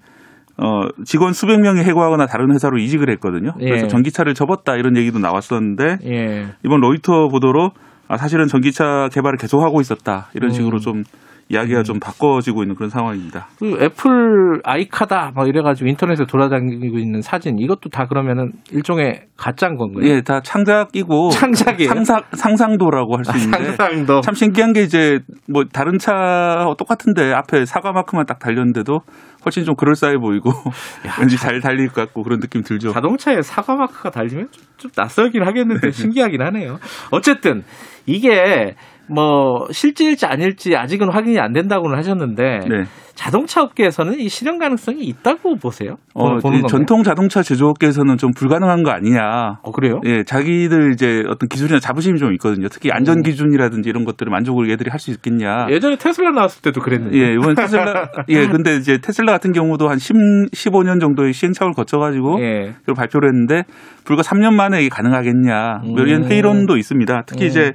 [0.58, 3.54] 어 직원 수백 명이 해고하거나 다른 회사로 이직을 했거든요.
[3.60, 3.66] 예.
[3.66, 6.46] 그래서 전기차를 접었다 이런 얘기도 나왔었는데 예.
[6.64, 7.72] 이번 로이터 보도로
[8.08, 10.54] 아 사실은 전기차 개발을 계속하고 있었다 이런 음.
[10.54, 11.04] 식으로 좀
[11.52, 13.48] 이야기가 좀 바꿔지고 있는 그런 상황입니다.
[13.58, 20.06] 그 애플 아이카다 막 이래가지고 인터넷에 돌아다니고 있는 사진 이것도 다 그러면은 일종의 가짜인 건가요?
[20.08, 21.88] 예, 다 창작이고 창작이에요?
[21.90, 24.20] 상상 상상도라고 할수 아, 있는데 상상도.
[24.22, 29.00] 참 신기한 게 이제 뭐 다른 차와 똑같은데 앞에 사과 마크만 딱 달렸는데도
[29.44, 30.50] 훨씬 좀 그럴싸해 보이고
[31.20, 32.92] 왠지 잘 달릴 것 같고 그런 느낌 들죠.
[32.92, 35.90] 자동차에 사과 마크가 달리면 좀, 좀 낯설긴 하겠는데 네.
[35.90, 36.78] 신기하긴 하네요.
[37.10, 37.62] 어쨌든
[38.06, 38.74] 이게
[39.12, 42.84] 뭐 실질일지 아닐지 아직은 확인이 안 된다고는 하셨는데 네.
[43.14, 45.96] 자동차 업계에서는 이 실현 가능성이 있다고 보세요?
[46.14, 46.38] 어?
[46.66, 49.58] 전통 자동차 제조업계에서는 좀 불가능한 거 아니냐.
[49.62, 50.00] 어, 그래요?
[50.06, 52.68] 예, 자기들 이제 어떤 기술이나 자부심이 좀 있거든요.
[52.68, 55.66] 특히 안전 기준이라든지 이런 것들을 만족을 얘들이 할 수 있겠냐.
[55.68, 57.18] 예전에 테슬라 나왔을 때도 그랬는데.
[57.18, 60.14] 예, 이번 테슬라, 예, 근데 이제 테슬라 같은 경우도 한 10,
[60.52, 62.74] 15년 정도의 시행착오를 거쳐 가지고 예.
[62.80, 63.64] 그걸 발표를 했는데
[64.04, 65.80] 불과 3년 만에 이게 가능하겠냐.
[65.84, 66.30] 뭐 이런 음.
[66.30, 67.24] 회의론도 있습니다.
[67.26, 67.48] 특히 음.
[67.48, 67.72] 이제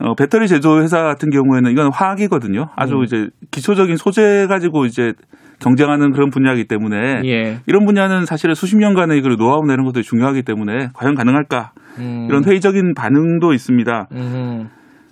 [0.00, 2.70] 어, 배터리 제조 회사 같은 경우에는 이건 화학이거든요.
[2.74, 3.04] 아주 음.
[3.04, 5.12] 이제 기초적인 소재 가지고 이제
[5.60, 7.58] 경쟁하는 그런 분야이기 때문에 예.
[7.66, 12.26] 이런 분야는 사실은 수십 년간의 이걸 노하우 내는 것도 중요하기 때문에 과연 가능할까 음.
[12.30, 14.08] 이런 회의적인 반응도 있습니다.
[14.12, 14.70] 음.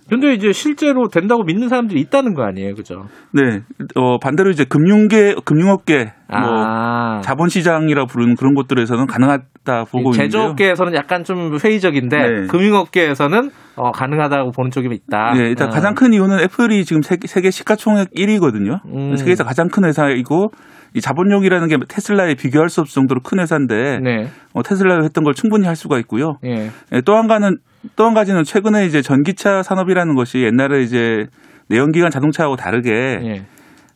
[0.08, 3.04] 근데 이제 실제로 된다고 믿는 사람들이 있다는 거 아니에요, 그죠?
[3.32, 3.60] 네,
[3.94, 7.20] 어, 반대로 이제 금융계, 금융업계, 뭐 아.
[7.22, 10.28] 자본시장이라 부르는 그런 곳들에서는 가능하다 보고 있는데요.
[10.28, 12.46] 제조업계에서는 약간 좀 회의적인데 네.
[12.48, 15.34] 금융업계에서는 어, 가능하다고 보는 쪽이 있다.
[15.34, 15.70] 네, 일단 어.
[15.70, 18.80] 가장 큰 이유는 애플이 지금 세계, 시가총액 1위거든요.
[18.86, 19.14] 음.
[19.16, 20.48] 세계에서 가장 큰 회사이고
[20.94, 24.28] 이 자본력이라는 게 테슬라에 비교할 수 없을 정도로 큰 회사인데 네.
[24.54, 26.38] 어, 테슬라가 했던 걸 충분히 할 수가 있고요.
[26.44, 26.70] 예.
[26.92, 27.58] 예, 또 한 가는
[27.96, 31.26] 또 한 가지는 최근에 이제 전기차 산업이라는 것이 옛날에 이제
[31.68, 33.46] 내연기관 자동차하고 다르게 예.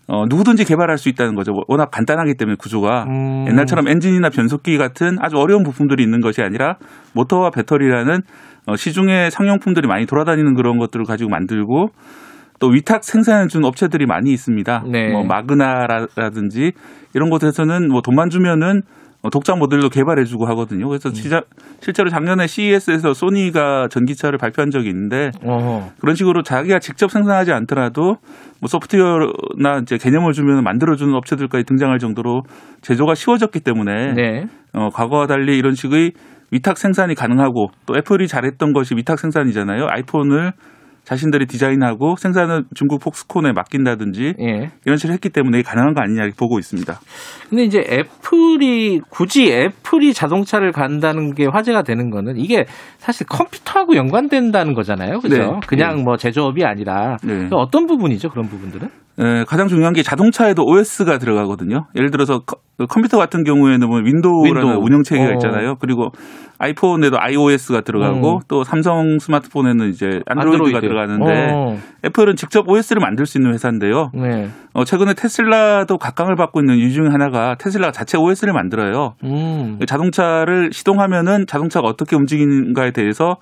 [0.09, 1.53] 어, 누구든지 개발할 수 있다는 거죠.
[1.69, 3.47] 워낙 간단하기 때문에 구조가 음.
[3.49, 6.77] 옛날처럼 엔진이나 변속기 같은 아주 어려운 부품들이 있는 것이 아니라
[7.15, 8.21] 모터와 배터리라는
[8.67, 11.89] 어, 시중에 상용품들이 많이 돌아다니는 그런 것들을 가지고 만들고
[12.61, 14.85] 또 위탁 생산해 준 업체들이 많이 있습니다.
[14.91, 15.11] 네.
[15.11, 16.73] 뭐 마그나라든지
[17.15, 20.89] 이런 곳에서는 뭐 돈만 주면은 어, 독자 모델도 개발해주고 하거든요.
[20.89, 21.41] 그래서 음.
[21.81, 25.91] 실제로 작년에 CES에서 소니가 전기차를 발표한 적이 있는데 어허.
[26.01, 28.17] 그런 식으로 자기가 직접 생산하지 않더라도
[28.61, 32.43] 뭐 소프트웨어나 이제 개념을 주면 만들어주는 업체들까지 등장할 정도로
[32.81, 34.47] 제조가 쉬워졌기 때문에 네.
[34.73, 36.13] 어, 과거와 달리 이런 식의
[36.51, 39.87] 위탁 생산이 가능하고 또 애플이 잘했던 것이 위탁 생산이잖아요.
[39.89, 40.53] 아이폰을
[41.05, 44.71] 자신들이 디자인하고 생산은 중국 폭스콘에 맡긴다든지 예.
[44.87, 47.01] 이런 식으로 했기 때문에 가능한 거 아니냐 이렇게 보고 있습니다.
[47.51, 52.67] 근데 이제 애플이 굳이 애플이 자동차를 간다는 게 화제가 되는 거는 이게
[52.99, 55.19] 사실 컴퓨터하고 연관된다는 거잖아요.
[55.19, 55.37] 그죠?
[55.37, 55.61] 네.
[55.67, 56.03] 그냥 네.
[56.05, 57.49] 뭐 제조업이 아니라 네.
[57.51, 58.29] 어떤 부분이죠?
[58.31, 58.89] 그런 부분들은?
[59.19, 61.87] 에, 가장 중요한 게 자동차에도 OS가 들어가거든요.
[61.97, 62.57] 예를 들어서 커-
[62.89, 64.85] 컴퓨터 같은 경우에는 뭐 윈도우라는 윈도우.
[64.85, 65.33] 운영 체계가 어.
[65.35, 65.75] 있잖아요.
[65.81, 66.09] 그리고
[66.63, 68.41] 아이폰에도 iOS가 들어가고 음.
[68.47, 70.81] 또 삼성 스마트폰에는 이제 안드로이드가 안드로이드.
[70.81, 71.77] 들어가는데 어.
[72.05, 74.13] 애플은 직접 OS를 만들 수 있는 회사인데요.
[74.15, 74.49] 네.
[74.73, 79.15] 어, 최근에 테슬라도 각광을 받고 있는 이유 중에 하나가 테슬라가 자체 OS를 만들어요.
[79.25, 79.81] 음.
[79.87, 83.39] 자동차를 시동하면은 자동차가 어떻게 움직이는가에 대해서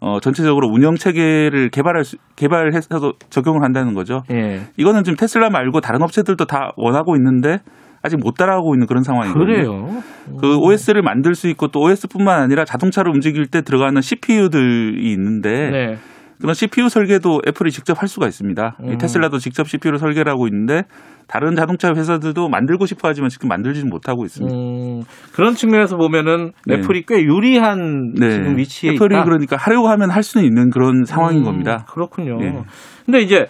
[0.00, 4.24] 어, 전체적으로 운영 체계를 개발할 수, 개발해서 적용을 한다는 거죠.
[4.32, 4.62] 예.
[4.76, 7.60] 이거는 지금 테슬라 말고 다른 업체들도 다 원하고 있는데
[8.04, 9.46] 아직 못 따라가고 있는 그런 상황이거든요.
[9.46, 10.02] 그래요.
[10.38, 15.96] 그 OS를 만들 수 있고 또 OS뿐만 아니라 자동차를 움직일 때 들어가는 CPU들이 있는데 네.
[16.38, 18.76] 그런 CPU 설계도 애플이 직접 할 수가 있습니다.
[18.82, 18.98] 이 음.
[18.98, 20.82] 테슬라도 직접 CPU를 설계를 하고 있는데
[21.26, 24.54] 다른 자동차 회사들도 만들고 싶어 하지만 지금 만들지는 못하고 있습니다.
[24.54, 25.02] 음,
[25.32, 26.74] 그런 측면에서 보면은 네.
[26.74, 29.24] 애플이 꽤 유리한 지금 위치에 애플이 있다.
[29.24, 31.86] 그러니까 하려고 하면 할 수는 있는 그런 상황인 음, 겁니다.
[31.88, 32.36] 그렇군요.
[32.36, 32.62] 네.
[33.06, 33.46] 근데 이제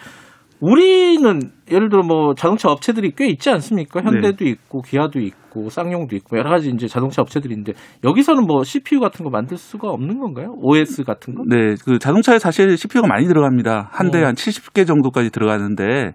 [0.65, 1.41] 우리는
[1.71, 4.01] 예를 들어 뭐 자동차 업체들이 꽤 있지 않습니까?
[4.03, 8.99] 현대도 있고 기아도 있고 쌍용도 있고 여러 가지 이제 자동차 업체들이 있는데 여기서는 뭐 CPU
[8.99, 10.55] 같은 거 만들 수가 없는 건가요?
[10.63, 11.45] OS 같은 거?
[11.47, 13.91] 네, 그 자동차에 사실 CPU가 많이 들어갑니다.
[13.93, 14.29] 한 대에 어.
[14.29, 16.13] 한 70개 정도까지 들어가는데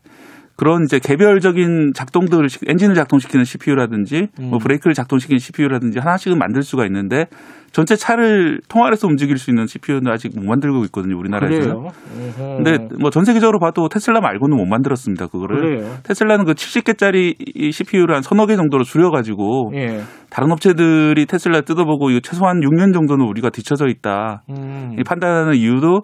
[0.59, 4.49] 그런 이제 개별적인 작동들을 시- 엔진을 작동시키는 CPU라든지 음.
[4.49, 7.27] 뭐 브레이크를 작동시키는 CPU라든지 하나씩은 만들 수가 있는데
[7.71, 11.15] 전체 차를 통화해서 움직일 수 있는 CPU는 아직 못 만들고 있거든요.
[11.17, 12.55] 어허.
[12.57, 15.77] 근데 뭐 전 세계적으로 봐도 테슬라 말고는 못 만들었습니다, 그거를.
[15.79, 15.95] 그래요.
[16.03, 17.35] 테슬라는 그 70개짜리
[17.71, 20.01] CPU를 한 서너 개 정도로 줄여가지고 예.
[20.29, 24.43] 다른 업체들이 테슬라 뜯어보고 이거 최소한 6년 정도는 우리가 뒤쳐져 있다.
[24.49, 24.95] 음.
[24.99, 26.01] 이 판단하는 이유도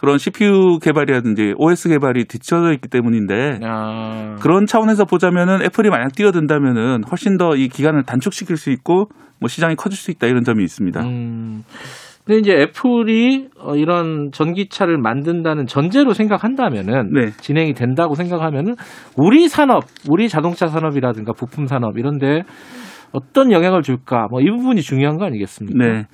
[0.00, 4.36] 그런 CPU 개발이라든지 OS 개발이 뒤쳐져 있기 때문인데 아.
[4.40, 9.08] 그런 차원에서 보자면은 애플이 만약 뛰어든다면은 훨씬 더 이 기간을 단축시킬 수 있고
[9.38, 11.00] 뭐 시장이 커질 수 있다 이런 점이 있습니다.
[11.02, 11.62] 음.
[12.24, 17.30] 근데 이제 애플이 어, 이런 전기차를 만든다는 전제로 생각한다면은 네.
[17.40, 18.76] 진행이 된다고 생각하면은
[19.16, 22.42] 우리 산업, 우리 자동차 산업이라든가 부품 산업 이런데
[23.12, 24.26] 어떤 영향을 줄까?
[24.30, 25.84] 뭐 이 부분이 중요한 거 아니겠습니까?
[25.84, 26.06] 네.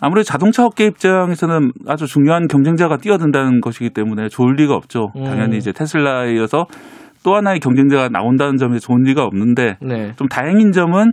[0.00, 5.12] 아무래도 자동차 업계 입장에서는 아주 중요한 경쟁자가 뛰어든다는 것이기 때문에 좋을 리가 없죠.
[5.16, 5.24] 음.
[5.24, 6.66] 당연히 이제 테슬라에 이어서
[7.22, 10.12] 또 하나의 경쟁자가 나온다는 점에서 좋은 리가 없는데 네.
[10.16, 11.12] 좀 다행인 점은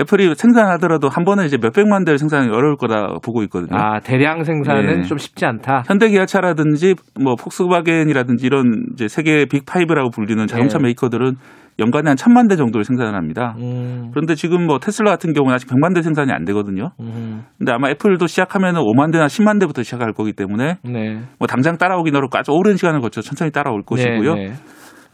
[0.00, 3.78] 애플이 생산하더라도 한 번에 이제 몇백만 대를 생산하기 어려울 거다 보고 있거든요.
[3.78, 5.02] 아 대량 생산은 예.
[5.02, 5.82] 좀 쉽지 않다.
[5.86, 10.84] 현대 기아차라든지 뭐 폭스바겐이라든지 이런 이제 세계 빅5라고 불리는 자동차 네.
[10.84, 11.34] 메이커들은
[11.78, 13.54] 연간에 한 천만 대 정도를 생산을 합니다.
[13.58, 14.10] 음.
[14.12, 16.90] 그런데 지금 뭐 테슬라 같은 경우는 아직 100만 대 생산이 안 되거든요.
[17.00, 17.44] 음.
[17.58, 21.20] 근데 아마 애플도 시작하면 5만 대나 10만 대부터 시작할 거기 때문에 네.
[21.38, 24.34] 뭐 당장 따라오긴 어렵고 아주 오랜 시간을 거쳐 천천히 따라올 것이고요.
[24.34, 24.54] 네, 네.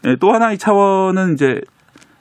[0.07, 1.61] 예, 또 하나의 차원은 이제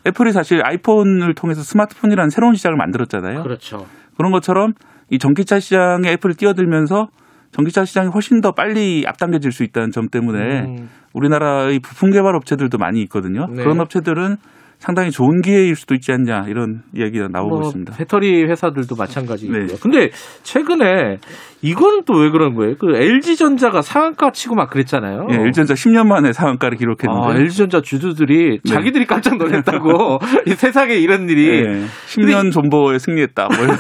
[0.06, 3.43] 애플이 사실 아이폰을 통해서 스마트폰이라는 새로운 시장을 만들었잖아요.
[3.43, 3.86] 그렇죠.
[4.16, 4.73] 그런 것처럼
[5.10, 7.09] 이 전기차 시장에 애플이 뛰어들면서
[7.53, 10.91] 전기차 시장이 훨씬 더 빨리 앞당겨질 수 있다는 점 때문에 음.
[11.12, 13.49] 우리나라의 부품 개발 업체들도 많이 있거든요.
[13.51, 13.62] 네.
[13.62, 14.37] 그런 업체들은
[14.79, 17.95] 상당히 좋은 기회일 수도 있지 않냐 이런 이야기가 나오고 뭐 있습니다.
[17.97, 19.67] 배터리 회사들도 마찬가지고요.
[19.67, 19.75] 네.
[19.83, 20.11] 근데
[20.45, 21.19] 최근에
[21.63, 22.77] 이거는 또왜 그런 거예요?
[22.79, 25.27] 그 LG 전자가 상한가 치고 막 그랬잖아요.
[25.31, 28.73] 예, LG전자 10년 만에 상한가를 기록했는데 아, LG 전자 주주들이 네.
[28.73, 31.49] 자기들이 깜짝 놀랐다고 이 세상에 이런 일이.
[31.49, 33.49] 예, 10년 존버에 승리했다.
[33.49, 33.77] 뭐 이런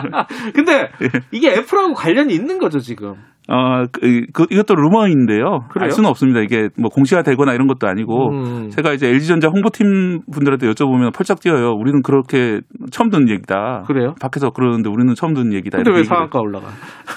[0.54, 1.08] 근데 예.
[1.30, 3.14] 이게 애플하고 관련이 있는 거죠 지금.
[3.50, 5.60] 어, 그, 그, 이것도 루머인데요.
[5.70, 5.84] 그래요?
[5.84, 6.40] 알 수는 없습니다.
[6.40, 8.68] 이게 뭐 공시가 되거나 이런 것도 아니고 음.
[8.68, 11.72] 제가 이제 LG전자 홍보팀 분들한테 여쭤보면 펄쩍 뛰어요.
[11.72, 12.60] 우리는 그렇게
[12.90, 13.84] 처음 듣는 얘기다.
[13.86, 14.14] 그래요?
[14.20, 15.78] 밖에서 그러는데 우리는 처음 듣는 얘기다.
[15.78, 16.66] 근데 왜 상한가 올라가?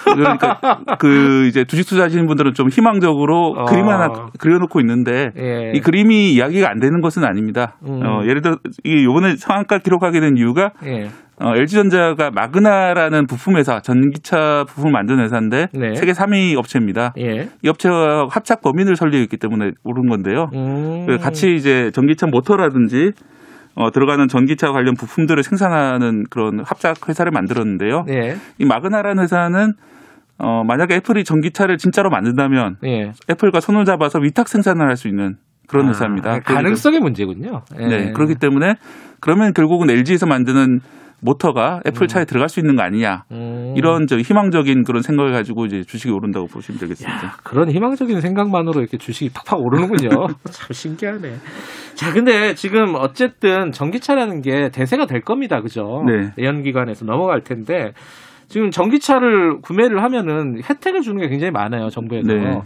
[0.05, 0.59] 그러니까
[0.99, 3.65] 그 이제 주식 투자하시는 분들은 좀 희망적으로 아.
[3.65, 5.73] 그림 하나 그려놓고 있는데 예.
[5.75, 7.75] 이 그림이 이야기가 안 되는 것은 아닙니다.
[7.85, 7.99] 음.
[8.05, 8.55] 어, 예를 들어
[8.85, 11.09] 이 요번에 상한가 기록하게 된 이유가 예.
[11.43, 15.95] 어, LG전자가 마그나라는 부품 회사, 전기차 부품 만드는 회사인데 네.
[15.95, 17.13] 세계 3위 업체입니다.
[17.17, 17.49] 예.
[17.63, 20.49] 이 업체와 합작 법인을 설립했기 때문에 오른 건데요.
[20.53, 21.05] 음.
[21.05, 23.11] 그래서 같이 이제 전기차 모터라든지
[23.73, 28.05] 어, 들어가는 전기차 관련 부품들을 생산하는 그런 합작 회사를 만들었는데요.
[28.09, 28.35] 예.
[28.59, 29.73] 이 마그나라는 회사는
[30.37, 33.13] 어, 만약에 애플이 전기차를 진짜로 만든다면 예.
[33.29, 35.37] 애플과 손을 잡아서 위탁 생산을 할 수 있는
[35.67, 36.31] 그런 회사입니다.
[36.33, 37.61] 아, 가능성의 문제군요.
[37.79, 37.87] 예.
[37.87, 38.75] 네, 그렇기 때문에
[39.21, 40.81] 그러면 결국은 LG에서 만드는
[41.21, 43.25] 모터가 애플 차에 들어갈 수 있는 거 아니냐.
[43.31, 43.73] 음.
[43.77, 47.37] 이런 저 희망적인 그런 생각을 가지고 이제 주식이 오른다고 보시면 되겠습니다.
[47.43, 50.09] 그런 희망적인 생각만으로 이렇게 주식이 팍팍 오르는군요.
[50.49, 51.35] 참 신기하네.
[51.95, 55.61] 자, 근데 지금 어쨌든 전기차라는 게 대세가 될 겁니다.
[55.61, 56.03] 그죠?
[56.05, 56.31] 네.
[56.35, 57.93] 내연기관에서 넘어갈 텐데
[58.47, 61.89] 지금 전기차를 구매를 하면은 혜택을 주는 게 굉장히 많아요.
[61.89, 62.27] 정부에서.
[62.27, 62.61] 네.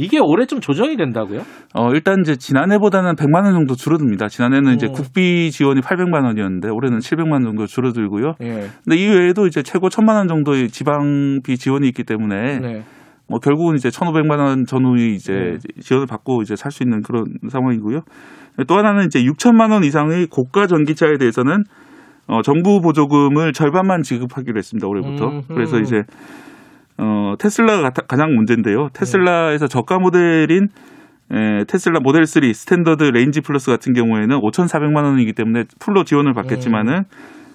[0.00, 1.42] 이게 올해 좀 조정이 된다고요?
[1.74, 4.28] 어, 일단 이제 지난해보다는 100만 원 정도 줄어듭니다.
[4.28, 4.92] 지난해는 이제 음.
[4.92, 8.34] 국비 지원이 800만 원이었는데 올해는 700만 원 정도 줄어들고요.
[8.42, 8.68] 예.
[8.82, 12.82] 근데 이 외에도 이제 최고 1000만 원 정도의 지방비 지원이 있기 때문에 네.
[13.28, 15.58] 뭐 결국은 이제 1,500만 원 전후의 이제 음.
[15.80, 18.00] 지원을 받고 이제 살 수 있는 그런 상황이고요.
[18.66, 21.62] 또 하나는 이제 6천만 원 이상의 고가 전기차에 대해서는
[22.26, 24.86] 어, 정부 보조금을 절반만 지급하기로 했습니다.
[24.88, 25.26] 올해부터.
[25.26, 25.54] 음흠.
[25.54, 26.02] 그래서 이제
[27.00, 28.88] 어, 테슬라가 가- 가장 문제인데요.
[28.92, 30.68] 테슬라에서 저가 모델인
[31.32, 37.04] 에, 테슬라 모델 3 스탠더드 레인지 플러스 같은 경우에는 5,400만 원이기 때문에 full로 지원을 받겠지만은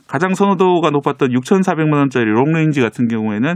[0.07, 3.55] 가장 선호도가 높았던 6,400만 원짜리 롱레인지 같은 경우에는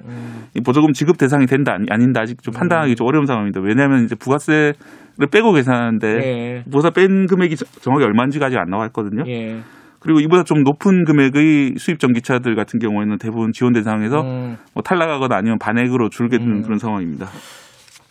[0.55, 3.61] 이 보조금 지급 대상이 된다 아니- 아닌다 아직 좀 판단하기 좀 어려운 상황입니다.
[3.61, 4.73] 왜냐하면 이제 부가세를
[5.31, 6.63] 빼고 계산하는데 예.
[6.69, 9.23] 부가세 뺀 금액이 저- 정확히 얼마인지가 아직 안 나와 있거든요.
[9.27, 9.59] 예.
[9.99, 14.57] 그리고 이보다 좀 높은 금액의 수입 전기차들 같은 경우에는 대부분 지원 대상에서 음.
[14.73, 16.61] 뭐 탈락하거나 아니면 반액으로 줄게 되는 음.
[16.61, 17.27] 그런 상황입니다.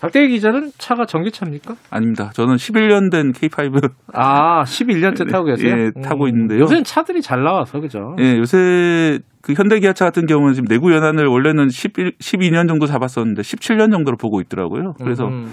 [0.00, 1.74] 박대기 기자는 차가 전기차입니까?
[1.90, 2.30] 아닙니다.
[2.32, 5.74] 저는 11년 된 K5 아, 11년째 타고 계세요?
[5.76, 6.60] 예, 타고 있는데요.
[6.60, 8.14] 요새는 차들이 잘 나와서 그죠?
[8.20, 13.90] 예, 요새 그 현대기아차 같은 경우는 지금 내구 연한을 원래는 11, 12년 정도 잡았었는데 17년
[13.90, 14.92] 정도로 보고 있더라고요.
[15.02, 15.50] 그래서 음.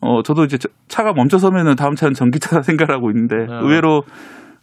[0.00, 3.60] 어 저도 이제 차가 멈춰서면은 다음 차는 전기차 생각하고 있는데 어.
[3.62, 4.02] 의외로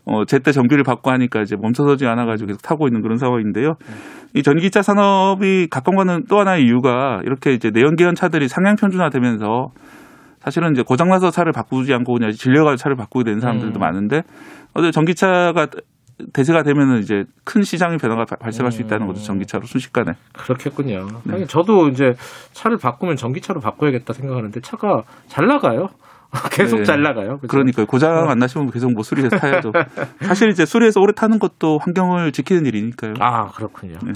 [0.06, 3.73] 어 제때 정비를 받고 하니까 이제 멈춰서지 않아가지고 계속 타고 있는 그런 상황인데요.
[4.34, 9.69] 이 전기차 산업이 각광받는 또 하나의 이유가 이렇게 이제 내연기관 차들이 상향 편준화되면서
[10.40, 13.80] 사실은 이제 고장나서 차를 바꾸지 않고 그냥 질려가지고 차를 바꾸게 되는 사람들도 음.
[13.80, 14.23] 많은데
[14.73, 15.68] 어제 전기차가
[16.34, 20.14] 대세가 되면은 이제 큰 시장의 변화가 바- 발생할 수 있다는 거죠 전기차로 순식간에.
[20.34, 21.07] 그렇겠군요.
[21.26, 21.45] 네.
[21.45, 22.14] 저도 이제
[22.53, 25.88] 차를 바꾸면 전기차로 바꿔야겠다 생각하는데 차가 잘 나가요.
[26.52, 26.84] 계속 네.
[26.84, 27.38] 잘 나가요.
[27.38, 27.48] 그죠?
[27.48, 29.72] 그러니까 고장 안 나시면 계속 뭐 수리해서 타야죠.
[30.22, 33.16] 사실 이제 수리해서 오래 타는 것도 환경을 지키는 일이니까요.
[33.20, 33.98] 아 그렇군요.
[34.03, 34.14] 네.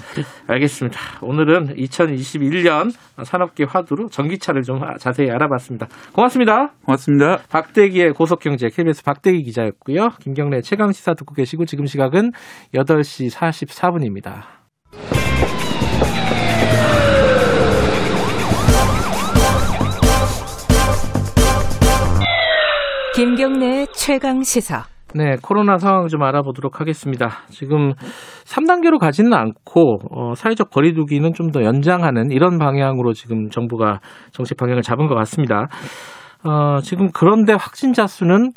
[0.48, 1.00] 알겠습니다.
[1.22, 2.94] 오늘은 2021년
[3.24, 5.88] 산업계 화두로 전기차를 좀 자세히 알아봤습니다.
[6.14, 6.72] 고맙습니다.
[6.86, 7.40] 고맙습니다.
[7.50, 10.10] 박대기의 고속경제 KBS 박대기 기자였고요.
[10.22, 12.32] 김경래 최강 시사 듣고 계시고 지금 시각은
[12.74, 14.55] 8시 44분입니다.
[23.16, 24.84] 김경래 최강 시사.
[25.14, 27.30] 네, 코로나 상황 좀 알아보도록 하겠습니다.
[27.50, 27.94] 지금
[28.44, 34.02] 3단계로 가지는 않고 어, 사회적 거리두기는 좀 더 연장하는 이런 방향으로 지금 정부가
[34.32, 35.68] 정책 방향을 잡은 것 같습니다.
[36.44, 38.52] 어, 지금 그런데 확진자 수는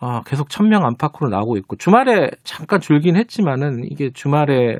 [0.00, 4.78] 어, 계속 1000명 안팎으로 나오고 있고 주말에 잠깐 줄긴 했지만은 이게 주말에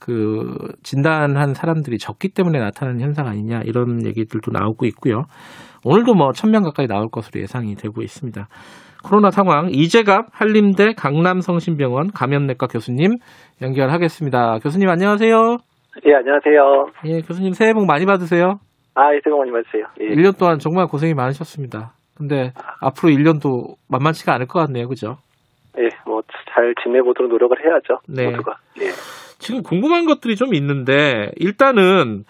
[0.00, 5.22] 그 진단한 사람들이 적기 때문에 나타나는 현상 아니냐 이런 얘기들도 나오고 있고요.
[5.88, 8.48] 오늘도 뭐 1000명 가까이 나올 것으로 예상이 되고 있습니다.
[9.04, 13.18] 코로나 상황 이재갑 한림대 강남성심병원 감염내과 교수님
[13.62, 14.58] 연결하겠습니다.
[14.64, 15.58] 교수님 안녕하세요.
[16.06, 16.86] 예, 안녕하세요.
[17.04, 18.58] 예, 교수님 새해 복 많이 받으세요.
[18.96, 19.84] 아, 예, 새해 복 많이 받으세요.
[20.00, 20.08] 예.
[20.16, 21.92] 1년 동안 정말 고생이 많으셨습니다.
[22.16, 24.88] 근데 앞으로 1년도 만만치가 않을 것 같네요.
[24.88, 25.18] 그죠?
[25.78, 26.20] 예, 뭐,
[26.52, 28.00] 잘 지내보도록 노력을 해야죠.
[28.08, 28.30] 네.
[28.30, 28.56] 모두가.
[28.80, 28.86] 예.
[29.38, 32.24] 지금 궁금한 것들이 좀 있는데 일단은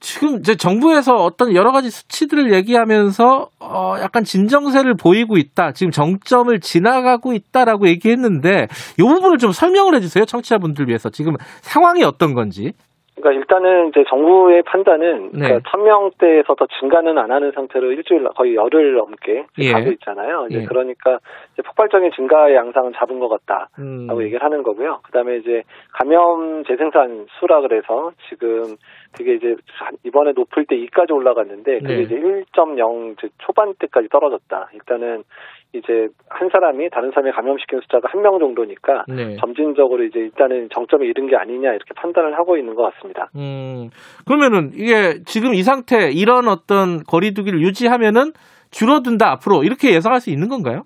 [0.00, 5.72] 지금 이제 정부에서 어떤 여러 가지 수치들을 얘기하면서 어 약간 진정세를 보이고 있다.
[5.72, 8.66] 지금 정점을 지나가고 있다라고 얘기했는데
[8.98, 10.24] 이 부분을 좀 설명을 해주세요.
[10.24, 12.72] 청취자분들 위해서 지금 상황이 어떤 건지.
[13.20, 15.48] 그러니까 일단은 이제 정부의 판단은 네.
[15.48, 19.72] 그러니까 1000명대에서 더 증가는 안 하는 상태로 일주일 거의 열흘 넘게 예.
[19.72, 20.46] 가고 있잖아요.
[20.50, 20.64] 이제 예.
[20.64, 21.18] 그러니까
[21.52, 24.22] 이제 폭발적인 증가의 양상은 잡은 것 같다라고 음.
[24.22, 25.00] 얘기를 하는 거고요.
[25.04, 25.62] 그다음에 이제
[25.92, 28.76] 감염 재생산 수라 그래서 지금
[29.16, 29.56] 되게 이제
[30.04, 32.02] 이번에 높을 때 2까지 올라갔는데 그게 네.
[32.02, 34.70] 이제 1.0 이제 초반대까지 떨어졌다.
[34.74, 35.24] 일단은
[35.72, 39.36] 이제 한 사람이 다른 사람이 감염시키는 숫자가 한 명 정도니까 네.
[39.36, 43.30] 점진적으로 이제 일단은 정점에 이른 게 아니냐 이렇게 판단을 하고 있는 것 같습니다.
[43.36, 43.90] 음,
[44.26, 48.32] 그러면은 이게 지금 이 상태 이런 어떤 거리두기를 유지하면은
[48.70, 50.82] 줄어든다 앞으로 이렇게 예상할 수 있는 건가요?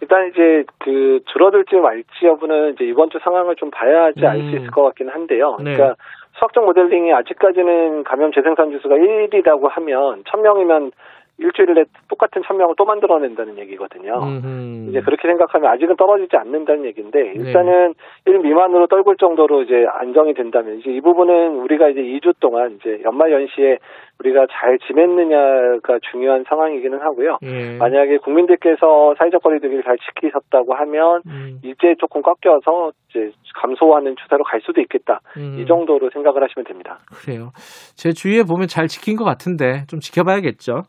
[0.00, 4.56] 일단 이제 그 줄어들지 말지 여부는 이제 이번 주 상황을 좀 봐야지 알수 음.
[4.56, 5.56] 있을 것 같긴 한데요.
[5.60, 5.74] 네.
[5.74, 5.96] 그러니까
[6.38, 10.92] 수학적 모델링이 아직까지는 감염 재생산 지수가 1이라고 하면 1000명이면
[11.38, 14.14] 일주일에 똑같은 1000명을 또 만들어낸다는 얘기거든요.
[14.14, 14.90] 음흠.
[14.90, 17.32] 이제 그렇게 생각하면 아직은 떨어지지 않는다는 얘기인데 네.
[17.36, 17.94] 일단은
[18.26, 23.00] 1 미만으로 떨굴 정도로 이제 안정이 된다면 이제 이 부분은 우리가 이제 2주 동안 이제
[23.04, 23.78] 연말 연시에
[24.20, 27.38] 우리가 잘 지냈느냐가 중요한 상황이기는 하고요.
[27.42, 27.76] 예.
[27.78, 31.60] 만약에 국민들께서 사회적 거리두기를 잘 지키셨다고 하면 음.
[31.62, 35.20] 이제 조금 꽉 껴서 이제 감소하는 추세로 갈 수도 있겠다.
[35.36, 35.58] 음.
[35.58, 36.98] 이 정도로 생각을 하시면 됩니다.
[37.14, 37.50] 그래요.
[37.94, 40.82] 제 주위에 보면 잘 지킨 것 같은데 좀 지켜봐야겠죠.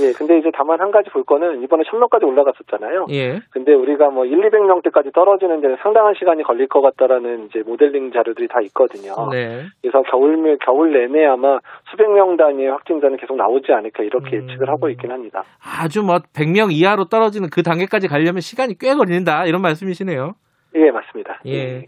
[0.00, 3.06] 예, 근데 이제 다만 한 가지 볼 거는 이번에 1000명까지 올라갔었잖아요.
[3.10, 3.40] 예.
[3.50, 8.48] 근데 우리가 뭐 1, 200명대까지 떨어지는 데는 상당한 시간이 걸릴 것 같다라는 이제 모델링 자료들이
[8.48, 9.14] 다 있거든요.
[9.30, 9.64] 네.
[9.82, 11.58] 그래서 겨울 겨울 내내 아마
[11.90, 14.48] 수백 명 단위의 확진자는 계속 나오지 않을까 이렇게 음.
[14.48, 15.42] 예측을 하고 있긴 합니다.
[15.62, 20.32] 아주 뭐 100명 이하로 떨어지는 그 단계까지 가려면 시간이 꽤 걸린다 이런 말씀이시네요.
[20.76, 21.38] 예, 맞습니다.
[21.46, 21.84] 예.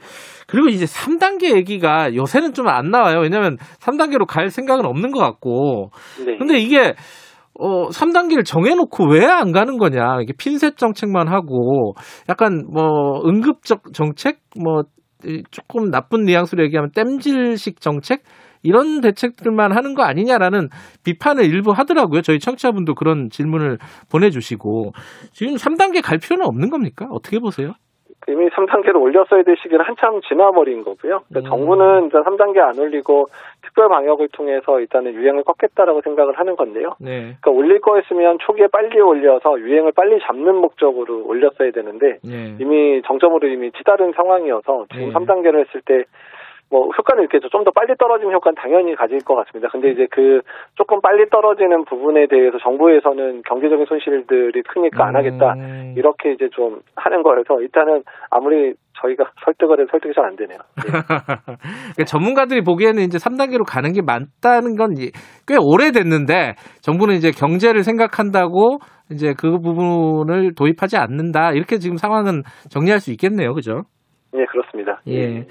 [0.46, 3.18] 그리고 이제 3단계 얘기가 요새는 좀 안 나와요.
[3.20, 5.90] 왜냐면 3단계로 갈 생각은 없는 것 같고.
[6.24, 6.36] 네.
[6.38, 6.94] 근데 이게
[7.58, 10.20] 어 3단계를 정해놓고 왜 안 가는 거냐.
[10.22, 11.94] 이게 핀셋 정책만 하고
[12.28, 14.82] 약간 뭐 응급적 정책 뭐
[15.24, 18.22] 이, 조금 나쁜 뉘앙스로 얘기하면 땜질식 정책
[18.62, 20.68] 이런 대책들만 하는 거 아니냐라는
[21.04, 22.22] 비판을 일부 하더라고요.
[22.22, 23.78] 저희 청취자분도 그런 질문을
[24.10, 24.92] 보내주시고
[25.32, 27.06] 지금 3단계 갈 필요는 없는 겁니까?
[27.10, 27.72] 어떻게 보세요?
[28.28, 31.22] 이미 3단계로 올렸어야 될 시기는 한참 지나버린 거고요.
[31.28, 31.44] 그러니까 음.
[31.44, 33.26] 정부는 일단 3단계 안 올리고
[33.62, 36.94] 특별 방역을 통해서 일단은 유행을 꺾겠다라고 생각을 하는 건데요.
[36.98, 37.36] 네.
[37.40, 42.56] 그러니까 올릴 거였으면 초기에 빨리 올려서 유행을 빨리 잡는 목적으로 올렸어야 되는데 네.
[42.58, 45.12] 이미 정점으로 이미 치다른 상황이어서 지금 네.
[45.12, 46.04] 3단계를 했을 때
[46.70, 47.48] 뭐 효과는 있겠죠.
[47.50, 49.68] 좀 더 빨리 떨어지는 효과는 당연히 가질 것 같습니다.
[49.70, 50.40] 근데 이제 그
[50.74, 55.94] 조금 빨리 떨어지는 부분에 대해서 정부에서는 경제적인 손실들이 크니까 안 하겠다 음.
[55.96, 60.58] 이렇게 이제 좀 하는 거여서 일단은 아무리 저희가 설득을 해도 설득이 잘 안 되네요.
[60.76, 64.86] 그러니까 전문가들이 보기에는 이제 3단계로 가는 게 맞다는 건
[65.46, 68.78] 꽤 오래됐는데 정부는 이제 경제를 생각한다고
[69.10, 71.52] 이제 그 부분을 도입하지 않는다.
[71.52, 73.52] 이렇게 지금 상황은 정리할 수 있겠네요.
[73.54, 73.82] 그죠?
[74.36, 75.00] 예, 그렇습니다.
[75.08, 75.46] 예.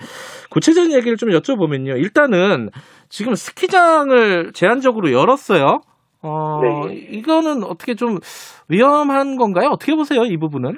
[0.50, 1.98] 구체적인 얘기를 좀 여쭤보면요.
[1.98, 2.70] 일단은
[3.10, 5.82] 지금 스키장을 제한적으로 열었어요.
[6.22, 6.94] 어, 네.
[6.94, 8.20] 이거는 어떻게 좀
[8.68, 9.70] 위험한 건가요?
[9.70, 10.24] 어떻게 보세요?
[10.24, 10.78] 이 부분은?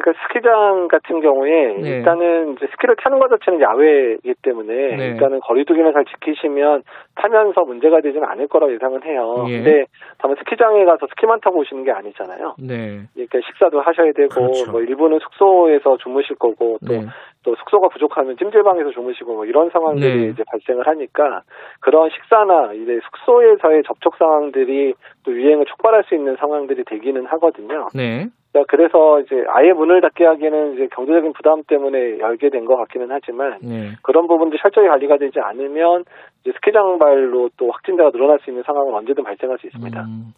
[0.00, 1.88] 그러니까 스키장 같은 경우에 네.
[1.98, 5.06] 일단은 이제 스키를 타는 것 자체는 야외이기 때문에 네.
[5.08, 6.82] 일단은 거리두기만 잘 지키시면
[7.16, 9.44] 타면서 문제가 되지는 않을 거라고 예상은 해요.
[9.48, 9.62] 예.
[9.62, 9.84] 근데
[10.18, 12.54] 다만 스키장에 가서 스키만 타고 오시는 게 아니잖아요.
[12.58, 13.02] 네.
[13.14, 14.70] 그러니까 식사도 하셔야 되고 그렇죠.
[14.70, 17.06] 뭐 일부는 숙소에서 주무실 거고 또 네.
[17.44, 20.28] 또 숙소가 부족하면 찜질방에서 주무시고 뭐 이런 상황들이 네.
[20.28, 21.42] 이제 발생을 하니까
[21.80, 24.94] 그런 식사나 이제 숙소에서의 접촉 상황들이
[25.24, 27.88] 또 유행을 촉발할 수 있는 상황들이 되기는 하거든요.
[27.94, 28.26] 네.
[28.52, 33.06] 자, 그래서 이제 아예 문을 닫게 하기에는 이제 경제적인 부담 때문에 열게 된 것 같기는
[33.10, 33.92] 하지만 네.
[34.02, 36.04] 그런 부분들 철저히 관리가 되지 않으면
[36.42, 40.00] 이제 스키장발로 또 확진자가 늘어날 수 있는 상황은 언제든 발생할 수 있습니다.
[40.02, 40.32] 음.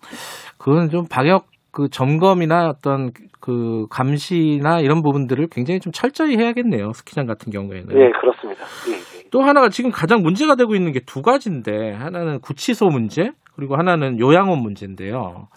[0.59, 3.11] 그건 좀 방역 그 점검이나 어떤
[3.41, 6.93] 그 감시나 이런 부분들을 굉장히 좀 철저히 해야겠네요.
[6.93, 7.95] 스키장 같은 경우에는.
[7.97, 8.65] 예, 그렇습니다.
[8.91, 9.20] 예, 예.
[9.31, 14.19] 또 하나가 지금 가장 문제가 되고 있는 게 두 가지인데 하나는 구치소 문제 그리고 하나는
[14.19, 15.48] 요양원 문제인데요.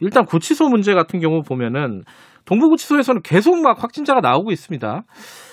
[0.00, 2.02] 일단 구치소 문제 같은 경우 보면은
[2.46, 5.04] 동부구치소에서는 계속 막 확진자가 나오고 있습니다.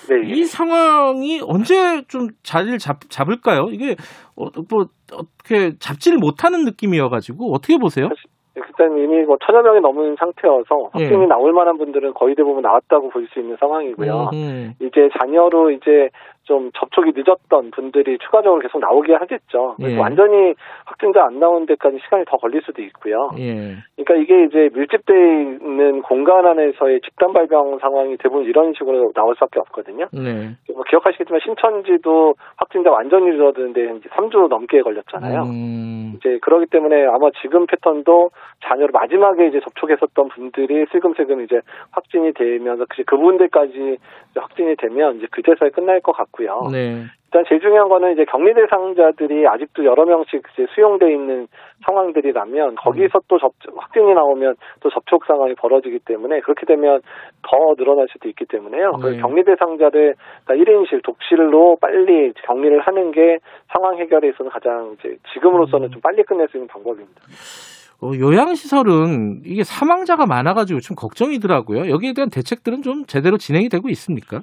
[0.09, 0.29] 네.
[0.29, 3.69] 이 상황이 언제 좀 자리를 잡, 잡을까요?
[3.71, 3.95] 이게
[4.35, 8.09] 어, 뭐 어떻게 잡지를 못하는 느낌이어가지고 어떻게 보세요?
[8.55, 11.03] 일단 이미 뭐 천여 명이 넘은 상태여서 예.
[11.03, 14.29] 확진이 나올 만한 분들은 거의 대부분 나왔다고 볼 수 있는 상황이고요.
[14.33, 16.09] 음, 이제 잔여로 이제
[16.51, 19.77] 좀 접촉이 늦었던 분들이 추가적으로 계속 나오게 하겠죠.
[19.83, 19.97] 예.
[19.97, 20.53] 완전히
[20.83, 23.29] 확진자 안 나오는 데까지 시간이 더 걸릴 수도 있고요.
[23.37, 23.77] 예.
[23.95, 29.61] 그러니까 이게 이제 밀집돼 있는 공간 안에서의 집단 발병 상황이 대부분 이런 식으로 나올 수밖에
[29.61, 30.07] 없거든요.
[30.11, 30.57] 네.
[30.73, 35.43] 뭐 기억하시겠지만 신천지도 확진자 완전히 줄어드는데 이제 3주 넘게 걸렸잖아요.
[35.43, 38.31] 음, 이제 그러기 때문에 아마 지금 패턴도
[38.65, 41.61] 자녀를 마지막에 이제 접촉했었던 분들이 슬금슬금 이제
[41.91, 43.71] 확진이 되면서 그 그분들까지
[44.31, 46.40] 이제 확진이 되면 이제 그제서야 끝날 것 같고요.
[46.71, 47.05] 네.
[47.33, 51.47] 일단 제일 중요한 거는 이제 격리 대상자들이 아직도 여러 명씩 이제 수용돼 있는
[51.85, 56.99] 상황들이라면 거기서 또 접, 확진이 나오면 또 접촉 상황이 벌어지기 때문에 그렇게 되면
[57.41, 58.91] 더 늘어날 수도 있기 때문에요.
[58.91, 58.97] 네.
[59.01, 63.37] 그래서 격리 대상자들 그러니까 1인실, 독실로 빨리 격리를 하는 게
[63.71, 67.21] 상황 해결에 있어서 가장 이제 지금으로서는 좀 빨리 끝낼 수 있는 방법입니다.
[68.01, 71.89] 어, 요양시설은 이게 사망자가 많아가지고 좀 걱정이더라고요.
[71.89, 74.41] 여기에 대한 대책들은 좀 제대로 진행이 되고 있습니까?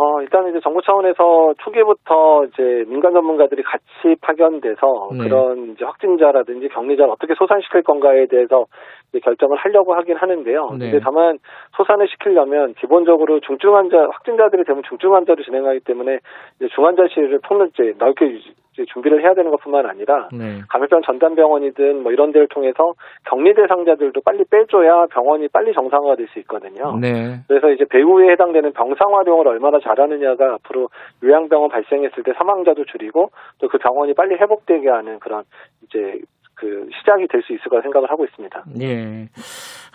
[0.00, 5.18] 어, 일단 이제 정부 차원에서 초기부터 이제 민간 전문가들이 같이 파견돼서 네.
[5.24, 8.64] 그런 이제 확진자라든지 격리자를 어떻게 소산시킬 건가에 대해서
[9.10, 10.70] 이제 결정을 하려고 하긴 하는데요.
[10.78, 10.90] 네.
[10.90, 11.38] 근데 다만
[11.76, 16.18] 소산을 시키려면 기본적으로 중증 환자, 확진자들이 되면 중증 환자로 진행하기 때문에
[16.56, 18.54] 이제 중환자실을 폭넓게 넓게 유지-
[18.94, 20.60] 준비를 해야 되는 것뿐만 아니라 네.
[20.70, 22.94] 감염병 전담 병원이든 뭐 이런 데를 통해서
[23.28, 26.96] 격리 대상자들도 빨리 빼줘야 병원이 빨리 정상화가 될수 있거든요.
[26.98, 27.40] 네.
[27.46, 30.88] 그래서 이제 배후에 해당되는 병상 활용을 얼마나 잘 하느냐가 앞으로
[31.24, 35.44] 요양병원 발생했을 때 사망자도 줄이고 또 그 병원이 빨리 회복되게 하는 그런
[35.84, 36.20] 이제
[36.54, 38.64] 그 시작이 될 수 있을 거라 생각을 하고 있습니다.
[38.82, 39.28] 예.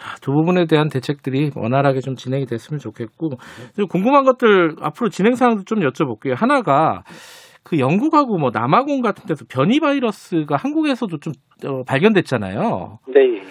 [0.02, 3.30] 아, 두 부분에 대한 대책들이 원활하게 좀 진행이 됐으면 좋겠고
[3.76, 6.36] 좀 궁금한 것들 앞으로 진행 사항도 좀 여쭤볼게요.
[6.36, 7.04] 하나가
[7.64, 11.34] 그 영국하고 뭐 남아공 같은 데서 변이 바이러스가 한국에서도 좀
[11.64, 13.00] 어, 발견됐잖아요.
[13.08, 13.42] 네.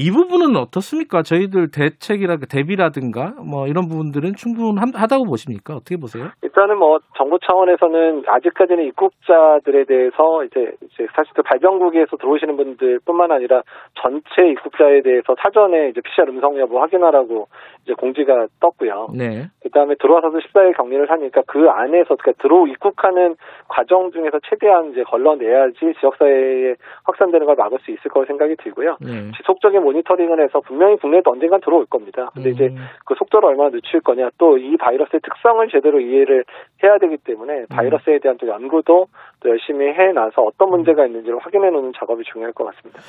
[0.00, 1.22] 이 부분은 어떻습니까?
[1.22, 5.74] 저희들 대책이라 대비라든가 뭐 이런 부분들은 충분하다고 보십니까?
[5.74, 6.30] 어떻게 보세요?
[6.42, 13.62] 일단은 뭐 정부 차원에서는 아직까지는 입국자들에 대해서 이제 이제 사실 그 발병국에서 들어오시는 분들뿐만 아니라
[14.00, 17.48] 전체 입국자에 대해서 사전에 이제 PCR 음성 여부 확인하라고
[17.84, 19.08] 이제 공지가 떴고요.
[19.16, 19.48] 네.
[19.62, 23.36] 그다음에 들어와서도 14일 격리를 하니까 그 안에서 그러니까 들어 입국하는
[23.68, 28.96] 과정 중에서 최대한 이제 걸러내야지 지역사회에 확산되는 걸 막을 수 있을 거라고 생각이 들고요.
[29.00, 29.32] 네.
[29.36, 32.30] 지속적인 모니터링을 해서 분명히 국내에도 언젠간 들어올 겁니다.
[32.34, 32.70] 근데 이제
[33.04, 36.44] 그 속도를 얼마나 늦출 거냐 또 이 바이러스의 특성을 제대로 이해를
[36.84, 39.06] 해야 되기 때문에 바이러스에 대한 또 연구도
[39.40, 43.00] 또 열심히 해놔서 어떤 문제가 있는지를 확인해 놓는 작업이 중요할 것 같습니다.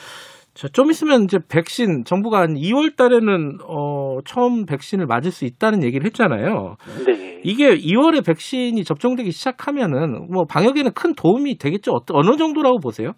[0.54, 5.84] 자, 좀 있으면 이제 백신 정부가 한 2월 달에는 어, 처음 백신을 맞을 수 있다는
[5.84, 6.76] 얘기를 했잖아요.
[7.08, 7.40] 네.
[7.44, 11.92] 이게 2월에 백신이 접종되기 시작하면은 뭐 방역에는 큰 도움이 되겠죠.
[12.12, 13.14] 어느 정도라고 보세요?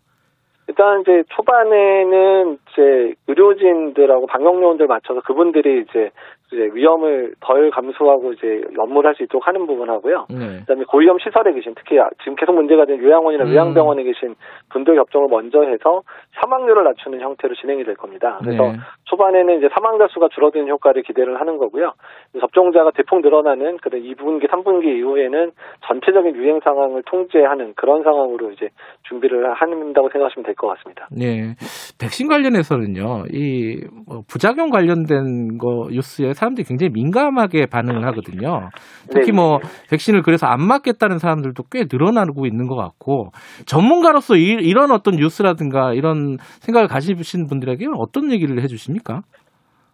[0.68, 6.12] 일단 이제 초반에는 이제 의료진들하고 방역요원들 맞춰서 그분들이 이제
[6.54, 10.26] 이제 위험을 덜 감수하고 이제 업무를 할 수 있도록 하는 부분하고요.
[10.30, 10.60] 네.
[10.62, 13.50] 그다음에 고위험 시설에 계신 특히 지금 계속 문제가 된 요양원이나 음.
[13.52, 14.36] 요양병원에 계신
[14.72, 16.02] 분들 접종을 먼저 해서
[16.42, 18.40] 사망률을 낮추는 형태로 진행이 될 겁니다.
[18.42, 18.78] 그래서 네.
[19.06, 21.94] 초반에는 이제 사망자 수가 줄어드는 효과를 기대를 하는 거고요.
[22.40, 25.52] 접종자가 대폭 늘어나는 그런 2분기, 3분기 이후에는
[25.88, 28.70] 전체적인 유행 상황을 통제하는 그런 상황으로 이제
[29.10, 31.08] 준비를 한다고 생각하시면 될 것 같습니다.
[31.12, 31.56] 네.
[32.00, 38.70] 백신 관련해서는요, 이뭐 부작용 관련된 거 뉴스에 사람들이 굉장히 민감하게 반응을 하거든요.
[39.10, 39.32] 특히 네.
[39.32, 39.60] 뭐
[39.90, 43.32] 백신을 그래서 안 맞겠다는 사람들도 꽤 늘어나고 있는 것 같고
[43.66, 49.22] 전문가로서 이, 이런 어떤 뉴스라든가 이런 생각을 가지신 분들에게 어떤 얘기를 해주십니까?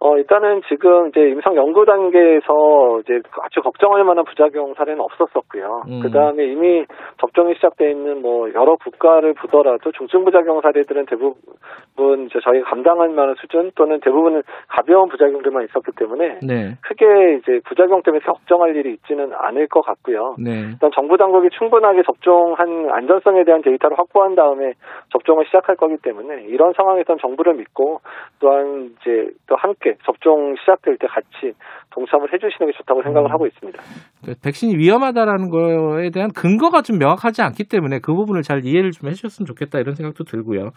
[0.02, 5.82] 어, 일단은 지금 이제 임상 연구 단계에서 이제 아주 걱정할 만한 부작용 사례는 없었었고요.
[5.88, 6.00] 음.
[6.02, 6.86] 그 다음에 이미
[7.20, 13.34] 접종이 시작돼 있는 뭐 여러 국가를 보더라도 중증 부작용 사례들은 대부분 이제 저희가 감당할 만한
[13.40, 16.76] 수준 또는 대부분은 가벼운 부작용들만 있었기 때문에 네.
[16.80, 20.36] 크게 이제 부작용 때문에 걱정할 일이 있지는 않을 것 같고요.
[20.42, 20.70] 네.
[20.72, 24.72] 일단 정부 당국이 충분하게 접종한 안전성에 대한 데이터를 확보한 다음에
[25.12, 28.00] 접종을 시작할 거기 때문에 이런 상황에선 정부를 믿고
[28.40, 31.54] 또한 이제 또 함께 접종 시작될 때 같이
[31.90, 33.80] 동참을 해주시는 게 좋다고 생각을 하고 있습니다.
[34.24, 39.08] 그 백신이 위험하다라는 거에 대한 근거가 좀 명확하지 않기 때문에 그 부분을 잘 이해를 좀
[39.08, 40.70] 해주셨으면 좋겠다 이런 생각도 들고요.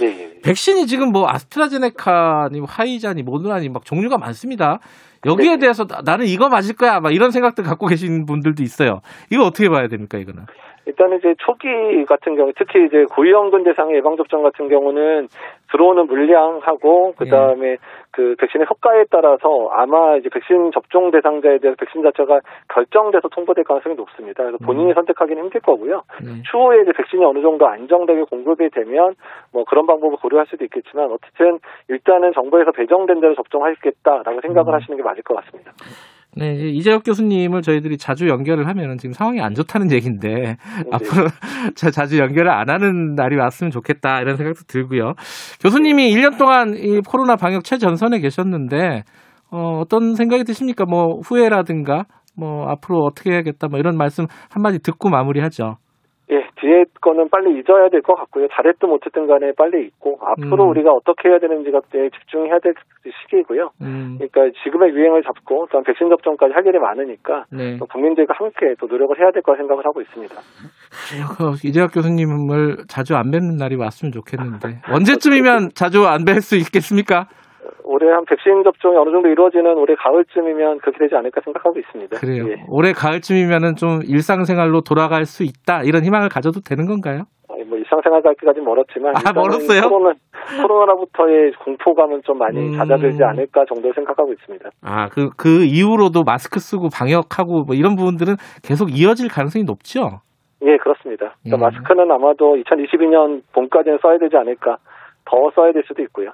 [0.00, 0.40] 네.
[0.42, 4.78] 백신이 지금 뭐 아스트라제네카니 뭐 화이자니 모더나니 막 종류가 많습니다.
[5.26, 9.00] 여기에 대해서 나- 나는 이거 맞을 거야 막 이런 생각들 갖고 계신 분들도 있어요.
[9.30, 10.44] 이거 어떻게 봐야 됩니까 이거는?
[10.86, 15.28] 일단은 이제 초기 같은 경우 특히 이제 고위험군 대상 예방 접종 같은 경우는
[15.70, 17.78] 들어오는 물량하고 그 다음에
[18.10, 23.96] 그 백신의 효과에 따라서 아마 이제 백신 접종 대상자에 대해서 백신 자체가 결정돼서 통보될 가능성이
[23.96, 24.44] 높습니다.
[24.44, 26.02] 그래서 본인이 선택하기는 힘들 거고요.
[26.50, 29.14] 추후에 이제 백신이 어느 정도 안정되게 공급이 되면
[29.52, 31.58] 뭐 그런 방법을 고려할 수도 있겠지만 어쨌든
[31.88, 35.72] 일단은 정부에서 배정된 대로 접종하겠다라고 생각을 하시는 게 맞을 것 같습니다.
[36.36, 40.56] 네, 이제 이재혁 교수님을 저희들이 자주 연결을 하면은 지금 상황이 안 좋다는 얘기인데
[40.90, 41.26] 앞으로
[41.76, 45.12] 자- 자주 연결을 안 하는 날이 왔으면 좋겠다 이런 생각도 들고요.
[45.60, 49.02] 교수님이 1년 동안 이 코로나 방역 최전선에 계셨는데
[49.52, 50.84] 어, 어떤 생각이 드십니까?
[50.86, 52.04] 뭐 후회라든가
[52.36, 55.76] 뭐 앞으로 어떻게 해야겠다 뭐 이런 말씀 한마디 듣고 마무리하죠.
[56.34, 58.48] 예, 뒤에 거는 빨리 잊어야 될 것 같고요.
[58.52, 60.70] 잘했든 못했든 간에 빨리 잊고 앞으로 음.
[60.70, 62.74] 우리가 어떻게 해야 되는지가 에 집중해야 될
[63.22, 63.70] 시기고요.
[63.82, 67.76] 음, 그러니까 지금의 유행을 잡고 또 백신 접종까지 할 일이 많으니까 네.
[67.78, 70.34] 또 국민들과 함께 또 노력을 해야 될 거라 생각을 하고 있습니다.
[70.34, 77.28] 어, 이재혁 교수님을 자주 안 뵙는 날이 왔으면 좋겠는데 언제쯤이면 자주 안 뵐 수 있겠습니까?
[77.84, 82.18] 올해 한 백신 접종이 어느 정도 이루어지는 올해 가을쯤이면 그렇게 되지 않을까 생각하고 있습니다.
[82.18, 82.48] 그래요.
[82.50, 82.64] 예.
[82.68, 87.24] 올해 가을쯤이면은 좀 일상생활로 돌아갈 수 있다 이런 희망을 가져도 되는 건가요?
[87.66, 89.88] 뭐 일상생활 갈기까지는 멀었지만 아, 멀었어요?
[89.88, 90.14] 코로나,
[90.60, 92.76] 코로나로부터의 공포감은 좀 많이 음.
[92.76, 94.70] 잦아들지 않을까 정도 생각하고 있습니다.
[94.82, 100.20] 아, 그, 그 이후로도 마스크 쓰고 방역하고 뭐 이런 부분들은 계속 이어질 가능성이 높죠?
[100.62, 101.34] 예, 그렇습니다.
[101.42, 101.60] 그러니까 음.
[101.60, 104.78] 마스크는 아마도 2022년 봄까지는 써야 되지 않을까.
[105.26, 106.30] 더 써야 될 수도 있고요.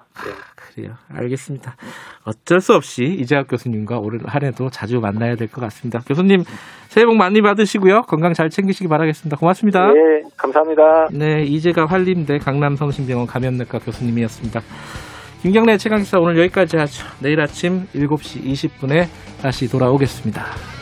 [0.56, 0.94] 그래요.
[1.14, 1.76] 알겠습니다.
[2.24, 6.00] 어쩔 수 없이 이재학 교수님과 올 한해도 자주 만나야 될 것 같습니다.
[6.06, 6.42] 교수님,
[6.88, 8.02] 새해 복 많이 받으시고요.
[8.02, 9.36] 건강 잘 챙기시기 바라겠습니다.
[9.36, 9.88] 고맙습니다.
[9.90, 11.08] 예, 감사합니다.
[11.12, 14.60] 네, 이재가 활림대 강남성심병원 감염내과 교수님이었습니다.
[15.42, 17.06] 김경래 최강기사 오늘 여기까지 하죠.
[17.22, 19.06] 내일 아침 7시 20분에
[19.40, 20.79] 다시 돌아오겠습니다.